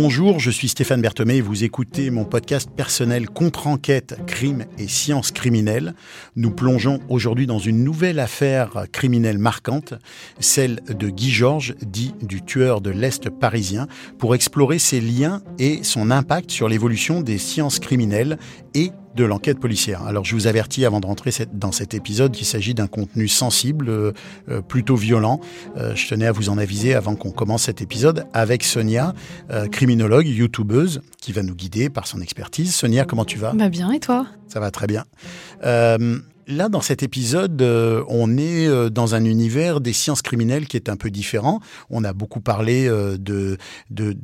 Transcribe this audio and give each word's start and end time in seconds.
Bonjour, 0.00 0.38
je 0.38 0.52
suis 0.52 0.68
Stéphane 0.68 1.02
Berthomé 1.02 1.40
vous 1.40 1.64
écoutez 1.64 2.10
mon 2.10 2.24
podcast 2.24 2.70
personnel 2.70 3.28
Contre-enquête, 3.28 4.16
crime 4.28 4.64
et 4.78 4.86
sciences 4.86 5.32
criminelles. 5.32 5.92
Nous 6.36 6.52
plongeons 6.52 7.00
aujourd'hui 7.08 7.48
dans 7.48 7.58
une 7.58 7.82
nouvelle 7.82 8.20
affaire 8.20 8.86
criminelle 8.92 9.38
marquante, 9.38 9.94
celle 10.38 10.82
de 10.88 11.08
Guy 11.08 11.30
Georges, 11.30 11.74
dit 11.82 12.14
du 12.22 12.42
tueur 12.42 12.80
de 12.80 12.90
l'Est 12.90 13.28
parisien, 13.28 13.88
pour 14.20 14.36
explorer 14.36 14.78
ses 14.78 15.00
liens 15.00 15.42
et 15.58 15.82
son 15.82 16.12
impact 16.12 16.52
sur 16.52 16.68
l'évolution 16.68 17.20
des 17.20 17.38
sciences 17.38 17.80
criminelles 17.80 18.38
et 18.74 18.92
de 19.18 19.24
l'enquête 19.24 19.58
policière. 19.58 20.04
Alors 20.04 20.24
je 20.24 20.34
vous 20.34 20.46
avertis 20.46 20.86
avant 20.86 21.00
de 21.00 21.06
rentrer 21.06 21.32
dans 21.52 21.72
cet 21.72 21.92
épisode 21.92 22.32
qu'il 22.32 22.46
s'agit 22.46 22.72
d'un 22.72 22.86
contenu 22.86 23.26
sensible, 23.26 23.88
euh, 23.88 24.12
euh, 24.48 24.60
plutôt 24.62 24.94
violent. 24.94 25.40
Euh, 25.76 25.94
je 25.96 26.06
tenais 26.06 26.26
à 26.26 26.32
vous 26.32 26.50
en 26.50 26.56
aviser 26.56 26.94
avant 26.94 27.16
qu'on 27.16 27.32
commence 27.32 27.64
cet 27.64 27.82
épisode 27.82 28.26
avec 28.32 28.62
Sonia, 28.62 29.14
criminologue, 29.72 30.26
youtubeuse, 30.26 31.00
qui 31.20 31.32
va 31.32 31.42
nous 31.42 31.54
guider 31.54 31.90
par 31.90 32.06
son 32.06 32.20
expertise. 32.20 32.74
Sonia, 32.74 33.04
comment 33.04 33.24
tu 33.24 33.38
vas? 33.38 33.52
Bah 33.52 33.68
bien, 33.68 33.90
et 33.90 33.98
toi? 33.98 34.26
Ça 34.46 34.60
va 34.60 34.70
très 34.70 34.86
bien. 34.86 35.04
Là, 36.50 36.70
dans 36.70 36.80
cet 36.80 37.02
épisode, 37.02 37.60
euh, 37.60 38.02
on 38.08 38.38
est 38.38 38.66
euh, 38.66 38.88
dans 38.88 39.14
un 39.14 39.22
univers 39.26 39.82
des 39.82 39.92
sciences 39.92 40.22
criminelles 40.22 40.66
qui 40.66 40.78
est 40.78 40.88
un 40.88 40.96
peu 40.96 41.10
différent. 41.10 41.60
On 41.90 42.04
a 42.04 42.14
beaucoup 42.14 42.40
parlé 42.40 42.88
euh, 42.88 43.18
de, 43.18 43.58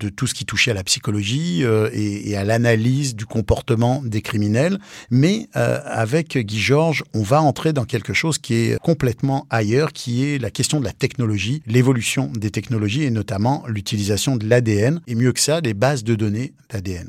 tout 0.08 0.26
ce 0.26 0.32
qui 0.32 0.46
touchait 0.46 0.70
à 0.70 0.74
la 0.74 0.84
psychologie 0.84 1.62
et, 1.92 2.30
et, 2.30 2.36
à 2.36 2.44
l'analyse 2.44 3.14
du 3.14 3.26
comportement 3.26 4.00
des 4.02 4.22
criminels. 4.22 4.78
Mais 5.10 5.48
avec 5.52 6.38
Guy 6.38 6.58
Georges, 6.58 7.04
on 7.12 7.22
va 7.22 7.42
entrer 7.42 7.74
dans 7.74 7.84
quelque 7.84 8.14
chose 8.14 8.38
qui 8.38 8.54
est 8.54 8.78
complètement 8.78 9.46
ailleurs, 9.50 9.92
qui 9.92 10.24
est 10.24 10.38
la 10.38 10.50
question 10.50 10.80
de 10.80 10.84
la 10.84 10.92
technologie, 10.92 11.62
l'évolution 11.66 12.30
des 12.34 12.50
technologies 12.50 13.02
et 13.02 13.10
notamment 13.10 13.64
l'utilisation 13.68 14.36
de 14.36 14.48
l'ADN. 14.48 15.00
Et 15.06 15.14
mieux 15.14 15.32
que 15.32 15.40
ça, 15.40 15.60
les 15.60 15.74
bases 15.74 16.04
de 16.04 16.14
données 16.14 16.54
d'ADN. 16.70 17.08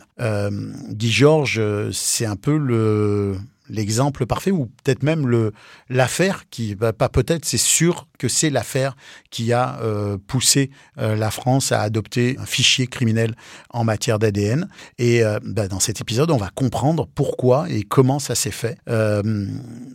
Guy 0.91 1.11
Georges, 1.11 1.61
c'est 1.91 2.25
un 2.25 2.35
peu 2.35 2.57
le 2.57 3.37
l'exemple 3.69 4.25
parfait 4.25 4.51
ou 4.51 4.67
peut-être 4.83 5.03
même 5.03 5.27
le 5.27 5.51
l'affaire 5.89 6.43
qui 6.49 6.75
bah, 6.75 6.93
pas 6.93 7.09
peut-être 7.09 7.45
c'est 7.45 7.57
sûr 7.57 8.07
que 8.19 8.27
c'est 8.27 8.49
l'affaire 8.49 8.95
qui 9.29 9.53
a 9.53 9.79
euh, 9.81 10.17
poussé 10.27 10.69
euh, 10.97 11.15
la 11.15 11.31
France 11.31 11.71
à 11.71 11.81
adopter 11.81 12.37
un 12.39 12.45
fichier 12.45 12.87
criminel 12.87 13.35
en 13.71 13.83
matière 13.83 14.19
d'ADN 14.19 14.69
et 14.97 15.23
euh, 15.23 15.39
bah, 15.43 15.67
dans 15.67 15.79
cet 15.79 16.01
épisode 16.01 16.31
on 16.31 16.37
va 16.37 16.49
comprendre 16.53 17.07
pourquoi 17.13 17.69
et 17.69 17.83
comment 17.83 18.19
ça 18.19 18.35
s'est 18.35 18.51
fait. 18.51 18.77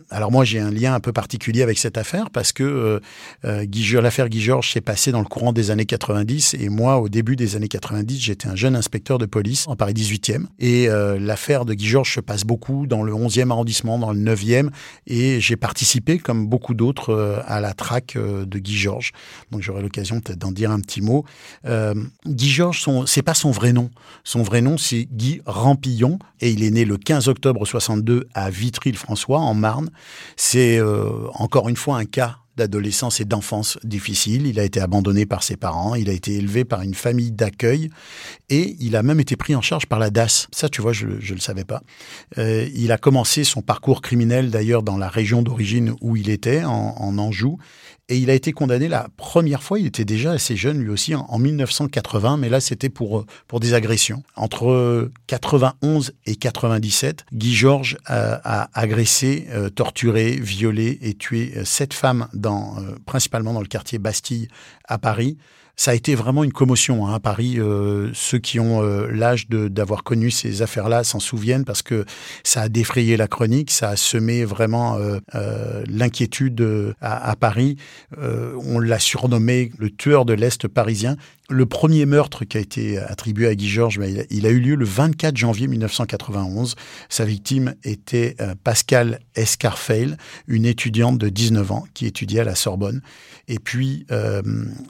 Alors 0.09 0.31
moi 0.31 0.43
j'ai 0.43 0.59
un 0.59 0.71
lien 0.71 0.93
un 0.93 0.99
peu 0.99 1.13
particulier 1.13 1.61
avec 1.61 1.77
cette 1.77 1.97
affaire 1.97 2.29
parce 2.29 2.51
que 2.51 2.99
l'affaire 3.43 4.29
Guy 4.29 4.41
Georges 4.41 4.71
s'est 4.71 4.81
passée 4.81 5.11
dans 5.11 5.19
le 5.19 5.25
courant 5.25 5.53
des 5.53 5.71
années 5.71 5.85
90 5.85 6.55
et 6.55 6.69
moi 6.69 6.99
au 6.99 7.09
début 7.09 7.35
des 7.35 7.55
années 7.55 7.67
90 7.67 8.19
j'étais 8.19 8.47
un 8.47 8.55
jeune 8.55 8.75
inspecteur 8.75 9.17
de 9.17 9.25
police 9.25 9.67
en 9.67 9.75
Paris 9.75 9.93
18e 9.93 10.45
et 10.59 10.87
l'affaire 11.19 11.65
de 11.65 11.73
Guy 11.73 11.87
Georges 11.87 12.15
se 12.15 12.19
passe 12.19 12.43
beaucoup 12.43 12.87
dans 12.87 13.03
le 13.03 13.13
11e 13.13 13.49
arrondissement 13.49 13.60
dans 13.63 14.11
le 14.11 14.19
9e, 14.19 14.69
et 15.07 15.39
j'ai 15.39 15.55
participé, 15.55 16.17
comme 16.17 16.47
beaucoup 16.47 16.73
d'autres, 16.73 17.11
euh, 17.11 17.39
à 17.45 17.61
la 17.61 17.73
traque 17.73 18.15
euh, 18.15 18.45
de 18.45 18.59
Guy 18.59 18.77
Georges. 18.77 19.11
Donc 19.51 19.61
j'aurai 19.61 19.81
l'occasion 19.81 20.19
peut-être 20.19 20.39
d'en 20.39 20.51
dire 20.51 20.71
un 20.71 20.79
petit 20.79 21.01
mot. 21.01 21.25
Euh, 21.65 21.93
Guy 22.25 22.49
Georges, 22.49 22.85
c'est 23.05 23.21
pas 23.21 23.33
son 23.33 23.51
vrai 23.51 23.73
nom. 23.73 23.89
Son 24.23 24.43
vrai 24.43 24.61
nom, 24.61 24.77
c'est 24.77 25.07
Guy 25.11 25.41
Rampillon, 25.45 26.19
et 26.39 26.51
il 26.51 26.63
est 26.63 26.71
né 26.71 26.85
le 26.85 26.97
15 26.97 27.27
octobre 27.27 27.65
62 27.65 28.27
à 28.33 28.49
Vitry-le-François, 28.49 29.39
en 29.39 29.53
Marne. 29.53 29.89
C'est 30.35 30.81
encore 31.33 31.69
une 31.69 31.75
fois 31.75 31.97
un 31.97 32.05
cas 32.05 32.40
d'adolescence 32.61 33.19
et 33.19 33.25
d'enfance 33.25 33.79
difficile. 33.83 34.45
Il 34.45 34.59
a 34.59 34.63
été 34.63 34.79
abandonné 34.79 35.25
par 35.25 35.41
ses 35.41 35.57
parents, 35.57 35.95
il 35.95 36.09
a 36.09 36.13
été 36.13 36.35
élevé 36.35 36.63
par 36.63 36.81
une 36.81 36.93
famille 36.93 37.31
d'accueil 37.31 37.89
et 38.49 38.75
il 38.79 38.95
a 38.95 39.03
même 39.03 39.19
été 39.19 39.35
pris 39.35 39.55
en 39.55 39.61
charge 39.61 39.87
par 39.87 39.97
la 39.97 40.11
DAS. 40.11 40.47
Ça, 40.51 40.69
tu 40.69 40.81
vois, 40.81 40.93
je 40.93 41.07
ne 41.07 41.33
le 41.33 41.39
savais 41.39 41.65
pas. 41.65 41.81
Euh, 42.37 42.69
il 42.75 42.91
a 42.91 42.97
commencé 42.97 43.43
son 43.43 43.61
parcours 43.61 44.01
criminel 44.01 44.51
d'ailleurs 44.51 44.83
dans 44.83 44.97
la 44.97 45.09
région 45.09 45.41
d'origine 45.41 45.95
où 46.01 46.15
il 46.15 46.29
était, 46.29 46.63
en, 46.63 46.95
en 46.97 47.17
Anjou, 47.17 47.57
et 48.11 48.17
il 48.17 48.29
a 48.29 48.33
été 48.33 48.51
condamné 48.51 48.89
la 48.89 49.07
première 49.15 49.63
fois, 49.63 49.79
il 49.79 49.85
était 49.85 50.03
déjà 50.03 50.33
assez 50.33 50.57
jeune 50.57 50.79
lui 50.79 50.89
aussi, 50.89 51.15
en, 51.15 51.39
1980, 51.39 52.35
mais 52.35 52.49
là 52.49 52.59
c'était 52.59 52.89
pour, 52.89 53.25
pour 53.47 53.61
des 53.61 53.73
agressions. 53.73 54.21
Entre 54.35 55.09
91 55.27 56.11
et 56.25 56.35
97, 56.35 57.25
Guy 57.31 57.55
Georges 57.55 57.97
a, 58.05 58.69
agressé, 58.73 59.47
euh, 59.51 59.69
torturé, 59.69 60.31
violé 60.31 60.99
et 61.01 61.13
tué 61.13 61.53
euh, 61.55 61.63
sept 61.63 61.93
femmes, 61.93 62.27
dans, 62.33 62.75
euh, 62.79 62.97
principalement 63.05 63.53
dans 63.53 63.61
le 63.61 63.67
quartier 63.67 63.97
Bastille 63.97 64.49
à 64.91 64.97
Paris 64.97 65.37
ça 65.81 65.91
a 65.91 65.93
été 65.95 66.13
vraiment 66.13 66.43
une 66.43 66.53
commotion 66.53 67.07
hein, 67.07 67.15
à 67.15 67.19
Paris. 67.19 67.55
Euh, 67.57 68.11
ceux 68.13 68.37
qui 68.37 68.59
ont 68.59 68.83
euh, 68.83 69.07
l'âge 69.11 69.47
d'avoir 69.49 70.03
connu 70.03 70.29
ces 70.29 70.61
affaires-là 70.61 71.03
s'en 71.03 71.19
souviennent 71.19 71.65
parce 71.65 71.81
que 71.81 72.05
ça 72.43 72.61
a 72.61 72.69
défrayé 72.69 73.17
la 73.17 73.27
chronique, 73.27 73.71
ça 73.71 73.89
a 73.89 73.95
semé 73.95 74.45
vraiment 74.45 74.97
euh, 74.99 75.83
l'inquiétude 75.87 76.93
à, 77.01 77.35
Paris. 77.35 77.77
on 78.17 78.79
l'a 78.79 78.99
surnommé 78.99 79.71
le 79.79 79.89
tueur 79.89 80.25
de 80.25 80.33
l'Est 80.33 80.67
parisien. 80.67 81.15
Le 81.49 81.65
premier 81.65 82.05
meurtre 82.05 82.45
qui 82.45 82.57
a 82.57 82.61
été 82.61 82.97
attribué 82.99 83.47
à 83.47 83.55
Guy 83.55 83.67
Georges, 83.67 83.97
ben, 83.97 84.25
il 84.29 84.45
a 84.45 84.49
eu 84.49 84.59
lieu 84.59 84.75
le 84.75 84.85
24 84.85 85.35
janvier 85.35 85.67
1991. 85.67 86.75
Sa 87.09 87.25
victime 87.25 87.73
était 87.83 88.35
Pascal 88.63 89.19
Escarfail, 89.35 90.15
une 90.47 90.65
étudiante 90.65 91.17
de 91.17 91.29
19 91.29 91.71
ans 91.71 91.85
qui 91.93 92.05
étudiait 92.05 92.41
à 92.41 92.45
la 92.45 92.55
Sorbonne. 92.55 93.01
Et 93.47 93.59
puis, 93.59 94.05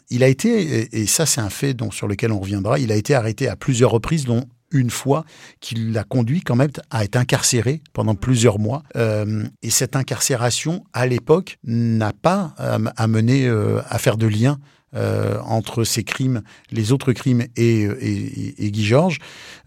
il 0.09 0.23
a 0.23 0.27
été 0.27 0.95
et, 0.95 1.05
ça 1.05 1.25
c'est 1.25 1.41
un 1.41 1.49
fait 1.49 1.73
dont, 1.73 1.91
sur 1.91 2.07
lequel 2.07 2.31
on 2.31 2.39
reviendra, 2.39 2.79
il 2.79 2.91
a 2.91 2.95
été 2.95 3.13
arrêté 3.15 3.47
à 3.47 3.55
plusieurs 3.55 3.91
reprises, 3.91 4.25
dont 4.25 4.45
une 4.71 4.89
fois 4.89 5.25
qu'il 5.59 5.91
l'a 5.91 6.03
conduit 6.03 6.41
quand 6.41 6.55
même 6.55 6.71
à 6.89 7.03
être 7.03 7.17
incarcéré 7.17 7.81
pendant 7.93 8.15
plusieurs 8.15 8.59
mois. 8.59 8.83
Euh, 8.95 9.45
et 9.61 9.69
cette 9.69 9.95
incarcération, 9.95 10.83
à 10.93 11.05
l'époque, 11.05 11.59
n'a 11.63 12.13
pas 12.13 12.55
euh, 12.59 12.79
amené 12.97 13.47
euh, 13.47 13.81
à 13.89 13.97
faire 13.97 14.17
de 14.17 14.27
lien 14.27 14.57
euh, 14.93 15.39
entre 15.45 15.83
ces 15.83 16.03
crimes, 16.03 16.41
les 16.71 16.91
autres 16.91 17.13
crimes 17.13 17.45
et, 17.55 17.83
et, 17.83 18.65
et 18.65 18.71
Guy 18.71 18.85
Georges, 18.85 19.19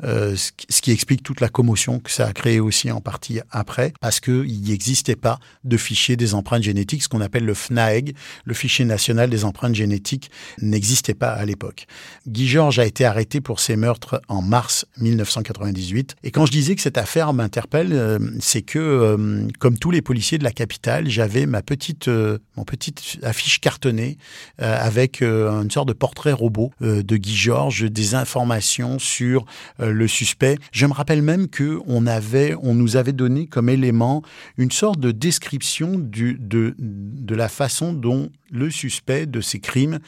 euh, 0.02 0.36
ce 0.36 0.80
qui 0.82 0.90
explique 0.90 1.22
toute 1.22 1.40
la 1.40 1.48
commotion 1.48 1.98
que 1.98 2.10
ça 2.10 2.26
a 2.26 2.32
créé 2.32 2.60
aussi 2.60 2.90
en 2.90 3.00
partie 3.00 3.40
après, 3.50 3.94
parce 4.00 4.20
qu'il 4.20 4.62
n'existait 4.62 5.16
pas 5.16 5.38
de 5.64 5.76
fichier 5.76 6.16
des 6.16 6.34
empreintes 6.34 6.62
génétiques, 6.62 7.02
ce 7.02 7.08
qu'on 7.08 7.20
appelle 7.20 7.44
le 7.44 7.54
FNAEG, 7.54 8.14
le 8.44 8.54
fichier 8.54 8.84
national 8.84 9.30
des 9.30 9.44
empreintes 9.44 9.74
génétiques, 9.74 10.30
n'existait 10.60 11.14
pas 11.14 11.30
à 11.30 11.44
l'époque. 11.44 11.86
Guy 12.26 12.46
Georges 12.46 12.78
a 12.78 12.84
été 12.84 13.04
arrêté 13.04 13.41
pour 13.41 13.60
ses 13.60 13.76
meurtres 13.76 14.20
en 14.28 14.42
mars 14.42 14.84
1998. 15.00 16.16
Et 16.22 16.30
quand 16.30 16.44
je 16.44 16.52
disais 16.52 16.74
que 16.74 16.82
cette 16.82 16.98
affaire 16.98 17.32
m'interpelle, 17.32 17.92
euh, 17.92 18.18
c'est 18.41 18.62
que, 18.62 18.78
euh, 18.78 19.48
comme 19.58 19.78
tous 19.78 19.91
les 19.91 20.02
policiers 20.02 20.38
de 20.38 20.44
la 20.44 20.52
capitale, 20.52 21.08
j'avais 21.08 21.46
ma 21.46 21.62
petite, 21.62 22.08
mon 22.08 22.64
petite 22.64 23.18
affiche 23.22 23.60
cartonnée 23.60 24.18
avec 24.58 25.13
euh, 25.22 25.62
une 25.62 25.70
sorte 25.70 25.88
de 25.88 25.92
portrait 25.92 26.32
robot 26.32 26.70
euh, 26.82 27.02
de 27.02 27.16
Guy 27.16 27.34
Georges, 27.34 27.84
des 27.91 28.14
informations 28.14 28.98
sur 28.98 29.44
euh, 29.80 29.92
le 29.92 30.08
suspect. 30.08 30.56
Je 30.72 30.86
me 30.86 30.92
rappelle 30.92 31.22
même 31.22 31.48
que 31.48 31.80
on 31.86 32.06
avait, 32.06 32.54
on 32.62 32.75
nous 32.75 32.97
avait 32.97 33.12
donné 33.12 33.47
comme 33.47 33.69
élément 33.69 34.22
une 34.58 34.70
sorte 34.70 35.00
de 35.00 35.10
description 35.10 35.92
de, 35.98 36.36
de 36.78 37.34
la 37.34 37.48
façon 37.48 37.92
dont 37.92 38.30
le 38.54 38.70
suspect 38.70 39.26
de 39.26 39.41
ces 39.41 39.60
crimes 39.60 39.98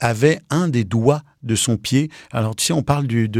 avait 0.00 0.40
un 0.50 0.68
des 0.68 0.84
doigts 0.84 1.22
de 1.44 1.54
son 1.54 1.76
pied. 1.76 2.10
Alors 2.32 2.56
tu 2.56 2.64
sais, 2.64 2.72
on 2.72 2.82
parle 2.82 3.06
du, 3.06 3.30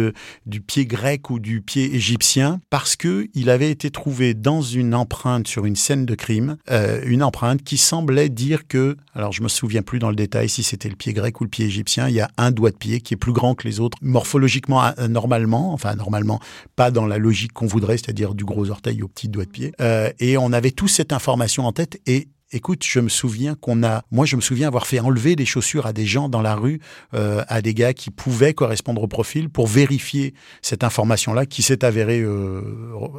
pied 0.67 0.87
grec 0.87 1.31
ou 1.31 1.39
du 1.39 1.63
pied 1.63 1.95
égyptien 1.95 2.61
parce 2.71 2.97
que 2.97 3.29
il 3.35 3.51
avait 3.51 3.71
été 3.71 3.91
trouvé 3.91 4.35
dans 4.35 4.63
une 4.63 4.95
empreinte 4.95 5.49
sur 5.49 5.65
une 5.65 5.77
scène 5.77 6.07
de 6.07 6.15
crime, 6.15 6.57
euh, 6.71 7.01
une 7.07 7.23
empreinte 7.23 7.63
qui 7.63 7.79
semblait 7.79 8.29
dire 8.29 8.69
que, 8.69 8.97
alors 9.15 9.33
je 9.33 9.43
me 9.43 9.49
souviens 9.49 9.83
plus 9.83 9.99
dans 9.99 10.11
le 10.11 10.17
détail 10.17 10.49
si 10.49 10.63
c'était 10.63 10.89
le 10.89 10.97
pied 10.97 11.13
grec 11.13 11.41
ou 11.41 11.45
le 11.45 11.51
pied 11.51 11.67
égyptien, 11.67 12.09
il 12.09 12.15
y 12.15 12.21
a 12.21 12.31
un 12.37 12.51
doigt 12.51 12.71
de 12.71 12.77
pied 12.77 13.01
qui 13.01 13.15
est 13.15 13.19
plus 13.19 13.33
grand 13.33 13.55
que 13.55 13.67
les 13.67 13.81
autres 13.81 13.99
morphologiquement 14.03 14.85
euh, 14.99 15.09
normalement, 15.09 15.73
enfin 15.73 15.95
normalement 15.95 16.41
pas 16.77 16.91
dans 16.91 17.07
la 17.07 17.19
logique 17.19 17.53
qu'on 17.53 17.67
voudrait, 17.67 17.97
c'est-à-dire 17.97 18.35
du 18.35 18.45
gros 18.45 18.71
orteil 18.71 19.03
au 19.03 19.09
petit 19.09 19.29
doigt 19.29 19.45
de 19.45 19.51
pied. 19.51 19.73
Euh, 19.81 20.11
et 20.21 20.37
on 20.37 20.53
avait 20.53 20.71
tous 20.71 20.89
cette 20.89 21.13
information 21.13 21.67
en 21.67 21.73
tête 21.73 22.01
et 22.07 22.29
Écoute, 22.57 22.85
je 22.85 23.01
me 23.01 23.09
souviens 23.09 23.57
qu'on 23.57 23.83
a, 23.83 24.03
moi 24.13 24.27
je 24.27 24.37
me 24.37 24.41
souviens 24.41 24.69
avoir 24.69 24.87
fait 24.87 25.01
enlever 25.01 25.35
des 25.35 25.45
chaussures 25.45 25.87
à 25.87 25.93
des 25.93 26.07
gens 26.07 26.29
dans 26.29 26.41
la 26.41 26.55
rue, 26.55 26.79
euh, 27.13 27.43
à 27.49 27.61
des 27.61 27.75
gars 27.75 27.93
qui 27.93 28.11
pouvaient 28.11 28.55
correspondre 28.55 29.03
au 29.03 29.09
profil 29.09 29.49
pour 29.49 29.67
vérifier 29.67 30.35
cette 30.63 30.85
information-là 30.85 31.47
qui 31.47 31.63
s'est 31.63 31.85
avérée 31.85 32.21
euh, 32.21 32.63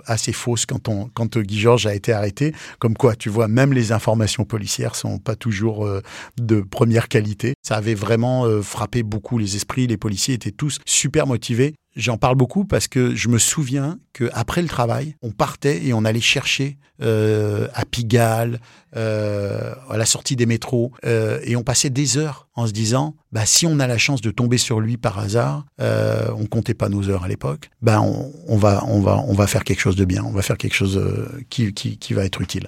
assez 0.06 0.32
fausse 0.32 0.66
quand 0.66 0.88
on, 0.88 1.10
quand 1.14 1.38
Guy 1.38 1.60
Georges 1.60 1.86
a 1.86 1.94
été 1.94 2.14
arrêté. 2.14 2.54
Comme 2.80 2.96
quoi, 2.96 3.18
tu 3.18 3.28
vois, 3.28 3.50
même 3.50 3.74
les 3.74 3.92
informations 3.92 4.46
policières 4.46 4.96
sont 4.96 5.20
pas 5.20 5.36
toujours 5.36 5.86
euh, 5.86 6.02
de 6.40 6.62
première 6.62 7.10
qualité. 7.10 7.56
Ça 7.62 7.76
avait 7.76 7.94
vraiment 7.94 8.46
frappé 8.62 9.04
beaucoup 9.04 9.38
les 9.38 9.58
esprits. 9.58 9.86
Les 9.86 9.98
policiers 9.98 10.36
étaient 10.36 10.52
tous 10.52 10.80
super 10.86 11.28
motivés 11.28 11.76
J'en 11.96 12.18
parle 12.18 12.36
beaucoup 12.36 12.66
parce 12.66 12.90
que 12.90 13.16
je 13.16 13.30
me 13.30 13.38
souviens 13.38 14.00
qu'après 14.12 14.62
le 14.62 14.68
travail, 14.68 15.16
on 15.22 15.32
partait 15.32 15.86
et 15.86 15.94
on 15.94 16.04
allait 16.04 16.20
chercher 16.20 16.78
euh, 17.02 17.70
à 17.74 17.86
Pigalle, 17.86 18.60
euh, 18.98 19.74
à 19.90 19.98
la 19.98 20.06
sortie 20.06 20.36
des 20.36 20.46
métros, 20.46 20.92
euh, 21.06 21.40
et 21.44 21.56
on 21.56 21.64
passait 21.64 21.90
des 21.90 22.18
heures 22.18 22.50
en 22.56 22.68
se 22.68 22.74
disant, 22.74 23.16
bah, 23.32 23.46
si 23.46 23.66
on 23.66 23.80
a 23.80 23.88
la 23.88 23.98
chance 23.98 24.20
de 24.20 24.30
tomber 24.32 24.58
sur 24.58 24.82
lui 24.82 24.98
par 24.98 25.20
hasard, 25.20 25.66
euh, 25.80 26.28
on 26.38 26.46
comptait 26.48 26.74
pas 26.74 26.90
nos 26.90 27.10
heures 27.10 27.24
à 27.24 27.28
l'époque, 27.30 27.70
bah, 27.82 28.02
on, 28.02 28.32
on, 28.48 28.58
va, 28.58 28.84
on, 28.88 29.00
va, 29.00 29.24
on 29.28 29.34
va 29.34 29.48
faire 29.48 29.64
quelque 29.64 29.82
chose 29.82 29.96
de 29.96 30.06
bien, 30.06 30.24
on 30.24 30.32
va 30.32 30.42
faire 30.42 30.58
quelque 30.58 30.76
chose 30.76 30.98
euh, 30.98 31.30
qui, 31.50 31.74
qui, 31.74 31.98
qui 31.98 32.14
va 32.14 32.26
être 32.26 32.42
utile. 32.42 32.68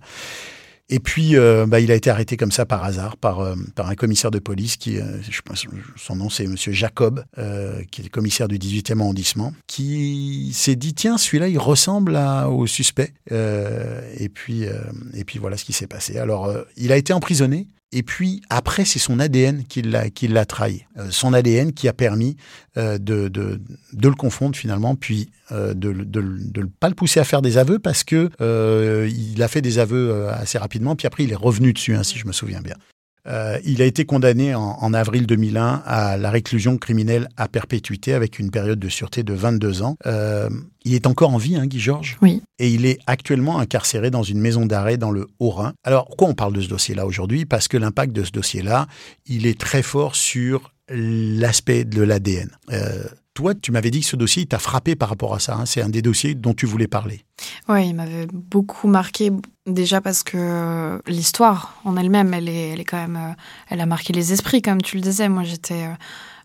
Et 0.89 0.99
puis, 0.99 1.35
euh, 1.35 1.65
bah, 1.65 1.81
il 1.81 1.91
a 1.91 1.95
été 1.95 2.09
arrêté 2.09 2.37
comme 2.37 2.51
ça 2.51 2.65
par 2.65 2.83
hasard 2.85 3.17
par, 3.17 3.41
euh, 3.41 3.55
par 3.75 3.89
un 3.89 3.95
commissaire 3.95 4.31
de 4.31 4.39
police 4.39 4.77
qui, 4.77 4.97
euh, 4.97 5.21
je 5.29 5.41
pense, 5.41 5.65
son 5.97 6.15
nom 6.15 6.29
c'est 6.29 6.47
Monsieur 6.47 6.71
Jacob, 6.71 7.25
euh, 7.37 7.83
qui 7.91 8.01
est 8.01 8.03
le 8.05 8.09
commissaire 8.09 8.47
du 8.47 8.57
18e 8.57 9.01
arrondissement, 9.01 9.53
qui 9.67 10.51
s'est 10.53 10.77
dit 10.77 10.93
tiens 10.93 11.17
celui-là 11.17 11.49
il 11.49 11.59
ressemble 11.59 12.15
à, 12.15 12.49
au 12.49 12.67
suspect. 12.67 13.13
Euh, 13.31 14.01
et 14.17 14.29
puis 14.29 14.63
et 15.13 15.23
puis 15.25 15.39
voilà 15.39 15.57
ce 15.57 15.65
qui 15.65 15.73
s'est 15.73 15.87
passé. 15.87 16.17
Alors 16.17 16.53
il 16.77 16.91
a 16.91 16.97
été 16.97 17.11
emprisonné. 17.11 17.67
Et 17.93 18.03
puis 18.03 18.41
après, 18.49 18.83
c'est 18.83 18.99
son 18.99 19.19
ADN 19.19 19.63
qui 19.63 19.81
l'a 19.81 20.45
trahi. 20.45 20.85
Euh, 20.97 21.07
son 21.09 21.33
ADN 21.33 21.71
qui 21.71 21.87
a 21.87 21.93
permis 21.93 22.35
euh, 22.75 22.97
de, 22.97 23.29
de, 23.29 23.61
de 23.93 24.09
le 24.09 24.15
confondre 24.15 24.57
finalement, 24.57 24.95
puis 24.95 25.29
euh, 25.51 25.73
de 25.73 25.93
de 25.93 26.21
ne 26.21 26.65
pas 26.65 26.89
le 26.89 26.95
pousser 26.95 27.21
à 27.21 27.23
faire 27.23 27.41
des 27.41 27.57
aveux 27.57 27.79
parce 27.79 28.03
que 28.03 28.29
il 29.07 29.41
a 29.41 29.47
fait 29.47 29.61
des 29.61 29.79
aveux 29.79 30.27
assez 30.29 30.57
rapidement. 30.57 30.95
Puis 30.95 31.07
après, 31.07 31.23
il 31.23 31.31
est 31.31 31.35
revenu 31.35 31.71
dessus, 31.71 31.95
hein, 31.95 32.03
si 32.03 32.17
je 32.17 32.27
me 32.27 32.33
souviens 32.33 32.61
bien. 32.61 32.75
Euh, 33.27 33.59
il 33.65 33.81
a 33.81 33.85
été 33.85 34.05
condamné 34.05 34.55
en, 34.55 34.77
en, 34.79 34.93
avril 34.93 35.27
2001 35.27 35.83
à 35.85 36.17
la 36.17 36.31
réclusion 36.31 36.77
criminelle 36.77 37.27
à 37.37 37.47
perpétuité 37.47 38.13
avec 38.13 38.39
une 38.39 38.51
période 38.51 38.79
de 38.79 38.89
sûreté 38.89 39.23
de 39.23 39.33
22 39.33 39.81
ans. 39.81 39.97
Euh, 40.05 40.49
il 40.85 40.93
est 40.93 41.07
encore 41.07 41.33
en 41.33 41.37
vie, 41.37 41.57
hein, 41.57 41.65
Guy 41.65 41.79
Georges? 41.79 42.17
Oui. 42.21 42.41
Et 42.59 42.69
il 42.69 42.85
est 42.85 42.99
actuellement 43.07 43.59
incarcéré 43.59 44.09
dans 44.09 44.23
une 44.23 44.39
maison 44.39 44.65
d'arrêt 44.65 44.97
dans 44.97 45.11
le 45.11 45.27
Haut-Rhin. 45.39 45.73
Alors, 45.83 46.05
pourquoi 46.05 46.29
on 46.29 46.33
parle 46.33 46.53
de 46.53 46.61
ce 46.61 46.69
dossier-là 46.69 47.05
aujourd'hui? 47.05 47.45
Parce 47.45 47.67
que 47.67 47.77
l'impact 47.77 48.13
de 48.13 48.23
ce 48.23 48.31
dossier-là, 48.31 48.87
il 49.25 49.45
est 49.45 49.59
très 49.59 49.83
fort 49.83 50.15
sur 50.15 50.71
l'aspect 50.89 51.83
de 51.83 52.01
l'ADN. 52.01 52.49
Euh, 52.71 53.03
toi, 53.33 53.53
tu 53.53 53.71
m'avais 53.71 53.91
dit 53.91 53.99
que 53.99 54.05
ce 54.05 54.15
dossier 54.15 54.45
t'a 54.45 54.59
frappé 54.59 54.95
par 54.95 55.09
rapport 55.09 55.35
à 55.35 55.39
ça. 55.39 55.55
Hein. 55.55 55.65
C'est 55.65 55.81
un 55.81 55.89
des 55.89 56.01
dossiers 56.01 56.33
dont 56.33 56.53
tu 56.53 56.65
voulais 56.65 56.87
parler. 56.87 57.25
Oui, 57.69 57.89
il 57.89 57.95
m'avait 57.95 58.27
beaucoup 58.27 58.87
marqué. 58.87 59.31
Déjà 59.65 59.99
parce 59.99 60.23
que 60.23 61.01
l'histoire 61.07 61.79
en 61.83 61.97
elle-même, 61.97 62.33
elle 62.33 62.47
est, 62.47 62.69
elle 62.69 62.79
est 62.79 62.85
quand 62.85 62.97
même, 62.97 63.35
elle 63.69 63.81
a 63.81 63.85
marqué 63.85 64.13
les 64.13 64.31
esprits, 64.31 64.61
comme 64.61 64.81
tu 64.81 64.95
le 64.95 65.01
disais. 65.01 65.27
Moi, 65.27 65.43
j'étais 65.43 65.89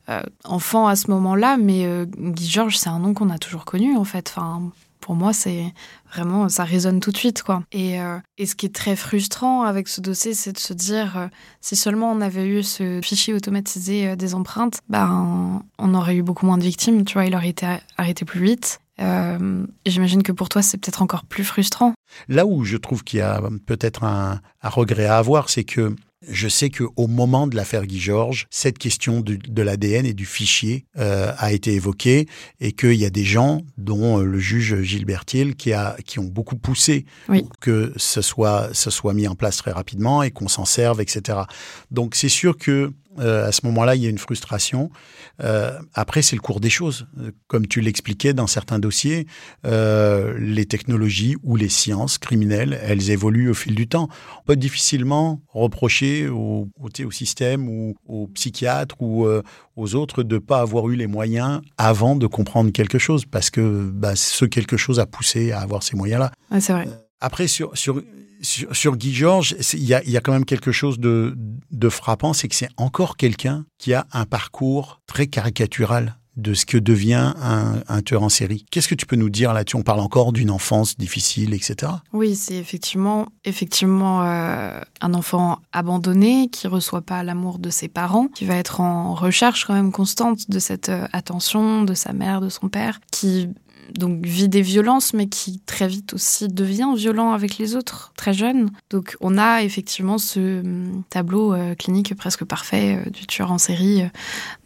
euh, 0.09 0.23
enfant 0.45 0.89
à 0.89 0.97
ce 0.97 1.11
moment-là, 1.13 1.57
mais 1.57 1.87
euh, 1.87 2.07
Guy 2.07 2.49
Georges, 2.49 2.79
c'est 2.79 2.89
un 2.89 2.99
nom 2.99 3.15
qu'on 3.15 3.31
a 3.31 3.39
toujours 3.39 3.65
connu, 3.65 3.97
en 3.97 4.05
fait. 4.05 4.33
Enfin, 4.35 4.73
pour 5.03 5.17
moi, 5.17 5.35
c'est 5.35 5.75
vraiment, 6.15 6.49
ça 6.49 6.65
résonne 6.65 7.01
tout 7.01 7.11
de 7.11 7.17
suite, 7.19 7.43
quoi. 7.43 7.63
Et, 7.73 8.01
euh, 8.01 8.19
et, 8.39 8.47
ce 8.47 8.55
qui 8.55 8.67
est 8.67 8.75
très 8.75 8.97
frustrant 8.97 9.63
avec 9.63 9.89
ce 9.89 10.01
dossier, 10.01 10.33
c'est 10.33 10.53
de 10.53 10.59
se 10.59 10.73
dire, 10.73 11.19
euh, 11.19 11.27
si 11.61 11.77
seulement 11.77 12.11
on 12.11 12.21
avait 12.23 12.47
eu 12.47 12.63
ce 12.63 13.01
fichier 13.03 13.35
automatisé 13.35 14.09
euh, 14.09 14.17
des 14.17 14.35
empreintes, 14.35 14.81
ben, 14.89 15.63
on 15.79 15.95
aurait 15.95 16.17
eu 16.17 16.23
beaucoup 16.23 16.47
moins 16.47 16.57
de 16.57 16.63
victimes, 16.63 17.05
tu 17.05 17.15
vois, 17.15 17.27
il 17.27 17.35
aurait 17.35 17.51
été 17.51 17.67
arrêté 17.99 18.25
plus 18.25 18.43
vite. 18.43 18.81
Euh, 19.01 19.67
J'imagine 19.87 20.23
que 20.23 20.33
pour 20.33 20.49
toi, 20.49 20.63
c'est 20.63 20.79
peut-être 20.79 21.03
encore 21.03 21.25
plus 21.25 21.45
frustrant. 21.45 21.95
Là 22.29 22.47
où 22.47 22.65
je 22.65 22.77
trouve 22.77 23.05
qu'il 23.05 23.19
y 23.19 23.23
a 23.23 23.41
peut-être 23.67 24.05
un, 24.05 24.41
un 24.63 24.69
regret 24.69 25.07
à 25.07 25.19
avoir, 25.19 25.49
c'est 25.49 25.65
que 25.65 25.95
je 26.29 26.49
sais 26.49 26.71
qu'au 26.71 27.07
moment 27.07 27.47
de 27.47 27.57
l'affaire 27.57 27.85
Guy 27.85 27.99
Georges, 27.99 28.47
cette 28.51 28.79
question 28.79 29.21
de, 29.21 29.35
de 29.37 29.63
l'ADN 29.63 30.07
et 30.07 30.15
du 30.15 30.25
fichier 30.25 30.87
euh, 30.99 31.33
a 31.37 31.53
été 31.53 31.75
évoquée 31.75 32.29
et 32.61 32.73
qu'il 32.73 32.95
y 32.95 33.05
a 33.05 33.11
des 33.11 33.25
gens, 33.25 33.63
dont 33.77 34.21
euh, 34.21 34.25
le 34.25 34.39
juge 34.39 34.83
Gilbert 34.83 35.25
Thiel, 35.25 35.57
qui, 35.57 35.73
a, 35.73 35.97
qui 36.05 36.19
ont 36.19 36.25
beaucoup 36.25 36.57
poussé 36.57 37.07
oui. 37.29 37.43
pour 37.43 37.51
que 37.61 37.93
ce 37.97 38.23
soit, 38.23 38.69
ce 38.73 38.91
soit 38.91 39.15
mis 39.15 39.27
en 39.27 39.35
place 39.35 39.57
très 39.57 39.73
rapidement 39.73 40.23
et 40.23 40.31
qu'on 40.31 40.49
s'en 40.49 40.65
serve, 40.65 41.01
etc. 41.01 41.41
Donc 41.91 42.15
c'est 42.15 42.29
sûr 42.29 42.57
que 42.57 42.93
euh, 43.19 43.49
à 43.49 43.53
ce 43.53 43.67
moment-là, 43.67 43.97
il 43.97 44.03
y 44.03 44.07
a 44.07 44.11
une 44.11 44.19
frustration. 44.19 44.91
Euh, 45.43 45.79
après, 45.95 46.23
c'est 46.23 46.37
le 46.37 46.41
cours 46.41 46.61
des 46.61 46.71
choses. 46.71 47.07
Comme 47.47 47.67
tu 47.67 47.81
l'expliquais 47.81 48.33
dans 48.33 48.47
certains 48.47 48.79
dossiers, 48.79 49.27
euh, 49.67 50.35
les 50.39 50.67
technologies 50.67 51.37
ou 51.43 51.57
les 51.57 51.69
sciences 51.69 52.19
criminelles, 52.19 52.79
elles 52.83 53.11
évoluent 53.11 53.51
au 53.51 53.55
fil 53.55 53.75
du 53.75 53.89
temps. 53.89 54.09
On 54.41 54.45
peut 54.47 54.57
difficilement 54.57 55.43
reprocher 55.49 56.29
au, 56.29 56.69
au, 56.81 56.89
au 57.05 57.11
système 57.11 57.69
ou 57.69 57.95
aux 58.07 58.29
psychiatres 58.29 58.97
ou 59.01 59.27
aux 59.77 59.95
autres 59.95 60.23
de 60.23 60.35
ne 60.37 60.41
pas 60.41 60.61
avoir 60.61 60.89
eu 60.89 60.97
les 60.97 61.07
moyens 61.07 61.61
avant 61.79 62.17
de 62.17 62.27
comprendre 62.27 62.71
quelque 62.73 62.99
chose, 62.99 63.25
parce 63.25 63.51
que 63.51 63.91
bah, 63.93 64.17
ce 64.17 64.45
quelque 64.45 64.77
chose 64.77 65.01
a 65.01 65.07
poussé 65.07 65.53
à 65.53 65.61
avoir 65.61 65.83
ces 65.83 65.97
moyens-là. 65.97 66.33
Ouais, 66.51 66.61
c'est 66.61 66.73
vrai. 66.73 66.87
Après, 67.23 67.47
sur, 67.47 67.77
sur, 67.79 68.03
sur, 68.43 68.97
Guy 68.97 69.15
Georges, 69.15 69.55
il 69.75 69.85
y 69.85 69.95
a, 69.95 70.03
y 70.05 70.17
a, 70.17 70.21
quand 70.21 70.33
même 70.33 70.45
quelque 70.45 70.73
chose 70.73 70.99
de, 70.99 71.39
de 71.71 71.89
frappant, 71.89 72.33
c'est 72.33 72.49
que 72.49 72.57
c'est 72.57 72.69
encore 72.77 73.17
quelqu'un 73.17 73.65
qui 73.79 73.95
a 73.95 74.07
un 74.13 74.25
parcours 74.25 75.01
très 75.07 75.29
caricatural 75.29 76.17
de 76.37 76.55
ce 76.55 76.67
que 76.67 76.79
devient 76.79 77.33
un, 77.41 77.83
un 77.87 78.03
tueur 78.03 78.25
en 78.25 78.29
série. 78.29 78.65
Qu'est-ce 78.71 78.89
que 78.89 78.97
tu 78.97 79.07
peux 79.07 79.15
nous 79.17 79.31
dire 79.31 79.53
là-dessus? 79.53 79.77
On 79.77 79.83
parle 79.83 80.01
encore 80.01 80.33
d'une 80.33 80.51
enfance 80.51 80.97
difficile, 80.97 81.55
etc. 81.55 81.93
Oui, 82.13 82.35
c'est 82.35 82.57
effectivement, 82.57 83.29
effectivement 83.45 84.25
euh, 84.25 84.81
un 85.01 85.15
enfant 85.15 85.61
abandonné 85.73 86.49
qui 86.49 86.67
reçoit 86.67 87.03
pas 87.03 87.23
l'amour 87.23 87.61
de 87.61 87.71
ses 87.71 87.89
parents, 87.89 88.29
qui 88.29 88.47
va 88.47 88.57
être 88.57 88.81
en 88.81 89.15
recherche 89.15 89.65
quand 89.65 89.75
même 89.75 89.93
constante 89.93 90.51
de 90.51 90.59
cette 90.59 90.89
euh, 90.89 91.07
attention 91.13 91.85
de 91.85 91.95
sa 91.95 92.13
mère, 92.13 92.41
de 92.41 92.49
son 92.49 92.69
père, 92.69 93.01
qui 93.11 93.49
donc 93.95 94.25
vit 94.25 94.49
des 94.49 94.63
violences, 94.63 95.15
mais 95.15 95.27
qui 95.27 95.61
très 95.61 95.89
vite 95.89 96.15
aussi 96.15 96.49
devient 96.49 96.93
violent 96.97 97.33
avec 97.33 97.59
les 97.59 97.77
autres, 97.77 98.13
très 98.17 98.33
jeune. 98.33 98.71
Donc 98.91 99.17
on 99.21 99.39
a 99.39 99.63
effectivement 99.63 100.19
ce 100.19 100.63
tableau 101.11 101.55
euh, 101.55 101.75
clinique 101.75 102.15
presque 102.17 102.45
parfait 102.45 102.97
euh, 102.97 103.11
du 103.11 103.27
tueur 103.27 103.53
en 103.53 103.59
série 103.59 104.03
euh, 104.03 104.09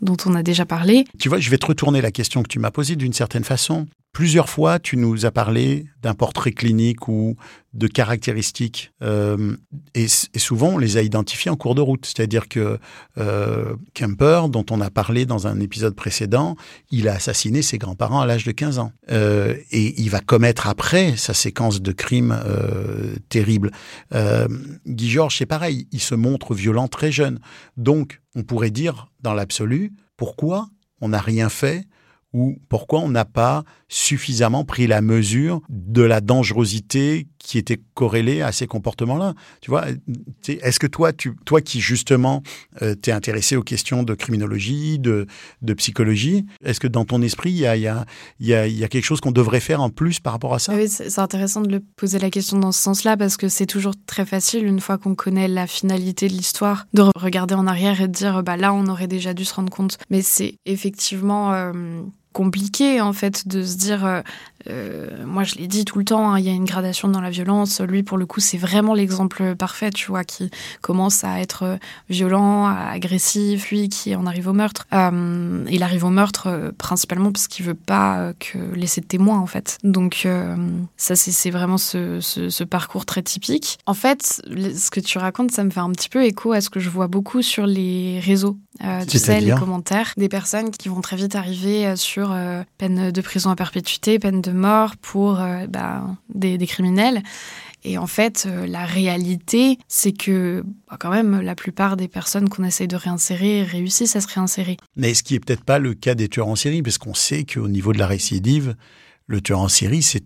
dont 0.00 0.16
on 0.26 0.34
a 0.34 0.42
déjà 0.42 0.64
parlé. 0.64 1.04
Tu 1.18 1.28
vois, 1.28 1.38
je 1.38 1.50
vais 1.50 1.58
te 1.58 1.66
retourner 1.66 2.00
la 2.00 2.10
question 2.10 2.42
que 2.42 2.48
tu 2.48 2.58
m'as 2.58 2.70
posée 2.70 2.96
d'une 2.96 3.12
certaine 3.12 3.44
façon. 3.44 3.86
Plusieurs 4.16 4.48
fois, 4.48 4.78
tu 4.78 4.96
nous 4.96 5.26
as 5.26 5.30
parlé 5.30 5.84
d'un 6.00 6.14
portrait 6.14 6.52
clinique 6.52 7.06
ou 7.06 7.36
de 7.74 7.86
caractéristiques, 7.86 8.90
euh, 9.02 9.54
et, 9.94 10.06
souvent 10.08 10.68
on 10.68 10.78
les 10.78 10.96
a 10.96 11.02
identifiés 11.02 11.50
en 11.50 11.56
cours 11.56 11.74
de 11.74 11.82
route. 11.82 12.06
C'est-à-dire 12.06 12.48
que 12.48 12.78
euh, 13.18 13.76
Kemper, 13.92 14.48
dont 14.48 14.64
on 14.70 14.80
a 14.80 14.88
parlé 14.88 15.26
dans 15.26 15.46
un 15.46 15.60
épisode 15.60 15.94
précédent, 15.94 16.56
il 16.90 17.08
a 17.08 17.16
assassiné 17.16 17.60
ses 17.60 17.76
grands-parents 17.76 18.22
à 18.22 18.24
l'âge 18.24 18.44
de 18.44 18.52
15 18.52 18.78
ans, 18.78 18.90
euh, 19.10 19.54
et 19.70 20.00
il 20.00 20.08
va 20.08 20.20
commettre 20.20 20.66
après 20.66 21.14
sa 21.18 21.34
séquence 21.34 21.82
de 21.82 21.92
crimes 21.92 22.40
euh, 22.46 23.16
terribles. 23.28 23.70
Euh, 24.14 24.48
Guy 24.86 25.10
Georges, 25.10 25.36
c'est 25.36 25.44
pareil, 25.44 25.88
il 25.92 26.00
se 26.00 26.14
montre 26.14 26.54
violent 26.54 26.88
très 26.88 27.12
jeune. 27.12 27.38
Donc, 27.76 28.22
on 28.34 28.44
pourrait 28.44 28.70
dire, 28.70 29.08
dans 29.20 29.34
l'absolu, 29.34 29.92
pourquoi 30.16 30.70
on 31.02 31.10
n'a 31.10 31.20
rien 31.20 31.50
fait 31.50 31.84
ou 32.36 32.58
pourquoi 32.68 33.00
on 33.00 33.08
n'a 33.08 33.24
pas 33.24 33.64
suffisamment 33.88 34.66
pris 34.66 34.86
la 34.86 35.00
mesure 35.00 35.62
de 35.70 36.02
la 36.02 36.20
dangerosité 36.20 37.28
qui 37.38 37.56
était 37.56 37.80
corrélée 37.94 38.42
à 38.42 38.52
ces 38.52 38.66
comportements-là? 38.66 39.32
Tu 39.62 39.70
vois, 39.70 39.86
est-ce 40.46 40.78
que 40.78 40.86
toi, 40.86 41.12
toi 41.14 41.62
qui 41.62 41.80
justement 41.80 42.42
euh, 42.82 42.94
t'es 42.94 43.10
intéressé 43.10 43.56
aux 43.56 43.62
questions 43.62 44.02
de 44.02 44.12
criminologie, 44.12 44.98
de, 44.98 45.26
psychologie, 45.78 46.44
est-ce 46.62 46.78
que 46.78 46.88
dans 46.88 47.06
ton 47.06 47.22
esprit, 47.22 47.52
il 47.52 47.58
y 47.60 47.66
a, 48.52 48.88
quelque 48.88 49.04
chose 49.04 49.22
qu'on 49.22 49.32
devrait 49.32 49.60
faire 49.60 49.80
en 49.80 49.88
plus 49.88 50.20
par 50.20 50.34
rapport 50.34 50.52
à 50.52 50.58
ça? 50.58 50.74
Oui, 50.74 50.88
c'est 50.90 51.18
intéressant 51.18 51.62
de 51.62 51.82
poser 51.96 52.18
la 52.18 52.28
question 52.28 52.58
dans 52.58 52.72
ce 52.72 52.82
sens-là 52.82 53.16
parce 53.16 53.38
que 53.38 53.48
c'est 53.48 53.64
toujours 53.64 53.94
très 54.04 54.26
facile, 54.26 54.66
une 54.66 54.80
fois 54.80 54.98
qu'on 54.98 55.14
connaît 55.14 55.48
la 55.48 55.66
finalité 55.66 56.28
de 56.28 56.34
l'histoire, 56.34 56.86
de 56.92 57.02
regarder 57.16 57.54
en 57.54 57.66
arrière 57.66 58.02
et 58.02 58.08
de 58.08 58.12
dire, 58.12 58.42
bah 58.42 58.58
là, 58.58 58.74
on 58.74 58.88
aurait 58.88 59.08
déjà 59.08 59.32
dû 59.32 59.46
se 59.46 59.54
rendre 59.54 59.72
compte. 59.72 59.96
Mais 60.10 60.20
c'est 60.20 60.58
effectivement... 60.66 61.54
Euh, 61.54 61.72
compliqué 62.36 63.00
en 63.00 63.14
fait 63.14 63.48
de 63.48 63.62
se 63.62 63.78
dire 63.78 64.22
euh, 64.68 64.96
euh, 64.96 65.26
moi 65.26 65.44
je 65.44 65.56
l'ai 65.56 65.66
dit 65.66 65.84
tout 65.84 65.98
le 65.98 66.04
temps 66.04 66.30
hein, 66.30 66.38
il 66.38 66.44
y 66.44 66.48
a 66.48 66.52
une 66.52 66.64
gradation 66.64 67.08
dans 67.08 67.20
la 67.20 67.30
violence. 67.30 67.80
Lui 67.80 68.02
pour 68.02 68.18
le 68.18 68.26
coup 68.26 68.40
c'est 68.40 68.58
vraiment 68.58 68.94
l'exemple 68.94 69.54
parfait 69.56 69.90
tu 69.90 70.06
vois 70.08 70.24
qui 70.24 70.50
commence 70.80 71.24
à 71.24 71.40
être 71.40 71.78
violent 72.08 72.66
agressif 72.66 73.70
lui 73.70 73.88
qui 73.88 74.14
en 74.14 74.26
arrive 74.26 74.48
au 74.48 74.52
meurtre. 74.52 74.86
Euh, 74.92 75.64
il 75.70 75.82
arrive 75.82 76.04
au 76.04 76.10
meurtre 76.10 76.48
euh, 76.48 76.72
principalement 76.76 77.32
parce 77.32 77.48
qu'il 77.48 77.64
veut 77.64 77.74
pas 77.74 78.18
euh, 78.18 78.32
que 78.38 78.58
laisser 78.74 79.00
de 79.00 79.06
témoins 79.06 79.38
en 79.38 79.46
fait. 79.46 79.78
Donc 79.84 80.22
euh, 80.24 80.56
ça 80.96 81.16
c'est 81.16 81.50
vraiment 81.50 81.78
ce, 81.78 82.20
ce, 82.20 82.50
ce, 82.50 82.64
parcours 82.64 83.06
très 83.06 83.22
typique. 83.22 83.78
En 83.86 83.94
fait 83.94 84.42
ce 84.46 84.90
que 84.90 85.00
tu 85.00 85.18
racontes 85.18 85.50
ça 85.52 85.64
me 85.64 85.70
fait 85.70 85.80
un 85.80 85.90
petit 85.90 86.08
peu 86.08 86.24
écho 86.24 86.52
à 86.52 86.60
ce 86.60 86.70
que 86.70 86.80
je 86.80 86.90
vois 86.90 87.06
beaucoup 87.06 87.42
sur 87.42 87.66
les 87.66 88.20
réseaux 88.20 88.58
tu 89.08 89.18
sais 89.18 89.40
les 89.40 89.54
commentaires 89.54 90.12
des 90.18 90.28
personnes 90.28 90.70
qui 90.70 90.90
vont 90.90 91.00
très 91.00 91.16
vite 91.16 91.34
arriver 91.34 91.96
sur 91.96 92.32
euh, 92.32 92.62
peine 92.78 93.10
de 93.10 93.20
prison 93.20 93.50
à 93.50 93.56
perpétuité, 93.56 94.18
peine 94.18 94.40
de 94.40 94.52
mort 94.56 94.96
pour 94.96 95.40
euh, 95.40 95.66
bah, 95.66 96.04
des, 96.34 96.58
des, 96.58 96.66
criminels. 96.66 97.22
Et 97.84 97.98
en 97.98 98.06
fait, 98.06 98.46
euh, 98.46 98.66
la 98.66 98.84
réalité, 98.84 99.78
c'est 99.86 100.12
que 100.12 100.64
bah, 100.90 100.96
quand 100.98 101.10
même, 101.10 101.40
la 101.40 101.54
plupart 101.54 101.96
des 101.96 102.08
personnes 102.08 102.48
qu'on 102.48 102.64
essaye 102.64 102.88
de 102.88 102.96
réinsérer 102.96 103.62
réussissent 103.62 104.16
à 104.16 104.20
se 104.20 104.28
réinsérer. 104.28 104.76
Mais 104.96 105.14
ce 105.14 105.22
qui 105.22 105.34
n'est 105.34 105.40
peut-être 105.40 105.64
pas 105.64 105.78
le 105.78 105.94
cas 105.94 106.14
des 106.14 106.28
tueurs 106.28 106.48
en 106.48 106.56
série, 106.56 106.82
parce 106.82 106.98
qu'on 106.98 107.14
sait 107.14 107.44
qu'au 107.44 107.68
niveau 107.68 107.92
de 107.92 107.98
la 107.98 108.06
récidive, 108.06 108.74
le 109.26 109.40
tueur 109.40 109.60
en 109.60 109.68
série, 109.68 110.02
c'est 110.02 110.24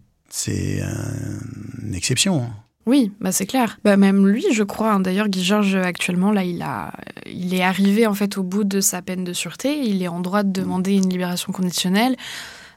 une 1.82 1.94
exception. 1.94 2.44
Hein. 2.44 2.54
Oui, 2.87 3.12
bah 3.20 3.30
c'est 3.30 3.46
clair. 3.46 3.78
Bah 3.84 3.96
même 3.96 4.26
lui, 4.26 4.44
je 4.52 4.62
crois. 4.62 4.92
Hein. 4.92 5.00
D'ailleurs, 5.00 5.28
Guy 5.28 5.44
Georges 5.44 5.76
actuellement 5.76 6.32
là, 6.32 6.44
il 6.44 6.62
a, 6.62 6.92
il 7.26 7.54
est 7.54 7.62
arrivé 7.62 8.06
en 8.06 8.14
fait 8.14 8.38
au 8.38 8.42
bout 8.42 8.64
de 8.64 8.80
sa 8.80 9.02
peine 9.02 9.22
de 9.22 9.32
sûreté. 9.32 9.82
Il 9.84 10.02
est 10.02 10.08
en 10.08 10.20
droit 10.20 10.42
de 10.42 10.50
demander 10.50 10.96
une 10.96 11.08
libération 11.08 11.52
conditionnelle. 11.52 12.16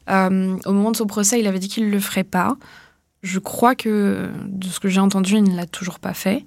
Euh, 0.09 0.57
au 0.65 0.73
moment 0.73 0.91
de 0.91 0.97
son 0.97 1.05
procès, 1.05 1.39
il 1.39 1.47
avait 1.47 1.59
dit 1.59 1.67
qu'il 1.67 1.85
ne 1.85 1.91
le 1.91 1.99
ferait 1.99 2.23
pas. 2.23 2.57
Je 3.21 3.39
crois 3.39 3.75
que, 3.75 4.29
de 4.47 4.67
ce 4.67 4.79
que 4.79 4.89
j'ai 4.89 4.99
entendu, 4.99 5.35
il 5.37 5.43
ne 5.43 5.55
l'a 5.55 5.65
toujours 5.65 5.99
pas 5.99 6.13
fait. 6.13 6.45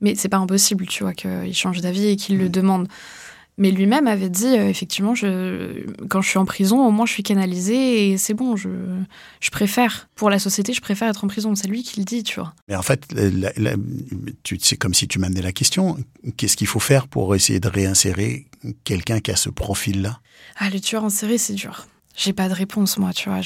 Mais 0.00 0.14
c'est 0.14 0.28
pas 0.28 0.38
impossible, 0.38 0.86
tu 0.86 1.04
vois, 1.04 1.14
qu'il 1.14 1.54
change 1.54 1.80
d'avis 1.80 2.06
et 2.08 2.16
qu'il 2.16 2.38
le 2.38 2.48
demande. 2.48 2.88
Mais 3.58 3.70
lui-même 3.70 4.06
avait 4.06 4.28
dit, 4.28 4.48
euh, 4.48 4.68
effectivement, 4.68 5.14
je, 5.14 5.86
quand 6.08 6.20
je 6.20 6.28
suis 6.28 6.38
en 6.38 6.44
prison, 6.44 6.86
au 6.86 6.90
moins 6.90 7.06
je 7.06 7.12
suis 7.12 7.22
canalisé 7.22 8.10
et 8.10 8.18
c'est 8.18 8.34
bon, 8.34 8.54
je, 8.54 8.68
je 9.40 9.50
préfère, 9.50 10.10
pour 10.14 10.28
la 10.28 10.38
société, 10.38 10.74
je 10.74 10.82
préfère 10.82 11.08
être 11.08 11.24
en 11.24 11.28
prison. 11.28 11.54
C'est 11.54 11.68
lui 11.68 11.82
qui 11.82 11.98
le 12.00 12.04
dit, 12.04 12.22
tu 12.22 12.38
vois. 12.38 12.52
Mais 12.68 12.76
en 12.76 12.82
fait, 12.82 13.06
c'est 14.62 14.76
comme 14.76 14.92
si 14.92 15.08
tu 15.08 15.18
m'amenais 15.18 15.40
la 15.40 15.52
question. 15.52 15.96
Qu'est-ce 16.36 16.56
qu'il 16.58 16.66
faut 16.66 16.80
faire 16.80 17.08
pour 17.08 17.34
essayer 17.34 17.58
de 17.58 17.68
réinsérer 17.68 18.46
quelqu'un 18.84 19.20
qui 19.20 19.30
a 19.30 19.36
ce 19.36 19.48
profil-là? 19.48 20.20
Ah, 20.58 20.68
le 20.68 20.78
tueur 20.78 21.04
en 21.04 21.10
série, 21.10 21.38
c'est 21.38 21.54
dur. 21.54 21.86
J'ai 22.16 22.32
pas 22.32 22.48
de 22.48 22.54
réponse, 22.54 22.98
moi, 22.98 23.12
tu 23.12 23.28
vois. 23.28 23.40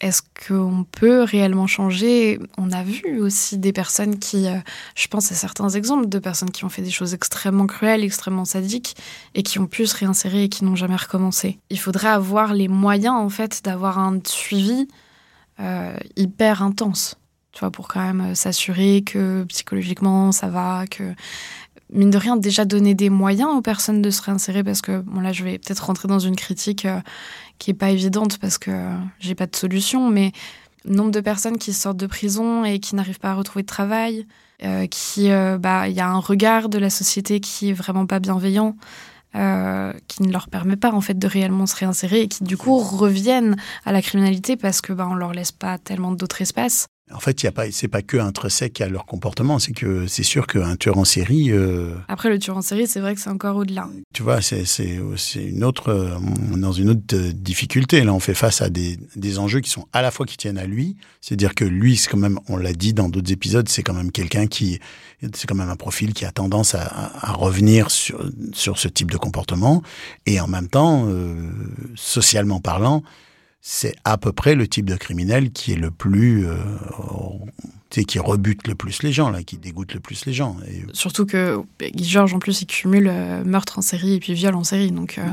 Est-ce 0.00 0.20
qu'on 0.46 0.84
peut 0.84 1.22
réellement 1.22 1.66
changer? 1.66 2.38
On 2.58 2.70
a 2.70 2.82
vu 2.82 3.18
aussi 3.20 3.56
des 3.56 3.72
personnes 3.72 4.18
qui, 4.18 4.46
euh, 4.46 4.58
je 4.94 5.06
pense 5.08 5.32
à 5.32 5.34
certains 5.34 5.70
exemples 5.70 6.06
de 6.06 6.18
personnes 6.18 6.50
qui 6.50 6.66
ont 6.66 6.68
fait 6.68 6.82
des 6.82 6.90
choses 6.90 7.14
extrêmement 7.14 7.66
cruelles, 7.66 8.04
extrêmement 8.04 8.44
sadiques, 8.44 8.94
et 9.34 9.42
qui 9.42 9.58
ont 9.58 9.66
pu 9.66 9.86
se 9.86 9.96
réinsérer 9.96 10.44
et 10.44 10.48
qui 10.50 10.64
n'ont 10.66 10.76
jamais 10.76 10.96
recommencé. 10.96 11.58
Il 11.70 11.78
faudrait 11.78 12.08
avoir 12.08 12.52
les 12.52 12.68
moyens, 12.68 13.14
en 13.14 13.30
fait, 13.30 13.62
d'avoir 13.64 13.98
un 13.98 14.18
suivi 14.26 14.86
euh, 15.60 15.96
hyper 16.16 16.62
intense, 16.62 17.16
tu 17.52 17.60
vois, 17.60 17.70
pour 17.70 17.88
quand 17.88 18.04
même 18.04 18.20
euh, 18.20 18.34
s'assurer 18.34 19.02
que 19.02 19.44
psychologiquement 19.44 20.30
ça 20.30 20.48
va, 20.48 20.84
que 20.90 21.14
mine 21.90 22.10
de 22.10 22.18
rien, 22.18 22.36
déjà 22.36 22.66
donner 22.66 22.94
des 22.94 23.08
moyens 23.08 23.48
aux 23.56 23.62
personnes 23.62 24.02
de 24.02 24.10
se 24.10 24.20
réinsérer 24.20 24.62
parce 24.62 24.82
que, 24.82 25.00
bon 25.00 25.20
là, 25.20 25.32
je 25.32 25.44
vais 25.44 25.58
peut-être 25.58 25.86
rentrer 25.86 26.08
dans 26.08 26.18
une 26.18 26.36
critique 26.36 26.86
qui 27.58 27.70
est 27.70 27.74
pas 27.74 27.90
évidente 27.90 28.38
parce 28.38 28.58
que 28.58 28.70
j'ai 29.18 29.34
pas 29.34 29.46
de 29.46 29.56
solution, 29.56 30.10
mais 30.10 30.32
nombre 30.84 31.10
de 31.10 31.20
personnes 31.20 31.58
qui 31.58 31.72
sortent 31.72 31.96
de 31.96 32.06
prison 32.06 32.64
et 32.64 32.78
qui 32.78 32.94
n'arrivent 32.94 33.18
pas 33.18 33.30
à 33.30 33.34
retrouver 33.34 33.62
de 33.62 33.68
travail, 33.68 34.26
euh, 34.62 34.86
qui, 34.86 35.30
euh, 35.30 35.58
bah, 35.58 35.88
il 35.88 35.94
y 35.94 36.00
a 36.00 36.08
un 36.08 36.18
regard 36.18 36.68
de 36.68 36.78
la 36.78 36.90
société 36.90 37.40
qui 37.40 37.70
est 37.70 37.74
vraiment 37.74 38.06
pas 38.06 38.20
bienveillant. 38.20 38.76
qui 40.08 40.22
ne 40.22 40.32
leur 40.32 40.48
permet 40.48 40.76
pas 40.76 40.92
en 40.92 41.02
fait 41.02 41.18
de 41.18 41.26
réellement 41.26 41.66
se 41.66 41.76
réinsérer 41.76 42.22
et 42.22 42.28
qui 42.28 42.42
du 42.42 42.56
coup 42.56 42.78
reviennent 42.78 43.56
à 43.84 43.92
la 43.92 44.00
criminalité 44.00 44.56
parce 44.56 44.80
que 44.80 44.94
bah, 44.94 45.06
on 45.10 45.14
leur 45.14 45.34
laisse 45.34 45.52
pas 45.52 45.76
tellement 45.76 46.12
d'autres 46.12 46.40
espaces. 46.40 46.86
En 47.12 47.20
fait, 47.20 47.40
il 47.40 47.46
y 47.46 47.48
a 47.48 47.52
pas, 47.52 47.70
c'est 47.70 47.86
pas 47.86 48.02
que 48.02 48.16
intrinsèque 48.16 48.80
à 48.80 48.88
leur 48.88 49.06
comportement, 49.06 49.60
c'est 49.60 49.70
que 49.70 50.08
c'est 50.08 50.24
sûr 50.24 50.48
qu'un 50.48 50.74
tueur 50.74 50.98
en 50.98 51.04
série. 51.04 51.52
Euh, 51.52 51.94
Après, 52.08 52.28
le 52.28 52.38
tueur 52.40 52.56
en 52.56 52.62
série, 52.62 52.88
c'est 52.88 52.98
vrai 52.98 53.14
que 53.14 53.20
c'est 53.20 53.30
encore 53.30 53.56
au-delà. 53.56 53.88
Tu 54.12 54.24
vois, 54.24 54.42
c'est 54.42 54.64
c'est 54.64 54.98
une 55.36 55.62
autre 55.62 55.90
euh, 55.90 56.18
dans 56.56 56.72
une 56.72 56.90
autre 56.90 57.14
euh, 57.14 57.32
difficulté. 57.32 58.02
Là, 58.02 58.12
on 58.12 58.18
fait 58.18 58.34
face 58.34 58.60
à 58.60 58.70
des, 58.70 58.98
des 59.14 59.38
enjeux 59.38 59.60
qui 59.60 59.70
sont 59.70 59.86
à 59.92 60.02
la 60.02 60.10
fois 60.10 60.26
qui 60.26 60.36
tiennent 60.36 60.58
à 60.58 60.66
lui, 60.66 60.96
c'est-à-dire 61.20 61.54
que 61.54 61.64
lui, 61.64 61.96
c'est 61.96 62.10
quand 62.10 62.16
même, 62.16 62.40
on 62.48 62.56
l'a 62.56 62.72
dit 62.72 62.92
dans 62.92 63.08
d'autres 63.08 63.30
épisodes, 63.30 63.68
c'est 63.68 63.84
quand 63.84 63.94
même 63.94 64.10
quelqu'un 64.10 64.48
qui, 64.48 64.80
c'est 65.32 65.46
quand 65.46 65.54
même 65.54 65.70
un 65.70 65.76
profil 65.76 66.12
qui 66.12 66.24
a 66.24 66.32
tendance 66.32 66.74
à, 66.74 67.12
à, 67.20 67.32
revenir 67.34 67.92
sur 67.92 68.28
sur 68.52 68.78
ce 68.78 68.88
type 68.88 69.12
de 69.12 69.16
comportement, 69.16 69.80
et 70.26 70.40
en 70.40 70.48
même 70.48 70.66
temps, 70.68 71.08
socialement 71.94 72.60
parlant 72.60 73.04
c'est 73.68 73.96
à 74.04 74.16
peu 74.16 74.30
près 74.30 74.54
le 74.54 74.68
type 74.68 74.88
de 74.88 74.94
criminel 74.94 75.50
qui 75.50 75.72
est 75.72 75.76
le 75.76 75.90
plus, 75.90 76.46
euh, 76.46 76.54
tu 77.90 78.00
sais, 78.00 78.04
qui 78.04 78.20
rebute 78.20 78.68
le 78.68 78.76
plus 78.76 79.02
les 79.02 79.12
gens, 79.12 79.28
là, 79.28 79.42
qui 79.42 79.58
dégoûte 79.58 79.92
le 79.92 79.98
plus 79.98 80.24
les 80.24 80.32
gens. 80.32 80.56
Et... 80.68 80.84
Surtout 80.92 81.26
que 81.26 81.58
Guy 81.80 82.08
Georges, 82.08 82.32
en 82.32 82.38
plus, 82.38 82.62
il 82.62 82.66
cumule 82.66 83.08
euh, 83.08 83.42
meurtre 83.42 83.80
en 83.80 83.82
série 83.82 84.14
et 84.14 84.20
puis 84.20 84.34
viol 84.34 84.54
en 84.54 84.62
série, 84.62 84.92
donc 84.92 85.18
euh, 85.18 85.26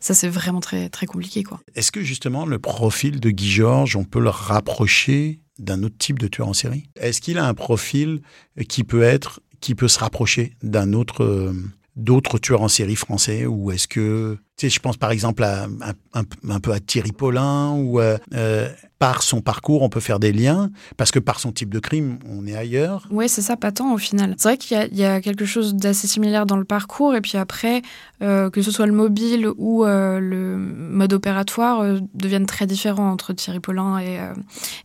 ça, 0.00 0.14
c'est 0.14 0.30
vraiment 0.30 0.60
très, 0.60 0.88
très 0.88 1.04
compliqué, 1.04 1.42
quoi. 1.42 1.60
Est-ce 1.74 1.92
que 1.92 2.00
justement 2.00 2.46
le 2.46 2.58
profil 2.58 3.20
de 3.20 3.28
Guy 3.28 3.50
Georges, 3.50 3.96
on 3.96 4.04
peut 4.04 4.20
le 4.20 4.30
rapprocher 4.30 5.40
d'un 5.58 5.82
autre 5.82 5.98
type 5.98 6.18
de 6.18 6.26
tueur 6.26 6.48
en 6.48 6.54
série? 6.54 6.88
Est-ce 6.96 7.20
qu'il 7.20 7.36
a 7.36 7.46
un 7.46 7.54
profil 7.54 8.22
qui 8.66 8.82
peut 8.84 9.02
être, 9.02 9.40
qui 9.60 9.74
peut 9.74 9.88
se 9.88 9.98
rapprocher 9.98 10.54
d'un 10.62 10.94
autre 10.94 11.52
d'autres 11.96 12.38
tueurs 12.38 12.62
en 12.62 12.68
série 12.68 12.96
français 12.96 13.46
ou 13.46 13.70
est-ce 13.70 13.86
que 13.86 14.36
tu 14.56 14.66
sais 14.66 14.70
je 14.70 14.80
pense 14.80 14.96
par 14.96 15.12
exemple 15.12 15.44
à, 15.44 15.68
un, 16.12 16.60
peu 16.60 16.72
à 16.72 16.80
Thierry 16.80 17.12
Paulin 17.12 17.72
ou 17.72 18.00
euh, 18.00 18.18
euh, 18.34 18.68
par 18.98 19.22
son 19.22 19.40
parcours 19.40 19.82
on 19.82 19.88
peut 19.88 20.00
faire 20.00 20.18
des 20.18 20.32
liens 20.32 20.70
parce 20.96 21.12
que 21.12 21.20
par 21.20 21.38
son 21.38 21.52
type 21.52 21.72
de 21.72 21.78
crime 21.78 22.18
on 22.28 22.46
est 22.48 22.56
ailleurs. 22.56 23.06
Oui 23.10 23.28
c'est 23.28 23.42
ça 23.42 23.56
pas 23.56 23.70
tant 23.70 23.92
au 23.94 23.98
final. 23.98 24.34
C'est 24.38 24.48
vrai 24.48 24.56
qu'il 24.56 24.98
y, 24.98 25.04
a 25.04 25.20
quelque 25.20 25.44
chose 25.44 25.74
d'assez 25.74 26.08
similaire 26.08 26.46
dans 26.46 26.56
le 26.56 26.64
parcours 26.64 27.14
et 27.14 27.20
puis 27.20 27.38
après 27.38 27.82
euh, 28.22 28.50
que 28.50 28.60
ce 28.60 28.72
soit 28.72 28.86
le 28.86 28.92
mobile 28.92 29.48
ou 29.56 29.84
le 29.84 30.56
mode 30.56 31.12
opératoire 31.12 32.00
deviennent 32.14 32.46
très 32.46 32.66
différents 32.66 33.10
entre 33.10 33.34
Thierry 33.34 33.60
Paulin 33.60 34.00
et, 34.00 34.18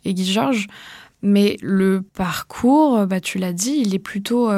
et 0.06 0.13
Guy 0.13 0.32
Georges. 0.32 0.68
Mais 1.22 1.58
le 1.62 2.01
parcours 2.01 3.08
bah 3.08 3.20
tu 3.20 3.39
l'as 3.39 3.54
dit 3.54 3.82
il 3.84 3.96
est 3.96 4.00
plutôt 4.00 4.50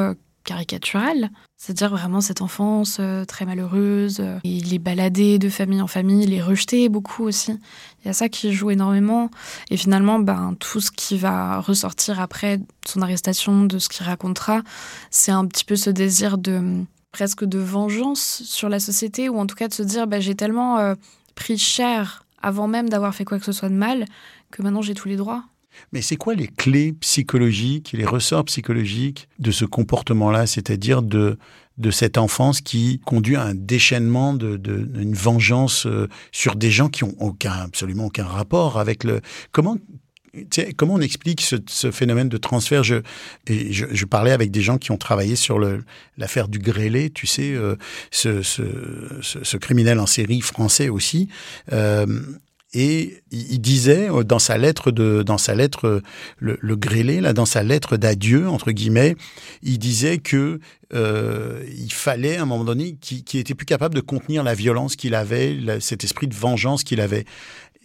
caricatural 0.44 1.30
c'est-à-dire 1.62 1.90
vraiment 1.90 2.20
cette 2.20 2.42
enfance 2.42 2.96
euh, 2.98 3.24
très 3.24 3.44
malheureuse. 3.44 4.18
Euh, 4.18 4.40
il 4.42 4.74
est 4.74 4.80
baladé 4.80 5.38
de 5.38 5.48
famille 5.48 5.80
en 5.80 5.86
famille, 5.86 6.24
il 6.24 6.34
est 6.34 6.42
rejeté 6.42 6.88
beaucoup 6.88 7.22
aussi. 7.22 7.52
Il 8.00 8.08
y 8.08 8.10
a 8.10 8.12
ça 8.12 8.28
qui 8.28 8.52
joue 8.52 8.72
énormément. 8.72 9.30
Et 9.70 9.76
finalement, 9.76 10.18
ben, 10.18 10.56
tout 10.58 10.80
ce 10.80 10.90
qui 10.90 11.16
va 11.16 11.60
ressortir 11.60 12.18
après 12.18 12.58
son 12.84 13.00
arrestation, 13.00 13.62
de 13.62 13.78
ce 13.78 13.88
qu'il 13.88 14.04
racontera, 14.04 14.62
c'est 15.12 15.30
un 15.30 15.46
petit 15.46 15.64
peu 15.64 15.76
ce 15.76 15.88
désir 15.88 16.36
de 16.36 16.82
presque 17.12 17.44
de 17.44 17.60
vengeance 17.60 18.42
sur 18.44 18.68
la 18.68 18.80
société, 18.80 19.28
ou 19.28 19.38
en 19.38 19.46
tout 19.46 19.54
cas 19.54 19.68
de 19.68 19.74
se 19.74 19.84
dire 19.84 20.08
ben, 20.08 20.20
j'ai 20.20 20.34
tellement 20.34 20.78
euh, 20.78 20.96
pris 21.36 21.58
cher 21.58 22.24
avant 22.42 22.66
même 22.66 22.88
d'avoir 22.88 23.14
fait 23.14 23.24
quoi 23.24 23.38
que 23.38 23.44
ce 23.44 23.52
soit 23.52 23.68
de 23.68 23.74
mal 23.74 24.06
que 24.50 24.62
maintenant 24.62 24.82
j'ai 24.82 24.94
tous 24.94 25.06
les 25.06 25.16
droits. 25.16 25.44
Mais 25.92 26.02
c'est 26.02 26.16
quoi 26.16 26.34
les 26.34 26.48
clés 26.48 26.92
psychologiques, 26.94 27.92
les 27.92 28.04
ressorts 28.04 28.44
psychologiques 28.44 29.28
de 29.38 29.50
ce 29.50 29.64
comportement-là, 29.64 30.46
c'est-à-dire 30.46 31.02
de, 31.02 31.38
cette 31.90 32.18
enfance 32.18 32.60
qui 32.60 33.00
conduit 33.04 33.36
à 33.36 33.42
un 33.42 33.54
déchaînement, 33.54 34.34
de, 34.34 34.60
une 35.00 35.14
vengeance 35.14 35.86
euh, 35.86 36.08
sur 36.30 36.54
des 36.54 36.70
gens 36.70 36.88
qui 36.88 37.04
ont 37.04 37.14
aucun, 37.18 37.52
absolument 37.52 38.06
aucun 38.06 38.24
rapport 38.24 38.78
avec 38.78 39.04
le. 39.04 39.20
Comment 39.50 39.78
on 40.94 41.00
explique 41.00 41.42
ce, 41.42 41.90
phénomène 41.90 42.28
de 42.28 42.36
transfert? 42.36 42.82
Je, 42.84 44.04
parlais 44.04 44.30
avec 44.30 44.50
des 44.50 44.62
gens 44.62 44.78
qui 44.78 44.90
ont 44.90 44.96
travaillé 44.96 45.36
sur 45.36 45.58
l'affaire 46.16 46.48
du 46.48 46.58
grêlé, 46.58 47.10
tu 47.10 47.26
sais, 47.26 47.52
euh, 47.52 47.76
ce, 48.10 49.56
criminel 49.56 49.98
en 49.98 50.06
série 50.06 50.40
français 50.40 50.88
aussi. 50.88 51.28
Euh, 51.72 52.06
et 52.74 53.22
il 53.30 53.60
disait 53.60 54.10
euh, 54.10 54.24
dans 54.24 54.38
sa 54.38 54.58
lettre 54.58 54.90
de 54.90 55.22
dans 55.22 55.38
sa 55.38 55.54
lettre 55.54 55.86
euh, 55.86 56.02
le, 56.38 56.58
le 56.60 56.76
grêlé 56.76 57.20
là 57.20 57.32
dans 57.32 57.46
sa 57.46 57.62
lettre 57.62 57.96
d'adieu 57.96 58.48
entre 58.48 58.72
guillemets 58.72 59.16
il 59.62 59.78
disait 59.78 60.18
que 60.18 60.60
euh, 60.94 61.62
il 61.76 61.92
fallait 61.92 62.36
à 62.36 62.42
un 62.42 62.46
moment 62.46 62.64
donné 62.64 62.96
qu'il 63.00 63.24
qu 63.24 63.38
était 63.38 63.54
plus 63.54 63.66
capable 63.66 63.94
de 63.94 64.00
contenir 64.00 64.42
la 64.42 64.54
violence 64.54 64.96
qu'il 64.96 65.14
avait 65.14 65.58
cet 65.80 66.04
esprit 66.04 66.28
de 66.28 66.34
vengeance 66.34 66.84
qu'il 66.84 67.00
avait 67.00 67.24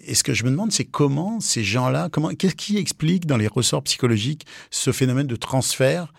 et 0.07 0.15
ce 0.15 0.23
que 0.23 0.33
je 0.33 0.43
me 0.43 0.51
demande, 0.51 0.71
c'est 0.71 0.85
comment 0.85 1.39
ces 1.39 1.63
gens-là, 1.63 2.09
comment, 2.11 2.29
qu'est-ce 2.29 2.55
qui 2.55 2.77
explique 2.77 3.25
dans 3.25 3.37
les 3.37 3.47
ressorts 3.47 3.83
psychologiques 3.83 4.45
ce 4.69 4.91
phénomène 4.91 5.27
de 5.27 5.35
transfert 5.35 6.13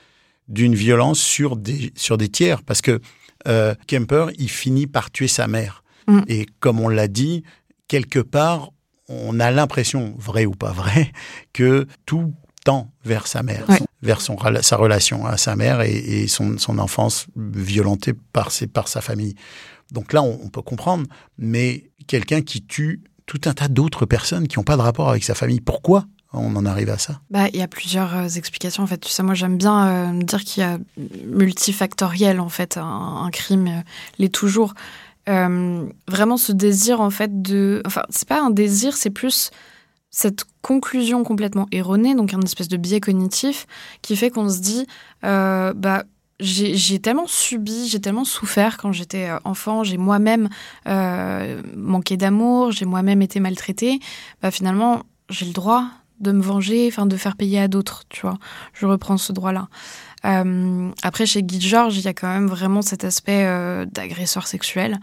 d'une 0.49 0.75
violence 0.75 1.21
sur 1.21 1.57
des, 1.57 1.93
sur 1.95 2.19
des 2.19 2.29
tiers? 2.29 2.63
Parce 2.63 2.83
que 2.83 3.01
euh, 3.47 3.75
Kemper, 3.87 4.27
il 4.39 4.51
finit 4.51 4.87
par 4.87 5.11
tuer 5.11 5.29
sa 5.29 5.47
mère. 5.47 5.85
Mm. 6.07 6.21
Et 6.29 6.47
comme 6.61 6.81
on 6.81 6.89
l'a 6.89 7.09
dit, 7.09 7.45
quelque 7.89 8.21
part, 8.21 8.71
on 9.09 9.41
a 9.41 9.51
l'impression, 9.51 10.15
vrai 10.19 10.47
ou 10.47 10.53
pas 10.53 10.73
vrai, 10.73 11.13
que 11.53 11.87
tout 12.07 12.33
tend 12.65 12.93
vers 13.05 13.27
sa 13.27 13.43
mère, 13.43 13.67
vers 14.03 14.21
son, 14.21 14.37
sa 14.61 14.77
relation 14.77 15.27
à 15.27 15.37
sa 15.37 15.57
mère 15.57 15.81
et, 15.81 16.27
son, 16.29 16.59
son, 16.59 16.79
enfance 16.79 17.27
violentée 17.37 18.13
par, 18.13 18.51
ses, 18.51 18.67
par 18.67 18.89
sa 18.89 19.01
famille. 19.01 19.35
Donc 19.91 20.13
là, 20.13 20.23
on, 20.23 20.49
peut 20.49 20.61
comprendre, 20.61 21.07
mais 21.39 21.91
quelqu'un 22.07 22.43
qui 22.43 22.63
tue 22.63 23.03
tout 23.25 23.41
un 23.47 23.55
tas 23.55 23.69
d'autres 23.69 24.05
personnes 24.05 24.49
qui 24.49 24.59
n'ont 24.59 24.65
pas 24.65 24.77
de 24.77 24.83
rapport 24.83 25.09
avec 25.09 25.25
sa 25.25 25.35
famille, 25.35 25.61
pourquoi 25.61 26.05
on 26.33 26.55
en 26.57 26.67
arrive 26.67 26.91
à 26.91 26.99
ça? 26.99 27.21
Bah, 27.31 27.49
Il 27.53 27.59
y 27.59 27.63
a 27.63 27.69
plusieurs 27.69 28.15
euh, 28.15 28.29
explications. 28.29 28.83
En 28.83 28.87
fait, 28.87 28.99
tu 28.99 29.11
sais, 29.11 29.23
moi, 29.23 29.35
j'aime 29.35 29.57
bien 29.57 29.89
euh, 29.89 30.23
dire 30.23 30.45
qu'il 30.45 30.63
y 30.63 30.67
a 30.67 30.79
multifactoriel, 31.27 32.39
en 32.39 32.51
fait, 32.51 32.77
un, 32.77 33.23
un 33.25 33.31
crime 33.31 33.69
euh, 33.69 33.81
l'est 34.19 34.29
toujours. 34.29 34.75
Euh, 35.29 35.87
vraiment 36.07 36.37
ce 36.37 36.53
désir 36.53 37.01
en 37.01 37.11
fait 37.11 37.43
de, 37.43 37.83
enfin 37.87 38.03
c'est 38.09 38.27
pas 38.27 38.41
un 38.41 38.51
désir, 38.51 38.97
c'est 38.97 39.11
plus 39.11 39.51
cette 40.11 40.45
conclusion 40.63 41.23
complètement 41.23 41.67
erronée, 41.71 42.15
donc 42.15 42.33
un 42.33 42.41
espèce 42.41 42.69
de 42.69 42.79
biais 42.79 43.01
cognitif, 43.01 43.67
qui 44.01 44.17
fait 44.17 44.31
qu'on 44.31 44.49
se 44.49 44.61
dit, 44.61 44.87
euh, 45.25 45.75
bah, 45.75 46.05
j'ai 46.41 46.99
tellement 46.99 47.27
subi, 47.27 47.89
j'ai 47.89 48.01
tellement 48.01 48.25
souffert 48.25 48.79
quand 48.79 48.91
j'étais 48.91 49.29
euh, 49.29 49.39
enfant, 49.45 49.85
j'ai 49.85 49.99
moi-même 49.99 50.49
manqué 51.77 52.17
d'amour, 52.17 52.73
j'ai 52.73 52.87
moi-même 52.87 53.21
été 53.21 53.39
maltraitée, 53.39 54.01
bah, 54.41 54.51
finalement, 54.51 55.03
j'ai 55.29 55.45
le 55.45 55.53
droit 55.53 55.85
de 56.21 56.33
me 56.33 56.43
venger, 56.43 56.89
enfin 56.91 57.07
de 57.07 57.17
faire 57.17 57.37
payer 57.37 57.61
à 57.61 57.69
d'autres, 57.69 58.05
tu 58.09 58.23
vois. 58.23 58.39
Je 58.73 58.87
reprends 58.87 59.19
ce 59.19 59.33
droit-là. 59.33 59.69
Euh, 60.25 60.91
après, 61.03 61.27
chez 61.27 61.43
Guy 61.43 61.61
Georges, 61.61 61.97
il 61.97 62.05
y 62.05 62.09
a 62.09 62.15
quand 62.15 62.29
même 62.29 62.47
vraiment 62.47 62.83
cet 62.83 63.05
aspect 63.05 63.45
euh, 63.47 63.85
d'agresseur 63.87 64.47
sexuel. 64.47 64.99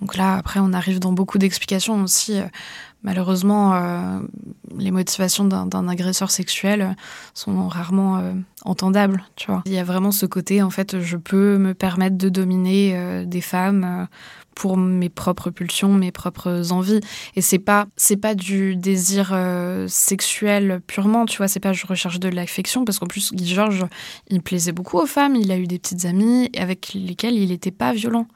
Donc 0.00 0.16
là, 0.16 0.36
après, 0.36 0.60
on 0.60 0.72
arrive 0.72 0.98
dans 0.98 1.12
beaucoup 1.12 1.38
d'explications 1.38 2.02
aussi. 2.02 2.38
Euh, 2.38 2.44
malheureusement, 3.02 4.20
les 4.78 4.92
motivations 4.92 5.44
d'un 5.44 5.88
agresseur 5.88 6.30
sexuel 6.30 6.94
sont 7.34 7.66
rarement 7.66 8.22
entendables, 8.64 9.24
tu 9.34 9.50
vois. 9.50 9.64
Il 9.66 9.72
y 9.72 9.78
a 9.78 9.82
vraiment 9.82 10.12
ce 10.12 10.24
côté, 10.24 10.62
en 10.62 10.70
fait, 10.70 11.00
je 11.00 11.16
peux 11.16 11.58
me 11.58 11.74
permettre 11.74 12.16
de 12.16 12.28
dominer 12.28 13.26
des 13.26 13.40
femmes 13.40 14.06
pour 14.54 14.76
mes 14.76 15.08
propres 15.08 15.50
pulsions, 15.50 15.92
mes 15.92 16.12
propres 16.12 16.72
envies. 16.72 17.00
Et 17.36 17.40
c'est 17.40 17.58
pas 17.58 17.86
c'est 17.96 18.16
pas 18.16 18.34
du 18.34 18.76
désir 18.76 19.30
euh, 19.32 19.86
sexuel 19.88 20.80
purement, 20.86 21.26
tu 21.26 21.38
vois. 21.38 21.48
C'est 21.48 21.60
pas 21.60 21.72
je 21.72 21.86
recherche 21.86 22.20
de 22.20 22.28
l'affection 22.28 22.84
parce 22.84 22.98
qu'en 22.98 23.06
plus 23.06 23.32
Guy 23.32 23.54
Georges, 23.54 23.86
il 24.28 24.42
plaisait 24.42 24.72
beaucoup 24.72 24.98
aux 24.98 25.06
femmes. 25.06 25.36
Il 25.36 25.50
a 25.50 25.58
eu 25.58 25.66
des 25.66 25.78
petites 25.78 26.04
amies 26.04 26.50
avec 26.56 26.94
lesquelles 26.94 27.34
il 27.34 27.48
n'était 27.48 27.70
pas 27.70 27.92
violent. 27.92 28.26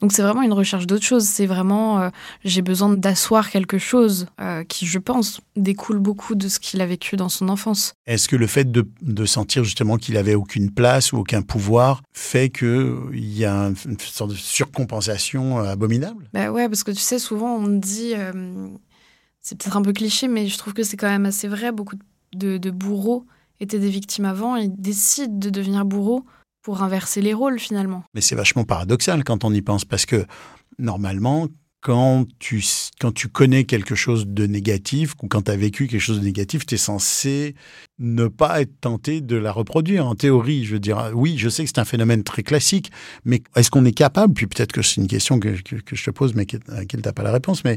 Donc 0.00 0.12
c'est 0.12 0.22
vraiment 0.22 0.42
une 0.42 0.52
recherche 0.52 0.86
d'autre 0.86 1.04
chose. 1.04 1.24
C'est 1.24 1.46
vraiment 1.46 2.00
euh, 2.00 2.10
j'ai 2.44 2.62
besoin 2.62 2.90
d'asseoir 2.90 3.50
quelque 3.50 3.78
chose 3.78 4.26
euh, 4.40 4.64
qui, 4.64 4.86
je 4.86 4.98
pense, 4.98 5.40
découle 5.56 5.98
beaucoup 5.98 6.34
de 6.34 6.48
ce 6.48 6.58
qu'il 6.58 6.80
a 6.80 6.86
vécu 6.86 7.16
dans 7.16 7.28
son 7.28 7.48
enfance. 7.48 7.94
Est-ce 8.06 8.28
que 8.28 8.36
le 8.36 8.46
fait 8.46 8.70
de, 8.70 8.84
sentir 9.26 9.64
justement 9.64 9.96
qu'il 9.96 10.16
avait 10.16 10.34
aucune 10.34 10.70
place 10.70 11.12
ou 11.12 11.18
aucun 11.18 11.42
pouvoir 11.42 12.02
fait 12.12 12.50
qu'il 12.50 12.98
y 13.14 13.44
a 13.44 13.72
une 13.86 13.98
sorte 13.98 14.30
de 14.30 14.36
surcompensation 14.36 15.53
euh, 15.60 15.70
abominable 15.70 16.28
Bah 16.32 16.50
ouais, 16.50 16.68
parce 16.68 16.84
que 16.84 16.90
tu 16.90 16.98
sais, 16.98 17.18
souvent 17.18 17.56
on 17.56 17.68
dit, 17.68 18.14
euh, 18.14 18.68
c'est 19.40 19.56
peut-être 19.58 19.76
un 19.76 19.82
peu 19.82 19.92
cliché, 19.92 20.28
mais 20.28 20.46
je 20.46 20.58
trouve 20.58 20.74
que 20.74 20.82
c'est 20.82 20.96
quand 20.96 21.08
même 21.08 21.26
assez 21.26 21.48
vrai. 21.48 21.72
Beaucoup 21.72 21.96
de, 22.34 22.58
de 22.58 22.70
bourreaux 22.70 23.26
étaient 23.60 23.78
des 23.78 23.90
victimes 23.90 24.24
avant 24.24 24.56
et 24.56 24.68
décident 24.68 25.36
de 25.38 25.50
devenir 25.50 25.84
bourreaux 25.84 26.24
pour 26.62 26.82
inverser 26.82 27.20
les 27.20 27.34
rôles 27.34 27.58
finalement. 27.58 28.04
Mais 28.14 28.20
c'est 28.20 28.34
vachement 28.34 28.64
paradoxal 28.64 29.22
quand 29.22 29.44
on 29.44 29.52
y 29.52 29.62
pense, 29.62 29.84
parce 29.84 30.06
que 30.06 30.24
normalement, 30.78 31.46
quand 31.84 32.24
tu, 32.38 32.64
quand 32.98 33.12
tu 33.12 33.28
connais 33.28 33.64
quelque 33.64 33.94
chose 33.94 34.26
de 34.26 34.46
négatif 34.46 35.12
ou 35.22 35.28
quand 35.28 35.42
tu 35.42 35.50
as 35.50 35.56
vécu 35.56 35.86
quelque 35.86 36.00
chose 36.00 36.18
de 36.18 36.24
négatif, 36.24 36.64
tu 36.64 36.76
es 36.76 36.78
censé 36.78 37.54
ne 37.98 38.26
pas 38.26 38.62
être 38.62 38.80
tenté 38.80 39.20
de 39.20 39.36
la 39.36 39.52
reproduire. 39.52 40.06
En 40.06 40.14
théorie, 40.14 40.64
je 40.64 40.72
veux 40.72 40.80
dire, 40.80 41.10
oui, 41.12 41.36
je 41.36 41.50
sais 41.50 41.62
que 41.62 41.68
c'est 41.68 41.78
un 41.78 41.84
phénomène 41.84 42.24
très 42.24 42.42
classique, 42.42 42.90
mais 43.26 43.42
est-ce 43.54 43.70
qu'on 43.70 43.84
est 43.84 43.92
capable, 43.92 44.32
puis 44.32 44.46
peut-être 44.46 44.72
que 44.72 44.80
c'est 44.80 44.98
une 44.98 45.08
question 45.08 45.38
que, 45.38 45.60
que, 45.60 45.76
que, 45.76 45.94
je 45.94 46.04
te 46.04 46.10
pose, 46.10 46.34
mais 46.34 46.46
à 46.68 46.76
laquelle 46.76 47.02
tu 47.02 47.06
n'as 47.06 47.12
pas 47.12 47.22
la 47.22 47.32
réponse, 47.32 47.64
mais 47.64 47.76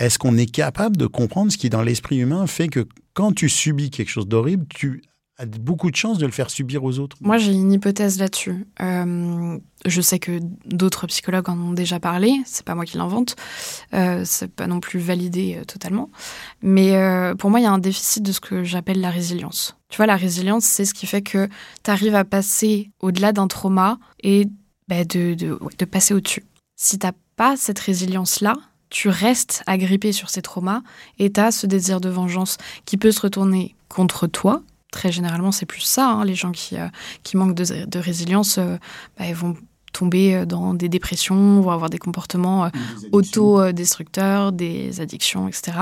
est-ce 0.00 0.18
qu'on 0.18 0.36
est 0.36 0.50
capable 0.50 0.96
de 0.96 1.06
comprendre 1.06 1.52
ce 1.52 1.56
qui, 1.56 1.70
dans 1.70 1.82
l'esprit 1.82 2.18
humain, 2.18 2.48
fait 2.48 2.66
que 2.66 2.88
quand 3.12 3.32
tu 3.32 3.48
subis 3.48 3.90
quelque 3.90 4.10
chose 4.10 4.26
d'horrible, 4.26 4.66
tu 4.68 5.00
a 5.36 5.46
beaucoup 5.46 5.90
de 5.90 5.96
chances 5.96 6.18
de 6.18 6.26
le 6.26 6.32
faire 6.32 6.48
subir 6.48 6.84
aux 6.84 6.98
autres 6.98 7.16
Moi, 7.20 7.38
j'ai 7.38 7.52
une 7.52 7.72
hypothèse 7.72 8.18
là-dessus. 8.18 8.66
Euh, 8.80 9.58
je 9.84 10.00
sais 10.00 10.18
que 10.18 10.38
d'autres 10.64 11.06
psychologues 11.08 11.50
en 11.50 11.58
ont 11.58 11.72
déjà 11.72 11.98
parlé. 11.98 12.40
C'est 12.46 12.64
pas 12.64 12.74
moi 12.74 12.84
qui 12.84 12.96
l'invente. 12.96 13.34
Euh, 13.94 14.22
c'est 14.24 14.48
pas 14.48 14.66
non 14.66 14.80
plus 14.80 15.00
validé 15.00 15.56
euh, 15.58 15.64
totalement. 15.64 16.10
Mais 16.62 16.96
euh, 16.96 17.34
pour 17.34 17.50
moi, 17.50 17.58
il 17.60 17.64
y 17.64 17.66
a 17.66 17.72
un 17.72 17.78
déficit 17.78 18.22
de 18.22 18.32
ce 18.32 18.40
que 18.40 18.62
j'appelle 18.62 19.00
la 19.00 19.10
résilience. 19.10 19.76
Tu 19.88 19.96
vois, 19.96 20.06
la 20.06 20.16
résilience, 20.16 20.64
c'est 20.64 20.84
ce 20.84 20.94
qui 20.94 21.06
fait 21.06 21.22
que 21.22 21.48
tu 21.82 21.90
arrives 21.90 22.14
à 22.14 22.24
passer 22.24 22.90
au-delà 23.00 23.32
d'un 23.32 23.48
trauma 23.48 23.98
et 24.22 24.46
bah, 24.88 25.04
de, 25.04 25.58
passer 25.84 26.14
au-dessus. 26.14 26.44
Si 26.76 26.98
t'as 26.98 27.12
pas 27.36 27.56
cette 27.56 27.78
résilience-là, 27.78 28.54
tu 28.90 29.08
restes 29.08 29.64
agrippé 29.66 30.12
sur 30.12 30.30
ces 30.30 30.42
traumas 30.42 30.82
et 31.18 31.32
tu 31.32 31.40
as 31.40 31.50
ce 31.50 31.66
désir 31.66 32.00
de 32.00 32.08
vengeance 32.08 32.58
qui 32.84 32.96
peut 32.96 33.10
se 33.10 33.20
retourner 33.20 33.74
contre 33.88 34.26
toi, 34.26 34.62
très 34.94 35.12
généralement, 35.12 35.52
c'est 35.52 35.66
plus 35.66 35.82
ça. 35.82 36.08
Hein, 36.08 36.24
les 36.24 36.34
gens 36.34 36.52
qui, 36.52 36.76
euh, 36.76 36.88
qui 37.22 37.36
manquent 37.36 37.54
de, 37.54 37.84
de 37.84 37.98
résilience, 37.98 38.58
euh, 38.58 38.76
bah, 39.18 39.26
ils 39.26 39.34
vont 39.34 39.54
tomber 39.94 40.44
dans 40.44 40.74
des 40.74 40.90
dépressions, 40.90 41.62
vont 41.62 41.70
avoir 41.70 41.88
des 41.88 41.98
comportements 41.98 42.66
euh, 42.66 42.70
autodestructeurs, 43.12 44.52
des 44.52 45.00
addictions, 45.00 45.48
etc. 45.48 45.72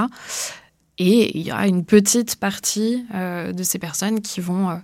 Et 0.98 1.36
il 1.36 1.44
y 1.44 1.50
a 1.50 1.66
une 1.66 1.84
petite 1.84 2.36
partie 2.36 3.04
euh, 3.14 3.52
de 3.52 3.62
ces 3.64 3.78
personnes 3.80 4.20
qui 4.20 4.40
vont 4.40 4.70
euh, 4.70 4.76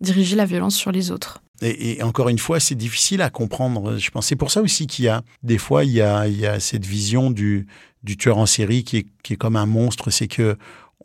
diriger 0.00 0.36
la 0.36 0.46
violence 0.46 0.74
sur 0.74 0.92
les 0.92 1.10
autres. 1.10 1.42
Et, 1.62 1.98
et, 1.98 2.02
encore 2.02 2.28
une 2.28 2.38
fois, 2.38 2.60
c'est 2.60 2.74
difficile 2.74 3.22
à 3.22 3.30
comprendre. 3.30 3.98
Je 3.98 4.10
pense 4.10 4.26
c'est 4.26 4.36
pour 4.36 4.50
ça 4.50 4.62
aussi 4.62 4.86
qu'il 4.86 5.06
y 5.06 5.08
a 5.08 5.22
des 5.42 5.58
fois 5.58 5.84
il 5.84 5.92
y 5.92 6.02
a, 6.02 6.28
il 6.28 6.38
y 6.38 6.46
a 6.46 6.60
cette 6.60 6.84
vision 6.84 7.30
du, 7.30 7.66
du 8.02 8.16
tueur 8.16 8.38
en 8.38 8.46
série 8.46 8.84
qui 8.84 8.98
est, 8.98 9.06
qui 9.22 9.32
est 9.32 9.36
comme 9.36 9.56
un 9.56 9.66
monstre. 9.66 10.10
C'est 10.10 10.28
que 10.28 10.56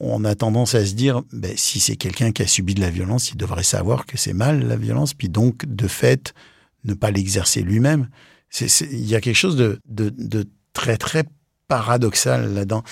on 0.04 0.26
a 0.26 0.36
tendance 0.36 0.76
à 0.76 0.86
se 0.86 0.94
dire, 0.94 1.22
ben, 1.32 1.54
si 1.56 1.80
c'est 1.80 1.96
quelqu'un 1.96 2.32
qui 2.32 2.42
a 2.42 2.48
subi 2.48 2.74
de 2.74 2.82
la 2.82 2.90
violence, 2.90 3.32
il 3.32 3.38
devrait 3.38 3.64
savoir 3.64 4.06
que 4.06 4.18
c'est 4.18 4.34
mal 4.34 4.68
la 4.68 4.76
violence, 4.76 5.14
puis 5.14 5.30
donc 5.30 5.66
de 5.66 5.88
fait 5.88 6.34
ne 6.84 6.94
pas 6.94 7.12
l'exercer 7.12 7.62
lui-même. 7.62 8.10
Il 8.60 9.06
y 9.06 9.16
a 9.16 9.22
quelque 9.22 9.36
chose 9.36 9.56
de, 9.56 9.80
très 10.74 10.98
très 10.98 11.24
paradoxal 11.68 12.54
là-dedans. 12.54 12.84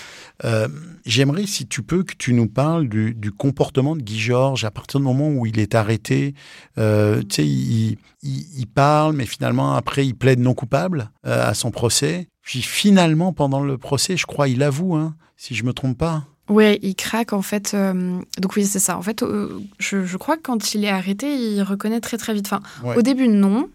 Euh, 0.45 0.67
J'aimerais, 1.05 1.47
si 1.47 1.65
tu 1.65 1.81
peux, 1.81 2.03
que 2.03 2.13
tu 2.15 2.33
nous 2.33 2.47
parles 2.47 2.87
du, 2.87 3.31
comportement 3.31 3.95
de 3.95 4.01
Guy 4.01 4.19
Georges 4.19 4.63
à 4.63 4.69
partir 4.69 4.99
du 4.99 5.05
moment 5.05 5.29
où 5.29 5.47
il 5.47 5.59
est 5.59 5.73
arrêté. 5.73 6.35
Euh, 6.77 7.21
tu 7.23 7.35
sais, 7.35 7.47
il, 7.47 8.67
parle, 8.67 9.15
mais 9.15 9.25
finalement, 9.25 9.73
après, 9.73 10.05
il 10.05 10.13
plaide 10.13 10.39
non 10.39 10.53
coupable 10.53 11.09
euh, 11.25 11.49
à 11.49 11.55
son 11.55 11.71
procès. 11.71 12.27
Puis 12.43 12.61
finalement, 12.61 13.33
pendant 13.33 13.61
le 13.61 13.79
procès, 13.79 14.17
je 14.17 14.27
crois, 14.27 14.47
il 14.49 14.61
avoue, 14.61 14.95
hein, 14.95 15.15
si 15.35 15.55
je 15.55 15.63
me 15.63 15.73
trompe 15.73 15.97
pas. 15.97 16.27
Ouais, 16.49 16.79
il 16.81 16.95
craque 16.95 17.33
en 17.33 17.41
fait. 17.41 17.73
Euh, 17.73 18.19
donc 18.39 18.55
oui, 18.55 18.65
c'est 18.65 18.79
ça. 18.79 18.97
En 18.97 19.01
fait, 19.01 19.23
euh, 19.23 19.59
je, 19.77 20.03
je, 20.03 20.17
crois 20.17 20.35
que 20.35 20.41
quand 20.41 20.73
il 20.73 20.83
est 20.83 20.89
arrêté, 20.89 21.35
il 21.35 21.61
reconnaît 21.61 22.01
très 22.01 22.17
très 22.17 22.33
vite. 22.33 22.47
Enfin, 22.47 22.61
ouais. 22.83 22.97
au 22.97 23.01
début 23.03 23.27
non, 23.27 23.69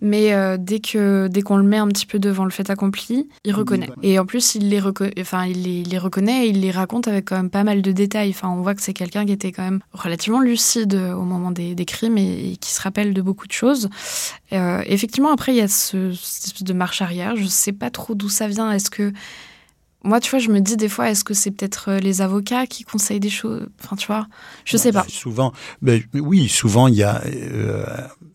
mais 0.00 0.32
euh, 0.32 0.56
dès 0.58 0.78
que 0.78 1.28
dès 1.28 1.42
qu'on 1.42 1.56
le 1.56 1.64
met 1.64 1.78
un 1.78 1.88
petit 1.88 2.06
peu 2.06 2.18
devant 2.18 2.44
le 2.44 2.50
fait 2.50 2.70
accompli, 2.70 3.28
il 3.44 3.54
reconnaît. 3.54 3.88
Et 4.02 4.18
en 4.18 4.26
plus, 4.26 4.54
il 4.54 4.68
les, 4.68 4.80
enfin, 5.20 5.46
il 5.46 5.62
les, 5.62 5.80
il 5.80 5.88
les, 5.88 5.98
reconnaît 5.98 6.46
et 6.46 6.50
il 6.50 6.60
les 6.60 6.70
raconte 6.70 7.08
avec 7.08 7.26
quand 7.26 7.36
même 7.36 7.50
pas 7.50 7.64
mal 7.64 7.82
de 7.82 7.92
détails. 7.92 8.30
Enfin, 8.30 8.50
on 8.50 8.62
voit 8.62 8.74
que 8.74 8.82
c'est 8.82 8.94
quelqu'un 8.94 9.26
qui 9.26 9.32
était 9.32 9.50
quand 9.50 9.64
même 9.64 9.80
relativement 9.92 10.40
lucide 10.40 10.94
au 10.94 11.22
moment 11.22 11.50
des, 11.50 11.74
des 11.74 11.84
crimes 11.84 12.18
et, 12.18 12.52
et, 12.52 12.56
qui 12.56 12.70
se 12.70 12.80
rappelle 12.80 13.14
de 13.14 13.22
beaucoup 13.22 13.46
de 13.46 13.52
choses. 13.52 13.88
Euh, 14.52 14.82
effectivement, 14.86 15.32
après, 15.32 15.52
il 15.52 15.58
y 15.58 15.62
a 15.62 15.68
ce, 15.68 16.12
cette 16.12 16.46
espèce 16.46 16.64
de 16.64 16.72
marche 16.72 17.02
arrière. 17.02 17.36
Je 17.36 17.46
sais 17.46 17.72
pas 17.72 17.90
trop 17.90 18.14
d'où 18.14 18.28
ça 18.28 18.46
vient. 18.46 18.70
Est-ce 18.70 18.90
que 18.90 19.12
moi, 20.04 20.20
tu 20.20 20.30
vois, 20.30 20.38
je 20.38 20.48
me 20.50 20.60
dis 20.60 20.76
des 20.76 20.88
fois, 20.88 21.10
est-ce 21.10 21.24
que 21.24 21.34
c'est 21.34 21.50
peut-être 21.50 21.92
les 21.92 22.22
avocats 22.22 22.66
qui 22.66 22.84
conseillent 22.84 23.20
des 23.20 23.30
choses? 23.30 23.68
Enfin, 23.82 23.96
tu 23.96 24.06
vois, 24.06 24.26
je 24.64 24.76
sais 24.76 24.92
pas. 24.92 25.04
Souvent, 25.08 25.52
ben, 25.80 26.02
oui, 26.14 26.48
souvent, 26.48 26.88
il 26.88 26.94
y 26.94 27.02
a, 27.02 27.22
euh, 27.24 27.86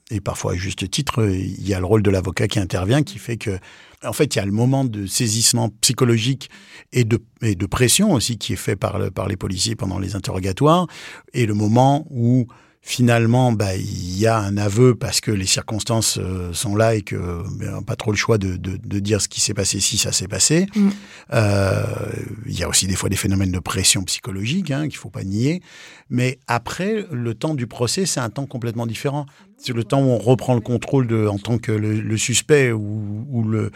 et 0.09 0.21
parfois 0.21 0.53
à 0.53 0.55
juste 0.55 0.89
titre, 0.89 1.27
il 1.29 1.67
y 1.67 1.73
a 1.73 1.79
le 1.79 1.85
rôle 1.85 2.03
de 2.03 2.09
l'avocat 2.09 2.47
qui 2.47 2.59
intervient, 2.59 3.03
qui 3.03 3.19
fait 3.19 3.37
que, 3.37 3.59
en 4.03 4.13
fait, 4.13 4.35
il 4.35 4.37
y 4.37 4.41
a 4.41 4.45
le 4.45 4.51
moment 4.51 4.85
de 4.85 5.05
saisissement 5.05 5.69
psychologique 5.81 6.49
et 6.93 7.03
de, 7.03 7.21
et 7.41 7.55
de 7.55 7.65
pression 7.65 8.13
aussi 8.13 8.37
qui 8.37 8.53
est 8.53 8.57
fait 8.57 8.75
par, 8.75 8.99
le, 8.99 9.11
par 9.11 9.27
les 9.27 9.35
policiers 9.35 9.75
pendant 9.75 9.99
les 9.99 10.15
interrogatoires, 10.15 10.87
et 11.33 11.45
le 11.45 11.53
moment 11.53 12.07
où 12.09 12.47
finalement, 12.87 13.51
bah, 13.51 13.75
il 13.75 14.17
y 14.17 14.27
a 14.27 14.37
un 14.37 14.55
aveu 14.55 14.95
parce 14.95 15.19
que 15.19 15.29
les 15.29 15.45
circonstances 15.45 16.17
euh, 16.19 16.53
sont 16.53 16.73
là 16.77 16.95
et 16.95 17.01
que 17.01 17.43
ben, 17.59 17.81
pas 17.81 17.97
trop 17.97 18.11
le 18.11 18.17
choix 18.17 18.37
de, 18.37 18.55
de, 18.55 18.77
de 18.77 18.99
dire 18.99 19.21
ce 19.21 19.27
qui 19.27 19.41
s'est 19.41 19.53
passé 19.53 19.81
si 19.81 19.97
ça 19.97 20.13
s'est 20.13 20.29
passé. 20.29 20.67
Mm. 20.73 20.89
Euh, 21.33 21.83
il 22.45 22.57
y 22.57 22.63
a 22.63 22.69
aussi 22.69 22.87
des 22.87 22.95
fois 22.95 23.09
des 23.09 23.17
phénomènes 23.17 23.51
de 23.51 23.59
pression 23.59 24.03
psychologique 24.03 24.71
hein, 24.71 24.87
qu'il 24.87 24.95
faut 24.95 25.09
pas 25.09 25.25
nier. 25.25 25.61
Mais 26.09 26.39
après, 26.47 27.05
le 27.11 27.33
temps 27.33 27.55
du 27.55 27.67
procès, 27.67 28.05
c'est 28.05 28.21
un 28.21 28.29
temps 28.29 28.45
complètement 28.45 28.87
différent. 28.87 29.25
C'est 29.57 29.73
le 29.73 29.83
temps 29.83 30.01
où 30.01 30.09
on 30.09 30.17
reprend 30.17 30.55
le 30.55 30.61
contrôle 30.61 31.11
en 31.27 31.37
tant 31.37 31.57
que 31.57 31.71
le, 31.71 32.17
suspect 32.17 32.71
ou, 32.71 33.43
le, 33.43 33.71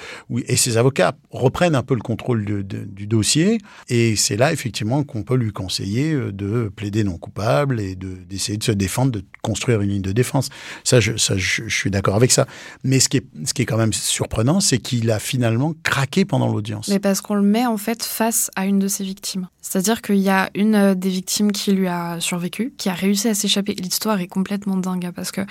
et 0.48 0.56
ses 0.56 0.78
avocats 0.78 1.14
reprennent 1.32 1.76
un 1.76 1.84
peu 1.84 1.96
le 1.96 2.02
contrôle 2.02 2.64
du 2.64 3.08
dossier. 3.08 3.58
Et 3.90 4.16
c'est 4.16 4.38
là, 4.38 4.54
effectivement, 4.54 5.04
qu'on 5.04 5.24
peut 5.24 5.36
lui 5.36 5.52
conseiller 5.52 6.16
de 6.32 6.72
plaider 6.76 7.04
non 7.04 7.18
coupable 7.18 7.80
et 7.80 7.96
d'essayer 7.96 8.58
de, 8.58 8.64
se 8.64 8.72
défendre 8.72 9.12
de 9.12 9.24
construire 9.42 9.82
une 9.82 9.90
ligne 9.90 10.02
de 10.02 10.12
défense. 10.12 10.50
Ça, 10.84 11.00
je, 11.00 11.14
je, 11.18 11.68
suis 11.68 11.92
d'accord 11.92 12.16
avec 12.16 12.32
ça. 12.32 12.46
Mais 12.84 13.00
ce 13.00 13.10
qui 13.10 13.18
est, 13.18 13.26
ce 13.46 13.54
qui 13.54 13.64
est 13.64 13.66
quand 13.66 13.78
même 13.78 13.94
surprenant, 13.94 14.60
c'est 14.60 14.78
qu'il 14.78 15.10
a 15.12 15.20
finalement 15.20 15.74
craqué 15.84 16.26
pendant 16.26 16.52
l'audience. 16.52 16.88
Mais 16.90 17.00
parce 17.00 17.22
qu'on 17.22 17.36
le 17.36 17.42
met 17.42 17.66
en 17.66 17.78
fait 17.78 18.04
face 18.04 18.52
à 18.56 18.66
une 18.66 18.80
de 18.80 18.88
ses 18.88 19.04
victimes. 19.04 19.48
C'est-à-dire 19.62 20.02
qu'il 20.02 20.18
y 20.18 20.30
a 20.30 20.50
une 20.56 20.76
euh, 20.76 20.96
des 20.96 21.10
victimes 21.10 21.52
qui 21.52 21.72
lui 21.72 21.88
a 21.88 22.20
survécu, 22.20 22.74
qui 22.78 22.90
a 22.90 22.94
réussi 22.94 23.28
à 23.28 23.36
s'échapper. 23.36 23.74
L'histoire 23.74 24.20
est 24.20 24.28
complètement 24.28 24.78
dingue 24.78 25.06
hein, 25.06 25.12
parce 25.16 25.32
que 25.32 25.42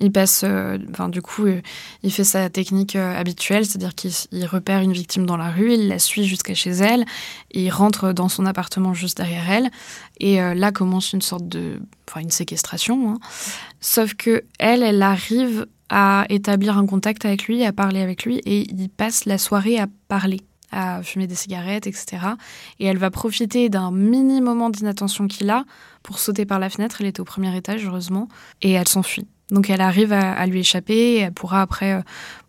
il 0.00 0.12
passe, 0.12 0.42
euh, 0.44 0.78
enfin 0.90 1.08
du 1.08 1.22
coup, 1.22 1.46
euh, 1.46 1.60
il 2.02 2.12
fait 2.12 2.24
sa 2.24 2.50
technique 2.50 2.96
habituelle, 2.96 3.66
c'est-à-dire 3.66 3.94
qu'il 3.94 4.46
repère 4.46 4.80
une 4.80 4.92
victime 4.92 5.26
dans 5.26 5.36
la 5.36 5.50
rue, 5.50 5.74
il 5.74 5.88
la 5.88 5.98
suit 5.98 6.24
jusqu'à 6.24 6.54
chez 6.54 6.70
elle, 6.70 7.04
il 7.52 7.70
rentre 7.70 8.12
dans 8.12 8.28
son 8.28 8.46
appartement 8.46 8.94
juste 8.94 9.16
derrière 9.16 9.50
elle, 9.50 9.70
et 10.18 10.36
là 10.36 10.72
commence 10.72 11.12
une 11.12 11.22
sorte 11.22 11.48
de, 11.48 11.80
enfin 12.08 12.20
une 12.20 12.30
séquestration. 12.30 13.12
Hein. 13.12 13.18
Sauf 13.80 14.14
que 14.14 14.44
elle, 14.58 14.82
elle 14.82 15.02
arrive 15.02 15.66
à 15.88 16.24
établir 16.28 16.78
un 16.78 16.86
contact 16.86 17.24
avec 17.24 17.44
lui, 17.44 17.64
à 17.64 17.72
parler 17.72 18.00
avec 18.00 18.24
lui, 18.24 18.38
et 18.44 18.70
il 18.70 18.88
passe 18.88 19.24
la 19.24 19.38
soirée 19.38 19.78
à 19.78 19.86
parler 20.08 20.40
à 20.72 21.02
fumer 21.02 21.26
des 21.26 21.34
cigarettes, 21.34 21.86
etc. 21.86 22.18
Et 22.78 22.86
elle 22.86 22.98
va 22.98 23.10
profiter 23.10 23.68
d'un 23.68 23.90
mini 23.90 24.40
moment 24.40 24.70
d'inattention 24.70 25.26
qu'il 25.26 25.50
a 25.50 25.64
pour 26.02 26.18
sauter 26.18 26.46
par 26.46 26.58
la 26.58 26.70
fenêtre. 26.70 26.98
Elle 27.00 27.08
était 27.08 27.20
au 27.20 27.24
premier 27.24 27.54
étage, 27.56 27.84
heureusement, 27.84 28.28
et 28.62 28.72
elle 28.72 28.88
s'enfuit. 28.88 29.26
Donc 29.50 29.70
elle 29.70 29.80
arrive 29.80 30.12
à, 30.12 30.46
lui 30.46 30.60
échapper 30.60 30.94
et 30.94 31.18
elle 31.18 31.32
pourra 31.32 31.62
après. 31.62 32.02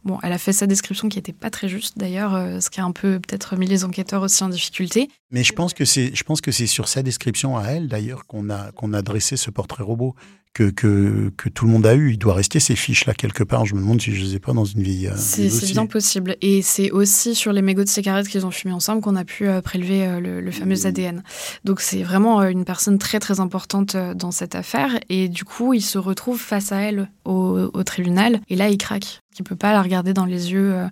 Bon, 0.03 0.17
elle 0.23 0.31
a 0.31 0.39
fait 0.39 0.53
sa 0.53 0.65
description 0.65 1.09
qui 1.09 1.17
n'était 1.17 1.33
pas 1.33 1.51
très 1.51 1.69
juste 1.69 1.97
d'ailleurs, 1.97 2.33
euh, 2.33 2.59
ce 2.59 2.71
qui 2.71 2.79
a 2.79 2.85
un 2.85 2.91
peu 2.91 3.19
peut-être 3.19 3.55
mis 3.55 3.67
les 3.67 3.83
enquêteurs 3.83 4.23
aussi 4.23 4.43
en 4.43 4.49
difficulté. 4.49 5.09
Mais 5.29 5.43
je 5.43 5.53
pense 5.53 5.73
que 5.73 5.85
c'est, 5.85 6.11
je 6.15 6.23
pense 6.23 6.41
que 6.41 6.51
c'est 6.51 6.65
sur 6.65 6.87
sa 6.87 7.03
description 7.03 7.55
à 7.55 7.67
elle 7.67 7.87
d'ailleurs 7.87 8.25
qu'on 8.25 8.49
a 8.49 8.71
qu'on 8.71 8.93
a 8.93 9.03
dressé 9.03 9.37
ce 9.37 9.51
portrait 9.51 9.83
robot 9.83 10.15
que, 10.53 10.69
que, 10.69 11.31
que, 11.37 11.47
tout 11.47 11.65
le 11.65 11.71
monde 11.71 11.85
a 11.85 11.93
eu. 11.93 12.11
Il 12.11 12.17
doit 12.17 12.33
rester 12.33 12.59
ces 12.59 12.75
fiches-là 12.75 13.13
quelque 13.13 13.43
part. 13.43 13.65
Je 13.65 13.73
me 13.73 13.79
demande 13.79 14.01
si 14.01 14.13
je 14.13 14.19
ne 14.19 14.25
les 14.25 14.35
ai 14.35 14.39
pas 14.39 14.51
dans 14.51 14.65
une 14.65 14.83
vie. 14.83 15.07
Euh, 15.07 15.15
c'est 15.15 15.71
bien 15.71 15.85
possible. 15.85 16.35
Et 16.41 16.61
c'est 16.61 16.91
aussi 16.91 17.35
sur 17.35 17.53
les 17.53 17.61
mégots 17.61 17.85
de 17.85 17.89
cigarettes 17.89 18.27
qu'ils 18.27 18.45
ont 18.45 18.51
fumés 18.51 18.73
ensemble 18.73 19.01
qu'on 19.01 19.15
a 19.15 19.23
pu 19.23 19.47
euh, 19.47 19.61
prélever 19.61 20.19
le, 20.19 20.51
fameux 20.51 20.85
ADN. 20.85 21.23
Donc 21.63 21.79
c'est 21.79 22.03
vraiment 22.03 22.43
une 22.43 22.65
personne 22.65 22.97
très 22.97 23.19
très 23.19 23.39
importante 23.39 23.95
dans 23.95 24.31
cette 24.31 24.55
affaire. 24.55 24.99
Et 25.07 25.29
du 25.29 25.45
coup, 25.45 25.73
il 25.73 25.81
se 25.81 25.97
retrouve 25.97 26.39
face 26.39 26.73
à 26.73 26.81
elle 26.81 27.09
au, 27.23 27.69
au 27.73 27.83
tribunal. 27.83 28.41
Et 28.49 28.57
là, 28.57 28.67
il 28.67 28.77
craque. 28.77 29.20
Ne 29.39 29.46
peut 29.46 29.56
pas 29.56 29.72
la 29.72 29.82
regarder 29.82 30.13
dans 30.13 30.26
les 30.26 30.52
yeux 30.52 30.89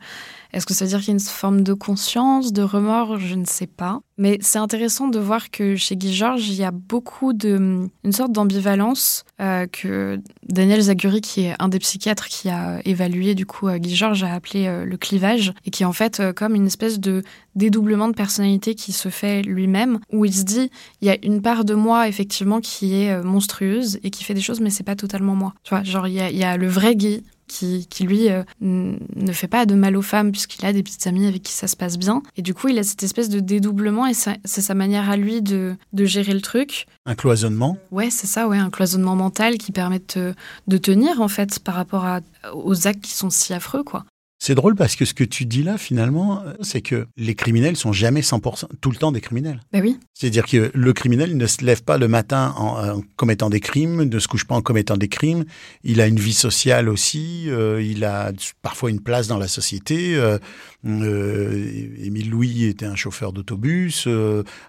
est-ce 0.51 0.65
que 0.65 0.73
ça 0.73 0.83
veut 0.85 0.89
dire 0.89 0.99
qu'il 0.99 1.09
y 1.09 1.11
a 1.11 1.13
une 1.13 1.19
forme 1.19 1.61
de 1.61 1.73
conscience, 1.73 2.51
de 2.53 2.63
remords? 2.63 3.19
Je 3.19 3.35
ne 3.35 3.45
sais 3.45 3.67
pas. 3.67 4.01
Mais 4.17 4.39
c'est 4.41 4.57
intéressant 4.57 5.07
de 5.07 5.19
voir 5.19 5.51
que 5.51 5.75
chez 5.75 5.95
Guy 5.95 6.13
Georges, 6.13 6.49
il 6.49 6.55
y 6.55 6.63
a 6.63 6.71
beaucoup 6.71 7.33
de. 7.33 7.87
une 8.03 8.11
sorte 8.11 8.31
d'ambivalence 8.31 9.25
euh, 9.41 9.67
que 9.67 10.19
Daniel 10.47 10.81
Zaguri, 10.81 11.21
qui 11.21 11.41
est 11.41 11.55
un 11.59 11.69
des 11.69 11.77
psychiatres 11.77 12.27
qui 12.27 12.49
a 12.49 12.81
évalué 12.83 13.35
du 13.35 13.45
coup 13.45 13.69
Guy 13.69 13.95
Georges, 13.95 14.23
a 14.23 14.33
appelé 14.33 14.65
euh, 14.65 14.85
le 14.85 14.97
clivage, 14.97 15.53
et 15.65 15.69
qui 15.69 15.83
est 15.83 15.85
en 15.85 15.93
fait 15.93 16.19
euh, 16.19 16.33
comme 16.33 16.55
une 16.55 16.67
espèce 16.67 16.99
de 16.99 17.21
dédoublement 17.55 18.07
de 18.07 18.15
personnalité 18.15 18.73
qui 18.73 18.91
se 18.91 19.09
fait 19.09 19.43
lui-même, 19.43 19.99
où 20.11 20.25
il 20.25 20.33
se 20.33 20.43
dit 20.43 20.71
il 21.01 21.07
y 21.07 21.11
a 21.11 21.17
une 21.23 21.43
part 21.43 21.63
de 21.63 21.75
moi 21.75 22.07
effectivement 22.07 22.59
qui 22.59 22.95
est 22.95 23.21
monstrueuse 23.23 23.99
et 24.03 24.09
qui 24.09 24.23
fait 24.23 24.33
des 24.33 24.41
choses, 24.41 24.61
mais 24.61 24.71
c'est 24.71 24.83
pas 24.83 24.95
totalement 24.95 25.35
moi. 25.35 25.53
Tu 25.63 25.69
vois, 25.69 25.83
genre 25.83 26.07
il 26.07 26.13
y 26.13 26.43
a 26.43 26.57
le 26.57 26.67
vrai 26.67 26.95
Guy 26.95 27.23
qui, 27.49 28.03
lui 28.03 28.29
euh, 28.29 28.43
ne 28.61 29.31
fait 29.33 29.47
pas 29.47 29.65
de 29.65 29.75
mal 29.75 29.97
aux 29.97 30.01
femmes 30.01 30.31
puisqu'il 30.31 30.65
a 30.65 30.71
des 30.71 30.83
petites 30.83 31.05
amies 31.07 31.27
avec 31.27 31.43
qui 31.43 31.51
ça 31.51 31.67
se 31.67 31.75
passe 31.75 31.97
bien. 31.97 32.21
Et 32.37 32.41
du 32.41 32.53
coup, 32.53 32.69
il 32.69 32.79
a 32.79 32.83
cette 32.83 33.03
espèce 33.03 33.29
de 33.29 33.39
dédoublement 33.39 34.07
et 34.07 34.13
c'est 34.13 34.39
sa 34.45 34.73
manière 34.73 35.09
à 35.09 35.17
lui 35.17 35.41
de, 35.41 35.75
gérer 35.93 36.33
le 36.33 36.41
truc. 36.41 36.87
Un 37.05 37.15
cloisonnement? 37.15 37.77
Ouais, 37.91 38.09
c'est 38.09 38.27
ça, 38.27 38.47
ouais, 38.47 38.57
un 38.57 38.69
cloisonnement 38.69 39.15
mental 39.15 39.57
qui 39.57 39.71
permet 39.71 40.01
de, 40.15 40.33
de 40.67 40.77
tenir 40.77 41.21
en 41.21 41.27
fait 41.27 41.59
par 41.59 41.75
rapport 41.75 42.05
à, 42.05 42.21
aux 42.53 42.87
actes 42.87 43.01
qui 43.01 43.13
sont 43.13 43.29
si 43.29 43.53
affreux, 43.53 43.83
quoi. 43.83 44.05
C'est 44.41 44.55
drôle 44.55 44.75
parce 44.75 44.95
que 44.95 45.03
ce 45.03 45.13
que 45.13 45.25
tu 45.25 45.45
dis 45.45 45.63
là, 45.63 45.77
finalement, 45.77 46.41
c'est 46.61 46.81
que 46.81 47.07
les 47.17 47.35
criminels 47.35 47.75
sont 47.75 47.91
jamais 47.91 48.21
100% 48.21 48.67
tout 48.79 48.89
le 48.89 48.95
temps 48.95 49.11
des 49.11 49.19
criminels. 49.19 49.59
Ben 49.73 49.81
oui. 49.83 49.99
C'est-à-dire 50.13 50.45
que 50.45 50.71
le 50.73 50.93
criminel 50.93 51.35
ne 51.35 51.45
se 51.45 51.63
lève 51.65 51.83
pas 51.83 51.97
le 51.97 52.07
matin 52.07 52.53
en, 52.57 53.01
commettant 53.17 53.49
des 53.49 53.59
crimes, 53.59 54.03
ne 54.03 54.19
se 54.19 54.29
couche 54.29 54.45
pas 54.45 54.55
en 54.55 54.61
commettant 54.61 54.95
des 54.95 55.09
crimes. 55.09 55.43
Il 55.83 55.99
a 55.99 56.07
une 56.07 56.19
vie 56.19 56.33
sociale 56.33 56.87
aussi. 56.87 57.49
Euh, 57.49 57.83
il 57.83 58.05
a 58.05 58.31
parfois 58.61 58.91
une 58.91 59.01
place 59.01 59.27
dans 59.27 59.37
la 59.37 59.49
société. 59.49 60.15
Euh, 60.15 60.37
euh, 60.85 61.97
Émile 61.97 62.29
Louis 62.29 62.63
était 62.63 62.85
un 62.85 62.95
chauffeur 62.95 63.33
d'autobus. 63.33 64.07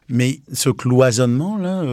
mais 0.08 0.40
ce 0.52 0.70
cloisonnement 0.70 1.56
là, 1.56 1.84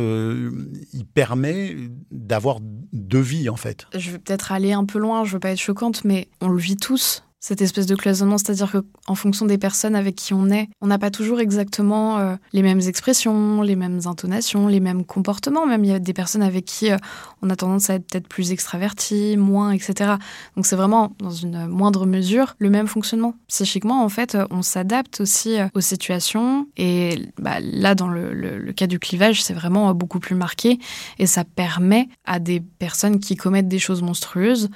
il 0.93 1.05
permet 1.05 1.75
d'avoir 2.09 2.57
deux 2.91 3.19
vies 3.19 3.49
en 3.49 3.55
fait. 3.55 3.85
Je 3.95 4.09
vais 4.09 4.17
peut-être 4.17 4.51
aller 4.51 4.73
un 4.73 4.85
peu 4.85 4.97
loin. 4.97 5.25
Je 5.25 5.33
veux 5.33 5.39
pas 5.39 5.51
être 5.51 5.59
choquante, 5.59 6.03
mais 6.05 6.27
on 6.41 6.47
le 6.49 6.59
vit 6.59 6.77
tous 6.77 7.23
cette 7.47 7.61
espèce 7.61 7.85
de 7.85 7.95
cloisonnement, 7.95 8.37
c'est-à-dire 8.37 8.69
qu'en 8.73 9.15
fonction 9.15 9.45
des 9.45 9.57
personnes 9.57 9.95
avec 9.95 10.15
qui 10.15 10.33
on 10.33 10.49
est, 10.49 10.67
on 10.81 10.87
n'a 10.87 10.97
pas 10.97 11.11
toujours 11.11 11.39
exactement 11.39 12.17
euh, 12.17 12.35
les 12.51 12.61
mêmes 12.61 12.81
expressions, 12.81 13.61
les 13.61 13.77
mêmes 13.77 14.01
intonations, 14.03 14.67
les 14.67 14.81
mêmes 14.81 15.05
comportements. 15.05 15.65
Même 15.65 15.85
il 15.85 15.91
y 15.91 15.93
a 15.93 15.99
des 15.99 16.11
personnes 16.11 16.43
avec 16.43 16.65
qui 16.65 16.91
euh, 16.91 16.97
on 17.41 17.49
a 17.49 17.55
tendance 17.55 17.89
à 17.89 17.93
être 17.93 18.05
peut-être 18.05 18.27
plus 18.27 18.51
extraverti, 18.51 19.37
moins, 19.37 19.71
etc. 19.71 20.15
Donc 20.57 20.65
c'est 20.65 20.75
vraiment, 20.75 21.13
dans 21.19 21.31
une 21.31 21.67
moindre 21.67 22.05
mesure, 22.05 22.57
le 22.59 22.69
même 22.69 22.87
fonctionnement. 22.87 23.33
Psychiquement, 23.47 24.03
en 24.03 24.09
fait, 24.09 24.37
on 24.51 24.61
s'adapte 24.61 25.21
aussi 25.21 25.57
euh, 25.57 25.69
aux 25.73 25.79
situations. 25.79 26.67
Et 26.75 27.29
bah, 27.39 27.61
là, 27.61 27.95
dans 27.95 28.09
le 28.09 28.73
cas 28.73 28.87
du 28.87 28.99
clivage, 28.99 29.41
c'est 29.41 29.53
vraiment 29.53 29.93
beaucoup 29.93 30.19
plus 30.19 30.35
marqué. 30.35 30.79
Et 31.17 31.25
ça 31.25 31.45
permet 31.45 32.09
à 32.25 32.39
des 32.39 32.59
personnes 32.59 33.21
qui 33.21 33.37
commettent 33.37 33.69
des 33.69 33.79
choses 33.79 34.01
monstrueuses 34.01 34.69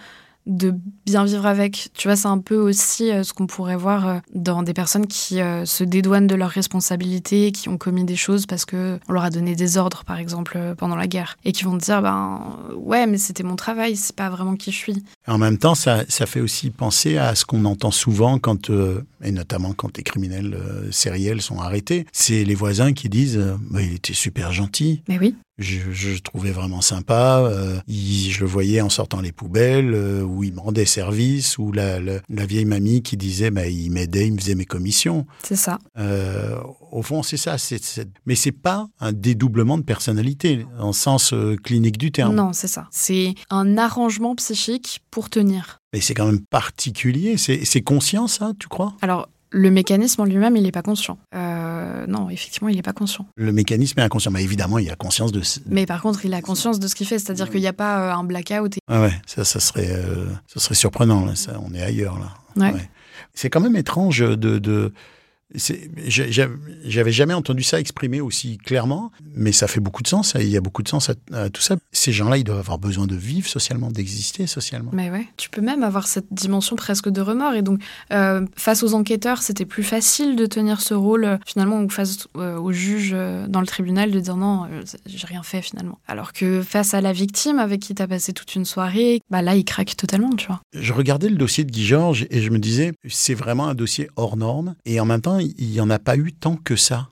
de 0.46 0.74
bien 1.06 1.24
vivre 1.26 1.46
avec. 1.46 1.90
Tu 1.94 2.08
vois, 2.08 2.16
c'est 2.16 2.28
un 2.28 2.40
peu 2.40 2.58
aussi 2.58 3.12
euh, 3.12 3.24
ce 3.24 3.34
qu'on 3.34 3.48
pourrait 3.48 3.76
voir 3.76 4.08
euh, 4.08 4.20
dans 4.34 4.64
des 4.64 4.74
personnes 4.74 5.08
qui 5.08 5.40
euh, 5.40 5.66
se 5.66 5.84
dédouanent 5.84 6.28
de 6.28 6.36
leurs 6.36 6.50
responsabilités, 6.50 7.52
qui 7.52 7.70
ont 7.70 7.78
commis 7.78 8.04
des 8.04 8.16
choses 8.16 8.46
parce 8.46 8.66
que 8.66 9.00
on 9.08 9.14
leur 9.14 9.24
a 9.24 9.30
donné 9.30 9.56
des 9.56 9.78
ordres, 9.78 10.04
par 10.04 10.18
exemple, 10.18 10.76
pendant 10.78 10.96
la 10.96 11.08
guerre, 11.08 11.38
et 11.46 11.52
qui 11.52 11.64
vont 11.64 11.78
te 11.78 11.84
dire, 11.84 12.02
ben 12.02 12.58
ouais, 12.76 13.08
mais 13.08 13.18
c'était 13.18 13.44
mon 13.44 13.56
travail, 13.56 13.96
c'est 13.96 14.16
pas 14.16 14.30
vraiment 14.30 14.56
qui 14.56 14.72
je 14.72 14.78
suis. 14.78 15.04
En 15.28 15.38
même 15.38 15.58
temps, 15.58 15.76
ça, 15.76 16.04
ça 16.08 16.26
fait 16.26 16.42
aussi 16.42 16.70
penser 16.70 17.18
à 17.18 17.36
ce 17.36 17.46
qu'on 17.46 17.66
entend 17.66 17.92
souvent 17.92 18.40
quand, 18.40 18.72
et 19.24 19.32
notamment 19.32 19.74
quand 19.74 19.98
les 19.98 20.04
criminels 20.04 20.58
sériels 20.92 21.42
sont 21.42 21.60
arrêtés, 21.60 22.06
c'est 22.12 22.44
les 22.44 22.56
voisins 22.56 22.94
qui 22.94 23.10
disent, 23.10 23.40
bah, 23.70 23.82
il 23.82 23.94
était 23.94 24.14
super 24.14 24.52
gentil. 24.52 25.04
Mais 25.08 25.20
oui 25.20 25.36
je, 25.62 25.92
je 25.92 26.18
trouvais 26.20 26.52
vraiment 26.52 26.82
sympa. 26.82 27.40
Euh, 27.46 27.80
je 27.88 28.40
le 28.40 28.46
voyais 28.46 28.82
en 28.82 28.90
sortant 28.90 29.22
les 29.22 29.32
poubelles, 29.32 29.94
euh, 29.94 30.22
où 30.22 30.44
il 30.44 30.54
me 30.54 30.60
rendait 30.60 30.86
service, 30.86 31.58
ou 31.58 31.72
la, 31.72 32.00
la, 32.00 32.46
vieille 32.46 32.66
mamie 32.66 33.02
qui 33.02 33.18
disait, 33.18 33.52
bah, 33.52 33.68
il 33.68 33.92
m'aidait, 33.92 34.28
il 34.28 34.34
me 34.34 34.40
faisait 34.40 34.56
mes 34.56 34.66
commissions. 34.66 35.26
C'est 35.44 35.56
ça. 35.56 35.80
Euh, 35.98 36.58
au 36.92 37.02
fond, 37.02 37.24
c'est 37.24 37.38
ça. 37.38 37.58
C'est, 37.58 37.84
c'est... 37.84 38.10
Mais 38.26 38.36
c'est 38.36 38.52
pas 38.52 38.88
un 39.00 39.14
dédoublement 39.14 39.78
de 39.78 39.84
personnalité, 39.84 40.66
en 40.80 40.94
sens 40.94 41.34
clinique 41.64 41.98
du 41.98 42.12
terme. 42.12 42.36
Non, 42.36 42.54
c'est 42.54 42.68
ça. 42.68 42.88
C'est 42.92 43.36
un 43.50 43.78
arrangement 43.78 44.36
psychique 44.36 45.02
pour 45.12 45.30
tenir. 45.30 45.80
Mais 45.94 46.02
c'est 46.02 46.14
quand 46.14 46.26
même 46.26 46.42
particulier. 46.42 47.38
C'est, 47.38 47.66
c'est 47.66 47.82
conscient, 47.82 48.28
ça, 48.28 48.54
tu 48.60 48.68
crois? 48.68 48.96
Alors, 49.02 49.28
le 49.52 49.70
mécanisme 49.70 50.22
en 50.22 50.26
lui-même, 50.26 50.56
il 50.56 50.64
n'est 50.64 50.72
pas 50.72 50.82
conscient. 50.82 51.18
Euh, 51.36 52.06
non, 52.08 52.30
effectivement, 52.30 52.70
il 52.70 52.78
n'est 52.78 52.82
pas 52.82 52.94
conscient. 52.94 53.28
Le 53.36 53.52
mécanisme 53.52 54.00
est 54.00 54.04
inconscient. 54.04 54.32
Mais 54.32 54.44
évidemment, 54.44 54.80
il 54.80 54.90
a 54.90 54.96
conscience 54.96 55.32
de. 55.32 55.42
Mais 55.70 55.86
par 55.86 56.02
contre, 56.02 56.26
il 56.26 56.34
a 56.34 56.42
conscience 56.42 56.80
de 56.80 56.88
ce 56.88 56.96
qu'il 56.96 57.06
fait. 57.06 57.20
C'est-à-dire 57.20 57.50
qu'il 57.50 57.60
n'y 57.60 57.68
a 57.68 57.74
pas 57.74 58.00
euh, 58.00 58.14
un 58.14 58.24
blackout. 58.24 58.78
Ah 58.88 59.02
ouais, 59.02 59.14
ça, 59.26 59.44
ça 59.44 59.60
serait, 59.60 59.92
euh, 59.92 60.28
ça 60.48 60.60
serait 60.60 60.76
surprenant. 60.76 61.26
Là. 61.26 61.36
Ça, 61.36 61.60
on 61.62 61.74
est 61.74 61.82
ailleurs 61.82 62.18
là. 62.18 62.72
Ouais. 62.72 62.90
C'est 63.34 63.50
quand 63.50 63.62
même 63.62 63.76
étrange 63.76 64.20
de, 64.20 64.36
de 64.36 64.94
j'avais 65.56 67.12
jamais 67.12 67.34
entendu 67.34 67.64
ça 67.64 67.80
exprimé 67.80 68.22
aussi 68.22 68.58
clairement, 68.58 69.12
mais 69.36 69.52
ça 69.52 69.68
fait 69.68 69.80
beaucoup 69.80 70.04
de 70.04 70.08
sens. 70.08 70.36
Il 70.40 70.50
y 70.50 70.58
a 70.58 70.62
beaucoup 70.62 70.84
de 70.84 70.88
sens 70.88 71.10
à, 71.10 71.50
tout 71.50 71.62
ça. 71.62 71.76
Ces 71.92 72.12
gens-là, 72.12 72.38
ils 72.38 72.44
doivent 72.44 72.60
avoir 72.60 72.78
besoin 72.78 73.08
de 73.08 73.16
vivre 73.16 73.48
socialement, 73.48 73.90
d'exister 73.90 74.48
socialement. 74.48 74.92
Mais 74.94 75.10
ouais, 75.10 75.28
tu 75.38 75.50
peux 75.50 75.62
même 75.62 75.84
avoir 75.84 76.08
cette 76.08 76.32
dimension 76.32 76.76
presque 76.76 77.10
de 77.10 77.22
remords. 77.22 77.54
Et 77.54 77.62
donc, 77.62 77.82
euh, 78.12 78.46
face 78.56 78.84
aux 78.84 78.94
enquêteurs, 78.94 79.42
c'était 79.42 79.66
plus 79.66 79.84
facile 79.84 80.36
de 80.36 80.46
tenir 80.46 80.82
ce 80.82 80.94
rôle 80.94 81.26
euh, 81.26 81.38
finalement, 81.46 81.82
ou 81.82 81.90
face 81.90 82.28
euh, 82.38 82.58
au 82.58 82.72
juge 82.72 83.16
dans 83.48 83.62
le 83.62 83.68
tribunal, 83.68 84.12
de 84.12 84.20
dire 84.20 84.38
non, 84.38 84.68
j'ai 85.06 85.28
rien 85.28 85.44
fait 85.44 85.62
finalement. 85.62 86.00
Alors 86.08 86.34
que 86.34 86.62
face 86.62 86.94
à 86.94 87.02
la 87.02 87.14
victime 87.14 87.60
avec 87.60 87.82
qui 87.82 87.96
tu 87.96 88.02
as 88.02 88.08
passé 88.08 88.34
toute 88.34 88.56
une 88.56 88.66
soirée, 88.66 89.22
bah 89.30 89.42
là, 89.42 89.56
il 89.56 89.66
craque 89.66 89.96
totalement, 89.96 90.30
tu 90.36 90.48
vois. 90.48 90.62
Je 90.74 90.94
regardais 90.94 91.30
le 91.30 91.36
dossier 91.36 91.64
de 91.64 91.72
Guy 91.72 91.86
Georges 91.86 92.28
et 92.30 92.42
je 92.42 92.50
me 92.50 92.60
disais, 92.60 92.94
c'est 93.10 93.34
vraiment 93.34 93.68
un 93.68 93.76
dossier 93.76 94.10
hors 94.16 94.38
norme. 94.38 94.76
Et 94.86 95.00
en 95.00 95.06
même 95.06 95.22
temps, 95.22 95.40
il 95.42 95.70
n'y 95.72 95.82
en 95.82 95.90
a 95.90 96.00
pas 96.00 96.18
eu 96.18 96.34
tant 96.34 96.56
que 96.56 96.76
ça 96.76 97.10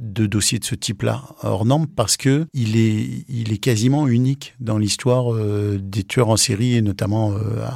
de 0.00 0.26
dossiers 0.26 0.58
de 0.58 0.64
ce 0.64 0.74
type-là 0.74 1.22
hors 1.42 1.66
norme 1.66 1.86
parce 1.86 2.16
que 2.16 2.46
il 2.54 2.76
est, 2.76 3.24
il 3.28 3.52
est 3.52 3.58
quasiment 3.58 4.08
unique 4.08 4.54
dans 4.58 4.78
l'histoire 4.78 5.34
euh, 5.34 5.78
des 5.80 6.04
tueurs 6.04 6.30
en 6.30 6.36
série 6.36 6.74
et 6.74 6.82
notamment 6.82 7.32
euh, 7.32 7.66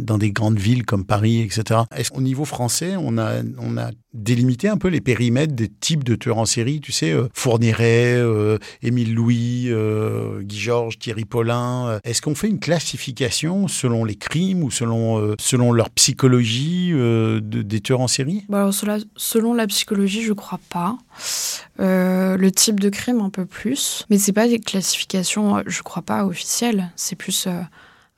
dans 0.00 0.18
des 0.18 0.32
grandes 0.32 0.58
villes 0.58 0.84
comme 0.84 1.04
Paris, 1.04 1.40
etc. 1.40 1.82
Est-ce 1.94 2.10
qu'au 2.10 2.22
niveau 2.22 2.44
français, 2.44 2.94
on 2.98 3.18
a, 3.18 3.42
on 3.58 3.76
a 3.76 3.90
délimité 4.14 4.68
un 4.68 4.78
peu 4.78 4.88
les 4.88 5.00
périmètres 5.00 5.54
des 5.54 5.68
types 5.68 6.04
de 6.04 6.14
tueurs 6.14 6.38
en 6.38 6.46
série, 6.46 6.80
tu 6.80 6.92
sais, 6.92 7.12
euh, 7.12 7.28
Fourniret, 7.34 8.22
Émile 8.82 9.14
Louis, 9.14 9.70
Guy 10.40 10.58
Georges, 10.58 10.98
Thierry 10.98 11.24
Paulin. 11.24 11.98
Est-ce 12.04 12.22
qu'on 12.22 12.34
fait 12.34 12.48
une 12.48 12.60
classification 12.60 13.68
selon 13.68 14.04
les 14.04 14.16
crimes 14.16 14.62
ou 14.62 14.70
selon, 14.70 15.34
selon 15.38 15.72
leur 15.72 15.90
psychologie 15.90 16.90
de, 16.92 17.40
des 17.40 17.80
tueurs 17.80 18.00
en 18.00 18.08
série? 18.08 18.44
Bah 18.48 18.62
alors, 18.62 18.74
Selon 19.16 19.54
la 19.54 19.66
psychologie, 19.66 20.22
je 20.22 20.32
crois 20.32 20.60
pas. 20.70 20.96
Euh, 21.80 22.36
le 22.36 22.50
type 22.52 22.78
de 22.78 22.88
crime 22.88 23.20
un 23.20 23.30
peu 23.30 23.46
plus, 23.46 24.04
mais 24.10 24.18
c'est 24.18 24.32
pas 24.32 24.48
des 24.48 24.60
classifications, 24.60 25.62
je 25.66 25.82
crois 25.82 26.02
pas 26.02 26.24
officielles. 26.24 26.92
C'est 26.94 27.16
plus 27.16 27.46
euh, 27.46 27.60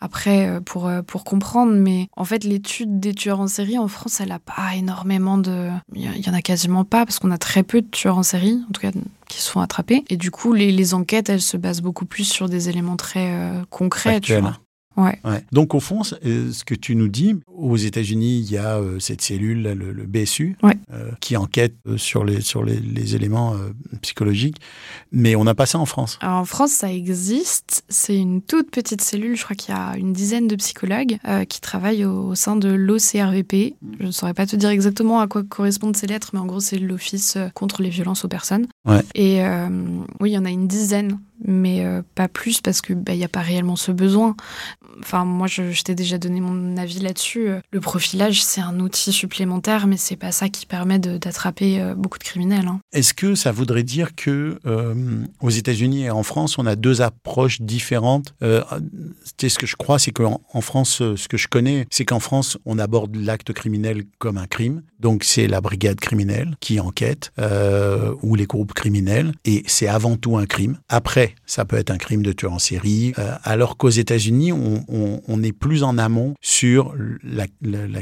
après 0.00 0.48
euh, 0.48 0.60
pour 0.60 0.90
pour 1.06 1.24
comprendre. 1.24 1.72
Mais 1.72 2.08
en 2.16 2.24
fait, 2.24 2.44
l'étude 2.44 3.00
des 3.00 3.14
tueurs 3.14 3.40
en 3.40 3.46
série 3.46 3.78
en 3.78 3.88
France, 3.88 4.20
elle 4.20 4.32
a 4.32 4.38
pas 4.38 4.74
énormément 4.76 5.38
de, 5.38 5.70
il 5.94 6.02
y, 6.02 6.30
en 6.30 6.34
a 6.34 6.42
quasiment 6.42 6.84
pas 6.84 7.06
parce 7.06 7.18
qu'on 7.18 7.30
a 7.30 7.38
très 7.38 7.62
peu 7.62 7.80
de 7.80 7.88
tueurs 7.88 8.18
en 8.18 8.22
série, 8.22 8.60
en 8.68 8.72
tout 8.72 8.80
cas 8.80 8.90
qui 9.28 9.40
se 9.40 9.50
font 9.50 9.60
attraper. 9.60 10.04
Et 10.10 10.16
du 10.16 10.30
coup, 10.30 10.52
les, 10.52 10.70
les 10.70 10.94
enquêtes, 10.94 11.30
elles 11.30 11.40
se 11.40 11.56
basent 11.56 11.82
beaucoup 11.82 12.04
plus 12.04 12.24
sur 12.24 12.48
des 12.48 12.68
éléments 12.68 12.96
très 12.96 13.32
concrets, 13.70 14.20
tu 14.20 14.36
vois. 14.36 14.58
Ouais. 14.96 15.18
Donc 15.52 15.74
au 15.74 15.80
fond, 15.80 16.02
euh, 16.24 16.52
ce 16.52 16.64
que 16.64 16.74
tu 16.74 16.96
nous 16.96 17.08
dis, 17.08 17.36
aux 17.46 17.76
États-Unis, 17.76 18.38
il 18.38 18.50
y 18.50 18.56
a 18.56 18.78
euh, 18.78 18.98
cette 18.98 19.20
cellule, 19.20 19.62
le, 19.62 19.92
le 19.92 20.06
BSU, 20.06 20.56
euh, 20.64 21.10
qui 21.20 21.36
enquête 21.36 21.74
sur 21.96 22.24
les 22.24 22.40
sur 22.40 22.64
les, 22.64 22.80
les 22.80 23.14
éléments 23.14 23.54
psychologiques, 24.02 24.56
mais 25.12 25.36
on 25.36 25.44
n'a 25.44 25.54
pas 25.54 25.66
ça 25.66 25.78
en 25.78 25.86
France. 25.86 26.18
Alors, 26.20 26.36
en 26.38 26.44
France, 26.44 26.72
ça 26.72 26.92
existe. 26.92 27.84
C'est 27.88 28.16
une 28.16 28.42
toute 28.42 28.70
petite 28.70 29.02
cellule. 29.02 29.36
Je 29.36 29.44
crois 29.44 29.56
qu'il 29.56 29.74
y 29.74 29.78
a 29.78 29.96
une 29.96 30.12
dizaine 30.12 30.48
de 30.48 30.56
psychologues 30.56 31.18
qui 31.48 31.60
travaillent 31.60 32.04
au, 32.04 32.34
sein 32.34 32.56
de 32.56 32.68
l'OCRVP. 32.68 33.74
Je 34.00 34.06
ne 34.06 34.10
saurais 34.10 34.34
pas 34.34 34.46
te 34.46 34.56
dire 34.56 34.70
exactement 34.70 35.20
à 35.20 35.26
quoi 35.26 35.42
correspondent 35.42 35.96
ces 35.96 36.06
lettres, 36.06 36.30
mais 36.32 36.38
en 36.38 36.46
gros, 36.46 36.60
c'est 36.60 36.78
l'Office 36.78 37.38
contre 37.54 37.82
les 37.82 37.90
violences 37.90 38.24
aux 38.24 38.28
personnes. 38.28 38.66
Ouais. 38.86 39.02
Et 39.14 39.40
oui, 40.20 40.30
il 40.30 40.34
y 40.34 40.38
en 40.38 40.44
a 40.44 40.50
une 40.50 40.68
dizaine 40.68 41.18
mais 41.44 41.84
euh, 41.84 42.02
pas 42.14 42.28
plus 42.28 42.60
parce 42.60 42.80
que 42.80 42.92
bah, 42.92 43.12
il 43.12 43.18
n'y 43.18 43.24
a 43.24 43.28
pas 43.28 43.40
réellement 43.40 43.76
ce 43.76 43.92
besoin. 43.92 44.36
Enfin, 45.00 45.24
moi, 45.24 45.46
je, 45.46 45.82
t'ai 45.82 45.94
déjà 45.94 46.16
donné 46.16 46.40
mon 46.40 46.76
avis 46.78 47.00
là-dessus. 47.00 47.48
Le 47.70 47.80
profilage, 47.80 48.42
c'est 48.42 48.62
un 48.62 48.80
outil 48.80 49.12
supplémentaire, 49.12 49.86
mais 49.86 49.98
c'est 49.98 50.16
pas 50.16 50.32
ça 50.32 50.48
qui 50.48 50.64
permet 50.64 50.98
d'attraper 50.98 51.80
euh, 51.80 51.94
beaucoup 51.94 52.18
de 52.18 52.24
criminels. 52.24 52.66
Hein. 52.66 52.80
Est-ce 52.92 53.12
que 53.12 53.34
ça 53.34 53.52
voudrait 53.52 53.82
dire 53.82 54.14
que 54.14 54.58
euh, 54.64 55.24
aux 55.40 55.50
États-Unis 55.50 56.04
et 56.04 56.10
en 56.10 56.22
France, 56.22 56.58
on 56.58 56.64
a 56.64 56.76
deux 56.76 57.02
approches 57.02 57.60
différentes? 57.60 58.34
C'est 59.38 59.48
ce 59.48 59.58
que 59.58 59.66
je 59.66 59.76
crois, 59.76 59.98
c'est 59.98 60.12
qu'en 60.12 60.40
en 60.52 60.60
France, 60.60 61.02
ce 61.16 61.28
que 61.28 61.36
je 61.36 61.48
connais, 61.48 61.86
c'est 61.90 62.04
qu'en 62.04 62.20
France, 62.20 62.56
on 62.64 62.78
aborde 62.78 63.14
l'acte 63.16 63.52
criminel 63.52 64.04
comme 64.18 64.38
un 64.38 64.46
crime. 64.46 64.82
Donc, 64.98 65.24
c'est 65.24 65.46
la 65.46 65.60
brigade 65.60 66.00
criminelle 66.00 66.56
qui 66.60 66.80
enquête 66.80 67.32
ou 68.22 68.34
les 68.34 68.46
groupes 68.46 68.72
criminels, 68.72 69.32
et 69.44 69.62
c'est 69.66 69.88
avant 69.88 70.16
tout 70.16 70.36
un 70.36 70.46
crime. 70.46 70.78
Après 70.88 71.25
ça 71.46 71.64
peut 71.64 71.76
être 71.76 71.90
un 71.90 71.98
crime 71.98 72.22
de 72.22 72.32
tueur 72.32 72.52
en 72.52 72.58
série, 72.58 73.12
euh, 73.18 73.34
alors 73.44 73.76
qu'aux 73.76 73.90
États-Unis, 73.90 74.52
on, 74.52 75.42
est 75.42 75.52
plus 75.52 75.82
en 75.82 75.98
amont 75.98 76.34
sur 76.40 76.94
la, 77.22 77.46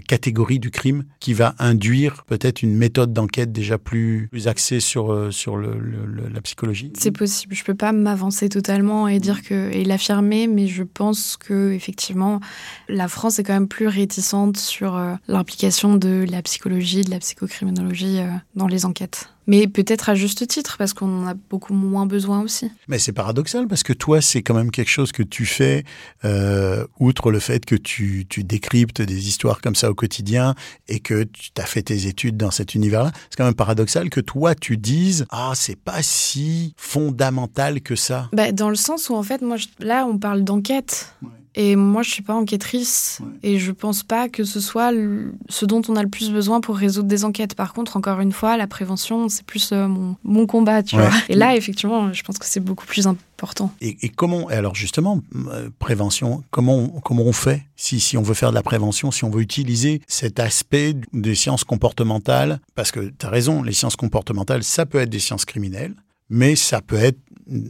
catégorie 0.00 0.58
du 0.58 0.70
crime 0.70 1.04
qui 1.20 1.34
va 1.34 1.54
induire 1.58 2.24
peut-être 2.26 2.62
une 2.62 2.76
méthode 2.76 3.12
d'enquête 3.12 3.52
déjà 3.52 3.78
plus, 3.78 4.28
axée 4.46 4.80
sur, 4.80 5.12
euh, 5.12 5.30
sur 5.30 5.56
la 5.56 6.40
psychologie. 6.42 6.92
C'est 6.98 7.10
possible. 7.10 7.54
Je 7.54 7.64
peux 7.64 7.74
pas 7.74 7.92
m'avancer 7.92 8.48
totalement 8.48 9.08
et 9.08 9.18
dire 9.18 9.42
que 9.42 9.70
et 9.72 9.84
l'affirmer, 9.84 10.46
mais 10.46 10.68
je 10.68 10.82
pense 10.82 11.37
que 11.37 11.72
effectivement, 11.72 12.40
la 12.88 13.08
France 13.08 13.38
est 13.38 13.42
quand 13.42 13.54
même 13.54 13.68
plus 13.68 13.88
réticente 13.88 14.56
sur 14.56 14.96
euh, 14.96 15.14
l'implication 15.26 15.96
de 15.96 16.24
la 16.30 16.42
psychologie, 16.42 17.02
de 17.02 17.10
la 17.10 17.18
psychocriminologie 17.18 18.20
dans 18.54 18.68
les 18.68 18.84
enquêtes. 18.84 19.34
Mais 19.46 19.66
peut-être 19.66 20.09
à 20.09 20.14
juste 20.14 20.46
titre, 20.46 20.76
parce 20.78 20.94
qu'on 20.94 21.22
en 21.22 21.26
a 21.26 21.35
beaucoup 21.35 21.74
moins 21.74 22.07
besoin 22.07 22.40
aussi. 22.42 22.70
Mais 22.88 22.98
c'est 22.98 23.12
paradoxal, 23.12 23.66
parce 23.68 23.83
que 23.83 23.92
toi, 23.92 24.20
c'est 24.20 24.42
quand 24.42 24.54
même 24.54 24.70
quelque 24.70 24.90
chose 24.90 25.12
que 25.12 25.22
tu 25.22 25.46
fais, 25.46 25.85
euh, 26.24 26.87
outre 26.98 27.30
le 27.30 27.38
fait 27.38 27.64
que 27.64 27.74
tu, 27.74 28.26
tu 28.28 28.44
décryptes 28.44 29.02
des 29.02 29.28
histoires 29.28 29.61
comme 29.61 29.74
ça 29.74 29.90
au 29.90 29.94
quotidien 29.94 30.54
et 30.88 31.00
que 31.00 31.24
tu 31.24 31.50
as 31.59 31.66
fait 31.66 31.83
tes 31.83 32.07
études 32.07 32.37
dans 32.37 32.50
cet 32.50 32.74
univers-là. 32.74 33.12
C'est 33.30 33.37
quand 33.37 33.44
même 33.44 33.54
paradoxal 33.54 34.11
que 34.11 34.20
toi, 34.20 34.54
tu 34.54 34.76
dises 34.76 35.26
Ah, 35.30 35.52
c'est 35.54 35.78
pas 35.78 36.02
si 36.02 36.74
fondamental 36.76 37.80
que 37.80 37.96
ça. 37.96 38.28
Bah, 38.33 38.52
dans 38.52 38.70
le 38.70 38.76
sens 38.76 39.09
où, 39.11 39.14
en 39.14 39.22
fait, 39.22 39.42
moi, 39.42 39.57
là, 39.78 40.07
on 40.07 40.18
parle 40.18 40.44
d'enquête. 40.44 41.14
Et 41.55 41.77
moi, 41.77 42.03
je 42.03 42.11
suis 42.11 42.23
pas 42.23 42.35
enquêtrice 42.35 43.21
et 43.43 43.59
je 43.59 43.71
pense 43.71 44.03
pas 44.03 44.29
que 44.29 44.45
ce 44.45 44.61
soit 44.61 44.93
ce 45.49 45.64
dont 45.67 45.83
on 45.88 45.97
a 45.97 46.03
le 46.03 46.09
plus 46.09 46.31
besoin 46.31 46.61
pour 46.61 46.77
résoudre 46.77 47.09
des 47.09 47.25
enquêtes. 47.25 47.55
Par 47.55 47.73
contre, 47.73 47.97
encore 47.97 48.21
une 48.21 48.33
fois, 48.33 48.57
la 48.57 48.67
prévention, 48.67 49.29
c'est 49.29 49.47
plus 49.47 49.71
euh, 49.73 49.87
mon, 49.87 50.17
mon, 50.25 50.47
combat, 50.47 50.83
tu 50.83 50.97
vois. 50.97 51.11
Et 51.29 51.35
là, 51.35 51.55
effectivement, 51.57 52.12
je 52.12 52.23
pense 52.23 52.38
que 52.38 52.47
c'est 52.47 52.61
beaucoup 52.61 52.87
plus 52.87 53.07
important. 53.07 53.73
Et, 53.81 53.97
et 54.03 54.09
comment, 54.09 54.49
alors 54.49 54.75
justement, 54.75 55.21
euh, 55.49 55.71
prévention, 55.79 56.43
comment, 56.51 56.88
comment 57.05 57.23
on 57.23 57.33
fait 57.33 57.64
si, 57.77 58.01
si 58.01 58.17
on 58.17 58.23
veut 58.23 58.35
faire 58.35 58.51
de 58.51 58.55
la 58.55 58.62
prévention, 58.62 59.11
si 59.11 59.25
on 59.25 59.31
veut 59.31 59.43
utiliser 59.43 60.01
cet 60.09 60.40
aspect 60.40 60.95
des 61.12 61.35
sciences 61.35 61.64
comportementales? 61.64 62.61
Parce 62.75 62.90
que 62.90 63.12
tu 63.17 63.27
as 63.27 63.31
raison, 63.31 63.62
les 63.62 63.73
sciences 63.73 63.97
comportementales, 63.97 64.64
ça 64.64 64.87
peut 64.87 64.99
être 64.99 65.11
des 65.11 65.21
sciences 65.21 65.45
criminelles 65.45 65.95
mais 66.35 66.57
ça 66.57 66.81
peut 66.81 66.97
être 66.97 67.18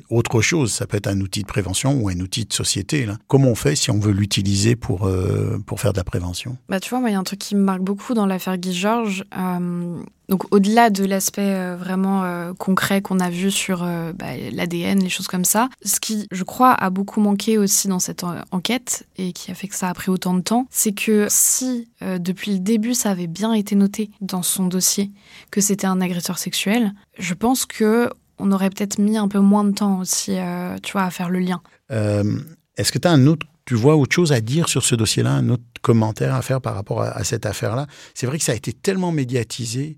autre 0.08 0.40
chose. 0.40 0.72
Ça 0.72 0.86
peut 0.86 0.96
être 0.96 1.06
un 1.06 1.20
outil 1.20 1.42
de 1.42 1.46
prévention 1.46 2.00
ou 2.00 2.08
un 2.08 2.18
outil 2.20 2.44
de 2.44 2.52
société. 2.52 3.06
Comment 3.26 3.48
on 3.48 3.54
fait 3.54 3.76
si 3.76 3.90
on 3.90 3.98
veut 3.98 4.12
l'utiliser 4.12 4.76
pour, 4.76 5.06
euh, 5.06 5.58
pour 5.66 5.80
faire 5.80 5.92
de 5.92 5.98
la 5.98 6.04
prévention? 6.04 6.56
Bah, 6.68 6.80
Tu 6.80 6.90
vois, 6.90 7.06
il 7.08 7.12
y 7.12 7.16
a 7.16 7.18
un 7.18 7.24
truc 7.24 7.40
qui 7.40 7.54
me 7.54 7.62
marque 7.62 7.82
beaucoup 7.82 8.14
dans 8.14 8.26
l'affaire 8.26 8.56
Guy 8.56 8.72
Georges. 8.72 9.24
Euh, 9.36 10.02
donc, 10.30 10.52
au-delà 10.54 10.88
de 10.88 11.04
l'aspect 11.04 11.42
euh, 11.42 11.76
vraiment 11.76 12.54
concret 12.58 13.02
qu'on 13.02 13.20
a 13.20 13.28
vu 13.28 13.50
sur 13.50 13.80
bah, 13.80 14.36
l'ADN, 14.52 15.00
les 15.00 15.10
choses 15.10 15.26
comme 15.26 15.44
ça, 15.44 15.68
ce 15.84 16.00
qui, 16.00 16.26
je 16.30 16.44
crois, 16.44 16.72
a 16.72 16.88
beaucoup 16.88 17.20
manqué 17.20 17.58
aussi 17.58 17.88
dans 17.88 17.98
cette 17.98 18.24
enquête 18.50 19.06
et 19.18 19.32
qui 19.32 19.50
a 19.50 19.54
fait 19.54 19.68
que 19.68 19.74
ça 19.74 19.88
a 19.88 19.94
pris 19.94 20.10
autant 20.10 20.34
de 20.34 20.40
temps, 20.40 20.66
c'est 20.70 20.92
que 20.92 21.26
si 21.28 21.88
depuis 22.00 22.52
le 22.52 22.58
début 22.60 22.94
ça 22.94 23.10
avait 23.10 23.26
bien 23.26 23.52
été 23.52 23.74
noté 23.74 24.10
dans 24.20 24.42
son 24.42 24.66
dossier 24.66 25.10
que 25.50 25.60
c'était 25.60 25.86
un 25.86 26.00
agresseur 26.00 26.38
sexuel, 26.38 26.92
je 27.18 27.34
pense 27.34 27.66
que 27.66 28.08
on 28.44 28.52
aurait 28.52 28.68
peut-être 28.68 28.98
mis 28.98 29.16
un 29.16 29.26
peu 29.26 29.38
moins 29.38 29.64
de 29.64 29.72
temps 29.72 30.00
aussi, 30.00 30.38
euh, 30.38 30.76
tu 30.82 30.92
vois, 30.92 31.04
à 31.04 31.10
faire 31.10 31.30
le 31.30 31.38
lien. 31.38 31.62
Euh, 31.90 32.38
est-ce 32.76 32.92
que 32.92 32.98
tu 32.98 33.08
as 33.08 33.10
un 33.10 33.26
autre, 33.26 33.46
tu 33.64 33.74
vois 33.74 33.96
autre 33.96 34.14
chose 34.14 34.32
à 34.32 34.40
dire 34.40 34.68
sur 34.68 34.84
ce 34.84 34.94
dossier-là, 34.94 35.32
un 35.32 35.48
autre 35.48 35.62
commentaire 35.80 36.34
à 36.34 36.42
faire 36.42 36.60
par 36.60 36.74
rapport 36.74 37.00
à, 37.00 37.24
cette 37.24 37.46
affaire-là? 37.46 37.86
C'est 38.12 38.26
vrai 38.26 38.38
que 38.38 38.44
ça 38.44 38.52
a 38.52 38.54
été 38.54 38.74
tellement 38.74 39.12
médiatisé. 39.12 39.96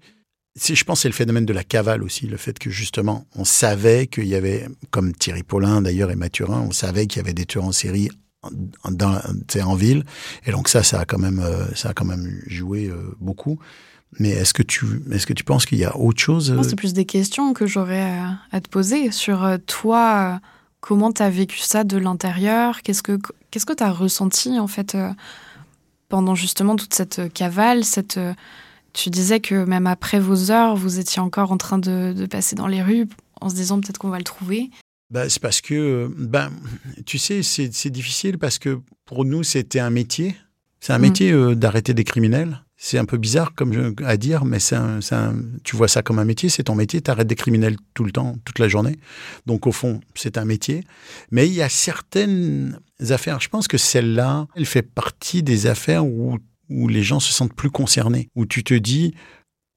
Je 0.56 0.84
pense 0.84 1.02
c'est 1.02 1.08
le 1.08 1.14
phénomène 1.14 1.44
de 1.44 1.52
la 1.52 1.64
cavale 1.64 2.04
aussi, 2.04 2.28
le 2.28 2.36
fait 2.36 2.58
que 2.58 2.70
justement, 2.70 3.26
on 3.34 3.44
savait 3.44 4.06
qu'il 4.06 4.26
y 4.26 4.36
avait, 4.36 4.68
comme 4.90 5.12
Thierry 5.12 5.42
Paulin 5.42 5.82
d'ailleurs 5.82 6.12
et 6.12 6.16
Mathurin, 6.16 6.60
on 6.60 6.72
savait 6.72 7.06
qu'il 7.06 7.20
y 7.20 7.24
avait 7.24 7.34
des 7.34 7.46
tueurs 7.46 7.64
en 7.64 7.72
série 7.72 8.08
en, 8.42 8.92
dans, 8.92 9.20
en 9.64 9.74
ville. 9.74 10.04
Et 10.46 10.52
donc 10.52 10.68
ça, 10.68 10.84
ça 10.84 11.00
a 11.00 11.04
quand 11.04 11.18
même, 11.18 11.40
euh, 11.40 11.66
ça 11.74 11.90
a 11.90 11.94
quand 11.94 12.06
même 12.06 12.40
joué 12.46 12.90
beaucoup. 13.20 13.58
Mais 14.18 14.30
est-ce 14.30 14.54
que 14.54 14.62
tu 14.62 14.86
est-ce 15.10 15.26
que 15.26 15.32
tu 15.32 15.44
penses 15.44 15.66
qu'il 15.66 15.78
y 15.78 15.84
a 15.84 15.96
autre 15.96 16.20
chose 16.20 16.50
euh 16.50 16.62
C'est 16.62 16.76
plus 16.76 16.94
des 16.94 17.04
questions 17.04 17.52
que 17.52 17.66
j'aurais 17.66 18.18
à, 18.50 18.60
te 18.60 18.68
poser 18.68 19.10
sur 19.10 19.44
euh, 19.44 19.58
toi. 19.66 20.34
Euh, 20.34 20.38
comment 20.80 21.12
tu 21.12 21.22
as 21.22 21.30
vécu 21.30 21.58
ça 21.58 21.84
de 21.84 21.98
l'intérieur? 21.98 22.82
Qu'est-ce 22.82 23.02
que 23.02 23.18
qu'est-ce 23.50 23.66
que 23.66 23.72
tu 23.72 23.82
as 23.82 23.90
ressenti 23.90 24.58
en 24.58 24.68
fait 24.68 24.96
pendant 26.08 26.34
justement 26.34 26.76
toute 26.76 26.94
cette 26.94 27.32
cavale 27.32 27.84
cette 27.84 28.20
tu 28.92 29.10
disais 29.10 29.40
que 29.40 29.64
même 29.64 29.86
après 29.86 30.18
vos 30.18 30.50
heures, 30.50 30.74
vous 30.74 30.98
étiez 30.98 31.20
encore 31.20 31.52
en 31.52 31.58
train 31.58 31.78
de, 31.78 32.26
passer 32.30 32.56
dans 32.56 32.66
les 32.66 32.82
rues 32.82 33.06
en 33.42 33.50
se 33.50 33.54
disant 33.54 33.78
peut-être 33.78 33.98
qu'on 33.98 34.08
va 34.08 34.16
le 34.16 34.24
trouver? 34.24 34.70
Ben, 35.10 35.28
c'est 35.28 35.42
parce 35.42 35.60
que, 35.60 36.10
ben, 36.16 36.50
tu 37.04 37.18
sais, 37.18 37.42
c'est 37.42 37.90
difficile 37.90 38.38
parce 38.38 38.58
que 38.58 38.80
pour 39.04 39.26
nous, 39.26 39.42
c'était 39.42 39.80
un 39.80 39.90
métier. 39.90 40.34
C'est 40.80 40.94
un 40.94 40.98
mmh. 40.98 41.02
métier 41.02 41.54
d'arrêter 41.56 41.92
des 41.92 42.04
criminels. 42.04 42.62
C'est 42.78 42.98
un 42.98 43.06
peu 43.06 43.16
bizarre 43.16 43.54
comme 43.54 43.94
à 44.04 44.16
dire, 44.18 44.44
mais 44.44 44.58
c'est 44.60 44.76
tu 45.64 45.76
vois 45.76 45.88
ça 45.88 46.02
comme 46.02 46.18
un 46.18 46.24
métier, 46.26 46.50
c'est 46.50 46.64
ton 46.64 46.74
métier, 46.74 47.00
tu 47.00 47.10
arrêtes 47.10 47.26
des 47.26 47.34
criminels 47.34 47.76
tout 47.94 48.04
le 48.04 48.12
temps, 48.12 48.36
toute 48.44 48.58
la 48.58 48.68
journée. 48.68 48.98
Donc 49.46 49.66
au 49.66 49.72
fond, 49.72 50.00
c'est 50.14 50.36
un 50.36 50.44
métier. 50.44 50.84
Mais 51.30 51.46
il 51.46 51.54
y 51.54 51.62
a 51.62 51.70
certaines 51.70 52.78
affaires, 53.08 53.40
je 53.40 53.48
pense 53.48 53.66
que 53.66 53.78
celle-là, 53.78 54.46
elle 54.54 54.66
fait 54.66 54.82
partie 54.82 55.42
des 55.42 55.66
affaires 55.66 56.04
où, 56.04 56.38
où 56.68 56.88
les 56.88 57.02
gens 57.02 57.18
se 57.18 57.32
sentent 57.32 57.54
plus 57.54 57.70
concernés, 57.70 58.28
où 58.34 58.44
tu 58.44 58.62
te 58.62 58.74
dis, 58.74 59.14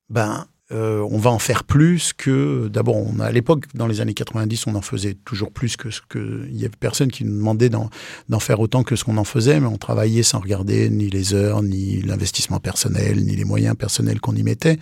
ben, 0.09 0.45
euh, 0.71 1.05
on 1.09 1.17
va 1.17 1.31
en 1.31 1.39
faire 1.39 1.63
plus 1.63 2.13
que. 2.13 2.67
D'abord, 2.67 2.97
on 2.97 3.19
à 3.19 3.31
l'époque, 3.31 3.65
dans 3.73 3.87
les 3.87 4.01
années 4.01 4.13
90, 4.13 4.67
on 4.67 4.75
en 4.75 4.81
faisait 4.81 5.15
toujours 5.25 5.51
plus 5.51 5.77
que 5.77 5.89
ce 5.89 6.01
que. 6.07 6.45
Il 6.47 6.57
y 6.57 6.65
avait 6.65 6.75
personne 6.79 7.11
qui 7.11 7.25
nous 7.25 7.35
demandait 7.35 7.69
d'en 7.69 7.89
faire 8.39 8.59
autant 8.59 8.83
que 8.83 8.95
ce 8.95 9.03
qu'on 9.03 9.17
en 9.17 9.23
faisait, 9.23 9.59
mais 9.59 9.67
on 9.67 9.77
travaillait 9.77 10.23
sans 10.23 10.39
regarder 10.39 10.89
ni 10.89 11.09
les 11.09 11.33
heures, 11.33 11.63
ni 11.63 12.01
l'investissement 12.01 12.59
personnel, 12.59 13.23
ni 13.23 13.35
les 13.35 13.45
moyens 13.45 13.75
personnels 13.75 14.19
qu'on 14.19 14.35
y 14.35 14.43
mettait. 14.43 14.77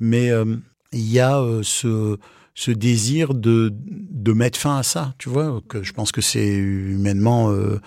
Mais 0.00 0.30
euh, 0.30 0.56
il 0.92 1.12
y 1.12 1.20
a 1.20 1.38
euh, 1.38 1.60
ce 1.62 2.16
ce 2.60 2.72
désir 2.72 3.32
de, 3.32 3.72
de 3.72 4.32
mettre 4.34 4.58
fin 4.58 4.76
à 4.76 4.82
ça, 4.82 5.14
tu 5.16 5.30
vois, 5.30 5.62
que 5.66 5.82
je 5.82 5.94
pense 5.94 6.12
que 6.12 6.20
c'est 6.20 6.56
humainement 6.58 7.50
euh, 7.50 7.80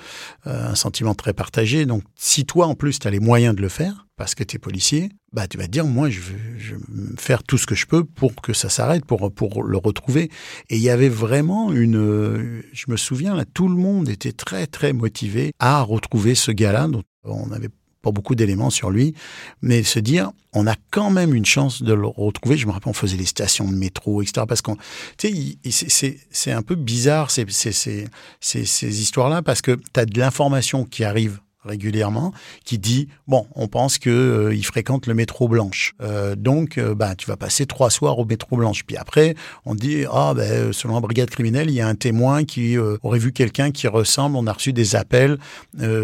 un 0.45 0.73
sentiment 0.73 1.13
très 1.13 1.31
partagé. 1.31 1.85
Donc, 1.85 2.01
si 2.15 2.43
toi, 2.43 2.65
en 2.65 2.73
plus, 2.73 2.97
tu 2.97 3.07
as 3.07 3.11
les 3.11 3.19
moyens 3.19 3.55
de 3.55 3.61
le 3.61 3.69
faire, 3.69 4.07
parce 4.15 4.33
que 4.33 4.43
tu 4.43 4.55
es 4.55 4.59
policier, 4.59 5.09
bah, 5.31 5.47
tu 5.47 5.59
vas 5.59 5.65
te 5.65 5.71
dire, 5.71 5.85
moi, 5.85 6.09
je 6.09 6.21
veux 6.21 6.79
faire 7.19 7.43
tout 7.43 7.59
ce 7.59 7.67
que 7.67 7.75
je 7.75 7.85
peux 7.85 8.03
pour 8.03 8.33
que 8.35 8.53
ça 8.53 8.67
s'arrête, 8.67 9.05
pour, 9.05 9.31
pour 9.31 9.61
le 9.61 9.77
retrouver. 9.77 10.31
Et 10.71 10.77
il 10.77 10.81
y 10.81 10.89
avait 10.89 11.07
vraiment 11.07 11.71
une... 11.71 12.63
Je 12.73 12.85
me 12.87 12.97
souviens, 12.97 13.43
tout 13.53 13.67
le 13.67 13.75
monde 13.75 14.09
était 14.09 14.31
très, 14.31 14.65
très 14.65 14.91
motivé 14.91 15.51
à 15.59 15.83
retrouver 15.83 16.33
ce 16.33 16.51
gars-là, 16.51 16.87
dont 16.87 17.03
on 17.25 17.45
n'avait 17.47 17.69
pas 18.03 18.11
beaucoup 18.11 18.35
d'éléments 18.35 18.69
sur 18.69 18.91
lui, 18.91 19.15
mais 19.63 19.81
se 19.81 19.97
dire, 19.97 20.31
on 20.51 20.67
a 20.67 20.75
quand 20.91 21.09
même 21.09 21.33
une 21.33 21.45
chance 21.45 21.81
de 21.81 21.93
le 21.93 22.05
retrouver. 22.05 22.57
Je 22.57 22.67
me 22.67 22.71
rappelle, 22.71 22.91
on 22.91 22.93
faisait 22.93 23.17
les 23.17 23.25
stations 23.25 23.67
de 23.67 23.75
métro, 23.75 24.21
etc. 24.21 24.45
Parce 24.47 24.61
qu'on, 24.61 24.77
tu 25.17 25.57
sais, 25.71 26.17
c'est 26.29 26.51
un 26.51 26.61
peu 26.61 26.75
bizarre 26.75 27.31
ces, 27.31 27.45
ces, 27.49 27.71
ces, 27.71 28.07
ces 28.39 29.01
histoires-là, 29.01 29.41
parce 29.41 29.61
que 29.61 29.71
tu 29.71 29.99
as 29.99 30.05
de 30.05 30.19
l'information 30.19 30.83
qui 30.83 31.03
arrive 31.03 31.39
régulièrement 31.65 32.33
qui 32.65 32.77
dit 32.77 33.07
bon 33.27 33.47
on 33.55 33.67
pense 33.67 33.97
que 33.97 34.09
euh, 34.09 34.55
il 34.55 34.65
fréquente 34.65 35.07
le 35.07 35.13
métro 35.13 35.47
Blanche. 35.47 35.93
Euh, 36.01 36.35
donc 36.35 36.77
euh, 36.77 36.95
bah 36.95 37.15
tu 37.15 37.27
vas 37.27 37.37
passer 37.37 37.65
trois 37.65 37.89
soirs 37.89 38.19
au 38.19 38.25
métro 38.25 38.57
Blanche. 38.57 38.83
Puis 38.85 38.97
après 38.97 39.35
on 39.65 39.75
dit 39.75 40.05
ah 40.11 40.33
ben 40.35 40.73
selon 40.73 40.95
la 40.95 41.01
brigade 41.01 41.29
criminelle 41.29 41.69
il 41.69 41.75
y 41.75 41.81
a 41.81 41.87
un 41.87 41.95
témoin 41.95 42.43
qui 42.43 42.77
aurait 42.77 43.19
vu 43.19 43.31
quelqu'un 43.31 43.71
qui 43.71 43.87
ressemble. 43.87 44.35
On 44.35 44.47
a 44.47 44.53
reçu 44.53 44.73
des 44.73 44.95
appels 44.95 45.37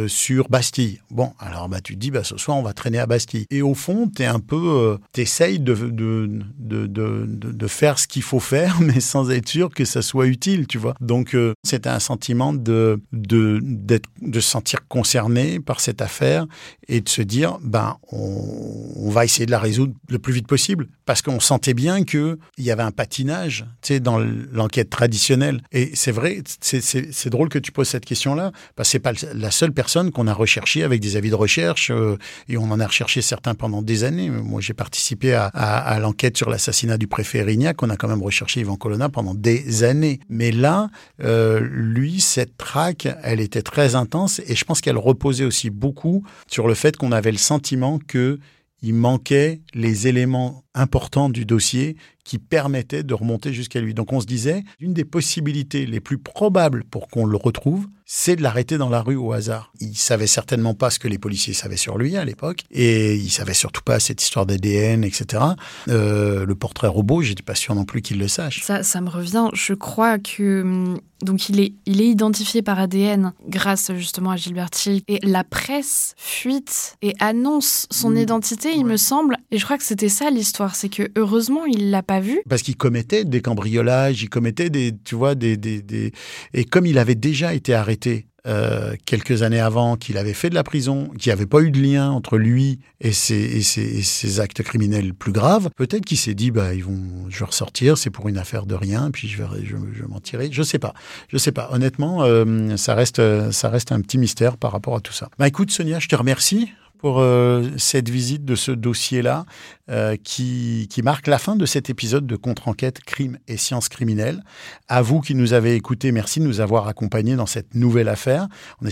sur 0.08 0.50
Bastille. 0.50 1.02
Bon 1.12 1.34
alors 1.40 1.70
bah 1.70 1.82
tu 1.82 1.96
te 1.96 2.00
dis 2.00 2.12
bah 2.12 2.24
ce 2.24 2.38
soir 2.38 2.58
on 2.58 2.64
va 2.64 2.74
traîner 2.74 3.00
à 3.00 3.06
Bastille. 3.06 3.46
Et 3.50 3.62
au 3.62 3.74
fond 3.74 4.10
tu 4.14 4.24
es 4.24 4.26
un 4.26 4.40
peu 4.40 4.98
t'essayes 5.12 5.60
de 5.60 5.74
de, 5.74 6.30
de, 6.60 7.26
de, 7.28 7.68
faire 7.68 8.00
ce 8.00 8.08
qu'il 8.08 8.24
faut 8.24 8.40
faire 8.40 8.80
mais 8.82 9.00
sans 9.00 9.32
être 9.32 9.48
sûr 9.48 9.70
que 9.70 9.86
ça 9.86 10.02
soit 10.02 10.28
utile 10.28 10.68
tu 10.68 10.78
vois. 10.78 10.96
Donc 11.02 11.36
c'était 11.64 11.90
un 11.90 12.00
sentiment 12.00 12.54
de 12.54 13.02
de 13.12 13.60
d'être 13.62 14.10
de 14.22 14.40
se 14.40 14.50
sentir 14.50 14.88
concerné 14.88 15.49
par 15.58 15.80
cette 15.80 16.02
affaire 16.02 16.46
et 16.88 17.02
de 17.02 17.10
se 17.10 17.22
dire, 17.22 17.58
ben, 17.62 17.98
on, 18.12 19.10
va 19.10 19.26
essayer 19.26 19.48
de 19.48 19.52
la 19.52 19.60
résoudre 19.60 19.94
le 20.08 20.20
plus 20.20 20.34
vite 20.34 20.48
possible. 20.48 20.88
Parce 21.10 21.24
qu'on 21.24 21.40
sentait 21.40 21.74
bien 21.74 22.04
qu'il 22.04 22.38
y 22.60 22.70
avait 22.70 22.84
un 22.84 22.92
patinage 22.92 23.66
tu 23.82 23.96
sais, 23.96 24.00
dans 24.00 24.20
l'enquête 24.20 24.92
traditionnelle. 24.92 25.64
Et 25.72 25.90
c'est 25.96 26.12
vrai, 26.12 26.44
c'est 26.62 27.30
drôle 27.32 27.50
que 27.50 27.58
tu 27.58 27.72
poses 27.72 27.88
cette 27.88 28.06
question-là, 28.06 28.52
parce 28.76 28.90
que 28.90 28.92
c'est 28.92 29.00
pas 29.00 29.14
la 29.34 29.50
seule 29.50 29.72
personne 29.72 30.12
qu'on 30.12 30.28
a 30.28 30.34
recherchée 30.36 30.84
avec 30.84 31.02
des 31.02 31.16
avis 31.16 31.32
de 31.32 31.36
recherche, 31.36 31.90
euh, 31.90 32.20
et 32.48 32.58
on 32.58 32.70
en 32.70 32.80
a 32.80 32.86
recherché 32.86 33.24
certains 33.24 33.56
pendant 33.56 33.82
des 33.82 34.04
années. 34.04 34.30
Moi, 34.30 34.62
j'ai 34.62 34.76
participé 34.76 35.34
à, 35.34 35.98
l'enquête 36.00 36.38
sur 36.38 36.52
l'assassinat 36.52 37.00
du 37.00 37.08
préfet 37.08 37.42
Rignac, 37.42 37.82
on 37.82 37.90
a 37.90 37.98
quand 37.98 38.08
même 38.08 38.22
recherché 38.22 38.60
Yvan 38.60 38.76
Colonna 38.76 39.10
pendant 39.10 39.34
des 39.34 39.84
années. 39.84 40.20
Mais 40.30 40.52
là, 40.52 40.92
euh, 41.24 41.60
lui, 41.60 42.22
cette 42.22 42.56
traque, 42.56 43.08
elle 43.24 43.40
était 43.40 43.64
très 43.64 43.96
intense, 43.96 44.44
et 44.46 44.56
je 44.56 44.64
pense 44.64 44.80
qu'elle 44.80 45.00
reposait 45.00 45.46
aussi 45.46 45.72
beaucoup 45.72 46.24
sur 46.46 46.68
le 46.68 46.76
fait 46.76 46.98
qu'on 46.98 47.12
avait 47.12 47.32
le 47.32 47.40
sentiment 47.40 47.98
que 47.98 48.38
il 48.82 48.94
manquait 48.94 49.62
les 49.74 50.08
éléments 50.08 50.64
importants 50.74 51.30
du 51.30 51.46
dossier 51.46 51.98
qui 52.24 52.38
permettaient 52.38 53.04
de 53.04 53.14
remonter 53.14 53.54
jusqu'à 53.54 53.82
lui. 53.82 53.94
Donc 53.94 54.14
on 54.14 54.20
se 54.20 54.26
disait, 54.26 54.64
une 54.80 54.94
des 54.94 55.06
possibilités 55.06 55.86
les 55.86 56.00
plus 56.00 56.18
probables 56.18 56.84
pour 56.84 57.08
qu'on 57.08 57.26
le 57.26 57.38
retrouve, 57.38 57.88
c'est 58.12 58.36
de 58.36 58.42
l'arrêter 58.42 58.80
dans 58.80 58.90
la 58.90 59.02
rue 59.02 59.16
au 59.16 59.34
hasard. 59.34 59.72
Il 59.80 59.96
savait 59.96 60.28
certainement 60.28 60.74
pas 60.74 60.90
ce 60.90 60.98
que 60.98 61.08
les 61.08 61.20
policiers 61.20 61.54
savaient 61.54 61.78
sur 61.78 61.98
lui 62.00 62.18
à 62.18 62.26
l'époque, 62.26 62.64
et 62.72 63.16
il 63.16 63.30
savait 63.30 63.54
surtout 63.54 63.84
pas 63.84 64.00
cette 64.00 64.22
histoire 64.22 64.48
d'ADN, 64.48 65.04
etc. 65.04 65.44
Euh, 65.90 66.44
le 66.44 66.56
portrait 66.56 66.88
robot, 66.88 67.22
j'étais 67.22 67.44
pas 67.44 67.54
sûr 67.54 67.76
non 67.76 67.86
plus 67.86 68.02
qu'il 68.02 68.18
le 68.18 68.28
sache. 68.28 68.64
Ça, 68.64 68.82
ça 68.82 69.00
me 69.02 69.10
revient. 69.10 69.50
Je 69.54 69.76
crois 69.76 70.18
que 70.18 70.62
hum, 70.64 71.00
donc 71.22 71.50
il 71.50 71.60
est, 71.60 71.74
il 71.86 72.02
est 72.02 72.08
identifié 72.08 72.62
par 72.62 72.80
ADN 72.80 73.34
grâce 73.48 73.92
justement 73.94 74.32
à 74.32 74.38
Gilberti. 74.38 75.04
Et 75.08 75.20
la 75.24 75.44
presse 75.44 76.16
fuite 76.18 76.96
et 77.02 77.14
annonce 77.20 77.88
son 77.92 78.12
mmh. 78.12 78.18
identité, 78.18 78.74
il 78.74 78.86
me 78.86 78.98
semble. 78.98 79.38
Et 79.52 79.58
je 79.58 79.66
crois 79.66 79.78
que 79.78 79.84
c'était 79.84 80.10
ça 80.10 80.30
l'histoire, 80.30 80.76
c'est 80.76 80.90
que 80.90 81.12
heureusement 81.16 81.66
il 81.66 81.92
l'a 81.92 82.04
pas 82.10 82.20
vu. 82.20 82.42
Parce 82.50 82.64
qu'il 82.64 82.76
commettait 82.76 83.24
des 83.24 83.42
cambriolages, 83.42 84.24
il 84.24 84.30
commettait 84.30 84.72
des, 84.72 84.92
tu 85.06 85.14
vois, 85.14 85.36
des, 85.36 85.58
des, 85.58 86.12
et 86.56 86.66
comme 86.66 86.88
il 86.88 86.98
avait 86.98 87.14
déjà 87.14 87.54
été 87.54 87.76
arrêté 87.76 88.26
euh, 88.48 88.96
quelques 89.06 89.44
années 89.44 89.60
avant 89.60 89.96
qu'il 89.96 90.18
avait 90.18 90.34
fait 90.34 90.50
de 90.50 90.56
la 90.56 90.64
prison, 90.64 91.10
qu'il 91.20 91.30
n'y 91.30 91.34
avait 91.34 91.46
pas 91.46 91.62
eu 91.62 91.70
de 91.70 91.80
lien 91.80 92.10
entre 92.10 92.38
lui 92.38 92.80
et 93.00 93.12
ses, 93.12 93.62
ses, 93.62 94.40
actes 94.40 94.64
criminels 94.64 95.14
plus 95.14 95.34
graves, 95.34 95.70
peut-être 95.76 96.04
qu'il 96.04 96.18
s'est 96.18 96.34
dit 96.34 96.50
bah 96.50 96.74
ils 96.74 96.84
vont, 96.84 97.30
je 97.30 97.38
vais 97.38 97.46
ressortir, 97.46 97.96
c'est 97.98 98.10
pour 98.10 98.28
une 98.28 98.40
affaire 98.40 98.66
de 98.66 98.74
rien, 98.74 99.12
puis 99.12 99.28
je 99.28 99.44
vais, 99.44 99.64
je, 99.64 99.76
je 99.94 100.04
m'en 100.06 100.20
tirer. 100.20 100.50
Je 100.52 100.64
sais 100.64 100.80
pas, 100.80 100.96
je 101.28 101.38
sais 101.38 101.52
pas. 101.52 101.70
Honnêtement, 101.72 102.24
euh, 102.24 102.76
ça 102.76 102.96
reste, 102.96 103.22
ça 103.52 103.70
reste 103.70 103.92
un 103.92 104.02
petit 104.02 104.18
mystère 104.18 104.58
par 104.58 104.72
rapport 104.72 104.96
à 104.96 105.00
tout 105.00 105.14
ça. 105.14 105.30
Bah 105.38 105.48
écoute 105.48 105.70
Sonia, 105.70 106.00
je 106.00 106.08
te 106.08 106.16
remercie 106.16 106.70
pour 107.00 107.20
euh, 107.20 107.64
cette 107.78 108.10
visite 108.10 108.46
de 108.46 108.56
ce 108.56 108.72
dossier-là 108.72 109.46
euh, 109.90 110.16
qui, 110.24 110.88
marque 111.04 111.28
la 111.28 111.40
fin 111.40 111.56
de 111.56 111.66
cet 111.66 111.90
épisode 111.90 112.28
de 112.28 112.36
Contre-enquête 112.36 113.00
Crime 113.02 113.40
et 113.48 113.58
Sciences 113.58 113.90
criminelles. 113.90 114.44
À 114.88 115.02
vous 115.02 115.22
qui 115.22 115.34
nous 115.34 115.54
avez 115.54 115.76
écoutés, 115.76 116.12
merci 116.12 116.40
de 116.40 116.46
nous 116.46 116.60
avoir 116.60 116.88
accompagnés 116.88 117.36
dans 117.36 117.46
cette 117.46 117.74
nouvelle 117.74 118.10
affaire. 118.10 118.48
On 118.82 118.86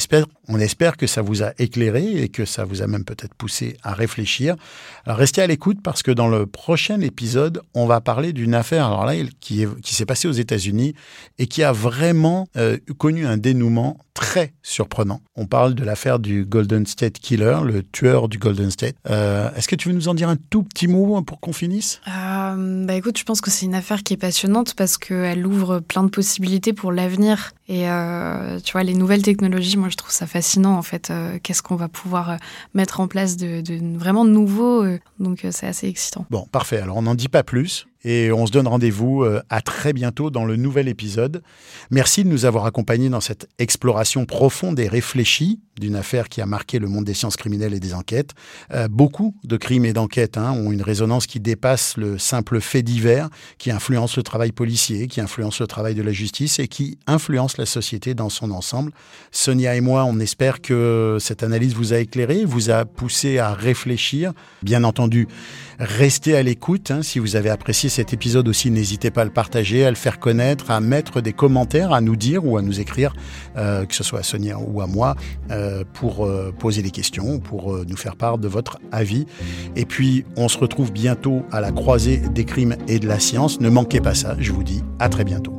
espère, 0.60 0.98
que 0.98 1.06
ça 1.06 1.22
vous 1.22 1.44
a 1.44 1.52
éclairé 1.60 2.24
et 2.24 2.30
que 2.30 2.46
ça 2.46 2.64
vous 2.64 2.82
a 2.82 2.88
même 2.88 3.04
peut-être 3.04 3.34
poussé 3.36 3.78
à 3.84 3.94
réfléchir. 3.94 4.56
Alors 5.06 5.18
restez 5.18 5.42
à 5.42 5.48
l'écoute 5.48 5.80
parce 5.84 6.02
que 6.02 6.12
dans 6.12 6.30
le 6.30 6.46
prochain 6.46 7.02
épisode, 7.02 7.62
on 7.74 7.86
va 7.86 8.02
parler 8.02 8.32
d'une 8.32 8.56
affaire 8.56 8.86
alors 8.86 9.06
là, 9.06 9.14
qui, 9.40 9.64
est, 9.64 9.82
qui 9.82 9.94
s'est 9.94 10.06
passée 10.06 10.28
aux 10.28 10.32
États-Unis 10.32 10.94
et 11.38 11.48
qui 11.48 11.64
a 11.64 11.74
vraiment 11.74 12.48
euh, 12.56 12.78
connu 12.98 13.28
un 13.28 13.38
dénouement 13.38 13.98
très 14.18 14.54
surprenant. 14.64 15.22
On 15.36 15.46
parle 15.46 15.76
de 15.76 15.84
l'affaire 15.84 16.18
du 16.18 16.44
Golden 16.44 16.88
State 16.88 17.20
Killer, 17.20 17.60
le 17.64 17.84
tueur 17.84 18.28
du 18.28 18.40
Golden 18.40 18.72
State. 18.72 18.96
Euh, 19.10 19.52
est-ce 19.56 19.68
que 19.68 19.76
tu 19.76 19.90
veux 19.90 19.94
nous 19.94 20.08
en 20.08 20.16
dire 20.16 20.28
un 20.28 20.38
tout 20.50 20.64
petit 20.64 20.87
mot 20.88 21.22
pour 21.22 21.40
qu'on 21.40 21.54
finisse? 21.54 22.02
Euh, 22.08 22.86
Bah 22.86 22.96
écoute, 22.96 23.18
je 23.18 23.24
pense 23.24 23.42
que 23.42 23.52
c'est 23.52 23.66
une 23.66 23.76
affaire 23.76 24.04
qui 24.04 24.14
est 24.14 24.18
passionnante 24.18 24.74
parce 24.76 24.98
qu'elle 24.98 25.46
ouvre 25.46 25.80
plein 25.80 26.04
de 26.04 26.10
possibilités 26.10 26.74
pour 26.74 26.92
l'avenir. 26.92 27.52
Et 27.70 27.90
euh, 27.90 28.60
tu 28.62 28.72
vois, 28.72 28.84
les 28.84 28.94
nouvelles 28.94 29.22
technologies, 29.22 29.78
moi 29.78 29.90
je 29.90 29.98
trouve 29.98 30.12
ça 30.12 30.26
fascinant 30.26 30.78
en 30.78 30.82
fait. 30.82 31.12
Qu'est-ce 31.44 31.62
qu'on 31.62 31.76
va 31.76 31.88
pouvoir 31.88 32.38
mettre 32.74 33.00
en 33.00 33.08
place 33.08 33.38
de, 33.38 33.62
de 33.62 33.98
vraiment 33.98 34.26
nouveau 34.26 34.86
Donc 35.20 35.46
c'est 35.52 35.68
assez 35.68 35.88
excitant. 35.88 36.26
Bon, 36.30 36.48
parfait. 36.52 36.78
Alors 36.78 36.98
on 36.98 37.02
n'en 37.04 37.16
dit 37.16 37.30
pas 37.30 37.44
plus. 37.44 37.88
Et 38.04 38.32
on 38.32 38.46
se 38.46 38.52
donne 38.52 38.68
rendez-vous 38.68 39.24
euh, 39.24 39.42
à 39.50 39.62
très 39.62 39.94
bientôt 39.94 40.30
dans 40.30 40.46
le 40.46 40.56
nouvel 40.56 40.88
épisode. 40.88 41.42
Merci 41.92 42.24
de 42.24 42.30
nous 42.30 42.46
avoir 42.46 42.66
accompagnés 42.66 43.10
dans 43.10 43.22
cette 43.22 43.48
exploration 43.60 44.26
profonde 44.26 44.80
et 44.80 44.88
réfléchie 44.88 45.60
d'une 45.80 45.96
affaire 45.96 46.30
qui 46.30 46.42
a 46.42 46.46
marqué 46.46 46.80
le 46.80 46.88
monde 46.88 47.06
des 47.06 47.14
sciences 47.14 47.38
criminelles 47.38 47.74
et 47.74 47.80
des 47.80 47.94
enquêtes. 47.94 48.32
Euh, 48.74 48.88
beaucoup 48.88 49.36
de 49.44 49.58
crimes 49.58 49.86
et 49.86 49.94
d'enquêtes 49.94 50.38
hein, 50.38 50.52
ont 50.52 50.72
une 50.72 50.82
résonance 50.82 51.28
qui 51.28 51.40
dépasse 51.40 51.98
le 51.98 52.18
simple 52.18 52.62
fait 52.62 52.82
divers, 52.82 53.30
qui 53.58 53.72
influence 53.72 54.18
le 54.18 54.24
travail 54.24 54.52
policier, 54.52 55.08
qui 55.08 55.22
influence 55.22 55.60
le 55.60 55.68
travail 55.68 55.96
de 55.96 56.02
la 56.02 56.12
justice 56.12 56.60
et 56.60 56.68
qui 56.68 56.98
influence 57.08 57.58
la 57.58 57.66
société 57.66 58.14
dans 58.14 58.30
son 58.30 58.52
ensemble. 58.52 58.92
Sonia 59.32 59.76
et 59.76 59.82
moi, 59.82 60.06
on 60.06 60.20
espère 60.20 60.62
que 60.62 61.18
cette 61.20 61.44
analyse 61.44 61.74
vous 61.74 61.94
a 61.94 61.98
éclairé, 61.98 62.46
vous 62.46 62.70
a 62.70 62.86
poussé 62.86 63.38
à 63.38 63.54
réfléchir. 63.54 64.34
Bien 64.64 64.84
entendu, 64.84 65.28
restez 65.80 66.36
à 66.36 66.44
l'écoute. 66.44 66.92
Hein, 66.92 67.02
si 67.02 67.20
vous 67.20 67.36
avez 67.36 67.50
apprécié 67.50 67.90
cet 67.90 68.14
épisode 68.14 68.48
aussi, 68.48 68.72
n'hésitez 68.72 69.12
pas 69.12 69.22
à 69.22 69.26
le 69.26 69.32
partager, 69.32 69.86
à 69.86 69.90
le 69.90 69.96
faire 69.96 70.20
connaître, 70.20 70.72
à 70.72 70.80
mettre 70.80 71.22
des 71.22 71.34
commentaires, 71.34 71.94
à 71.94 72.02
nous 72.02 72.16
dire 72.16 72.46
ou 72.46 72.58
à 72.58 72.62
nous 72.62 72.80
écrire, 72.80 73.14
euh, 73.58 73.86
que 73.86 73.96
ce 73.96 74.04
soit 74.04 74.20
à 74.20 74.24
Sonia 74.24 74.58
ou 74.60 74.82
à 74.82 74.88
moi. 74.88 75.16
Euh, 75.52 75.84
pour 75.94 76.26
euh, 76.26 76.54
poser 76.58 76.82
des 76.82 76.92
questions, 76.92 77.40
pour 77.40 77.76
nous 77.86 77.98
faire 77.98 78.16
part 78.16 78.38
de 78.38 78.48
votre 78.48 78.80
avis. 78.92 79.26
Et 79.76 79.86
puis, 79.86 80.26
on 80.36 80.48
se 80.48 80.58
retrouve 80.58 80.92
bientôt 80.92 81.44
à 81.52 81.62
la 81.62 81.72
croisée 81.72 82.18
des 82.18 82.46
crimes 82.46 82.76
et 82.88 83.00
de 83.00 83.08
la 83.08 83.20
science. 83.20 83.60
Ne 83.62 83.70
manquez 83.70 84.02
pas 84.02 84.16
ça, 84.16 84.36
je 84.40 84.52
vous 84.52 84.64
dis 84.64 84.84
à 85.00 85.10
très 85.10 85.24
bientôt. 85.24 85.58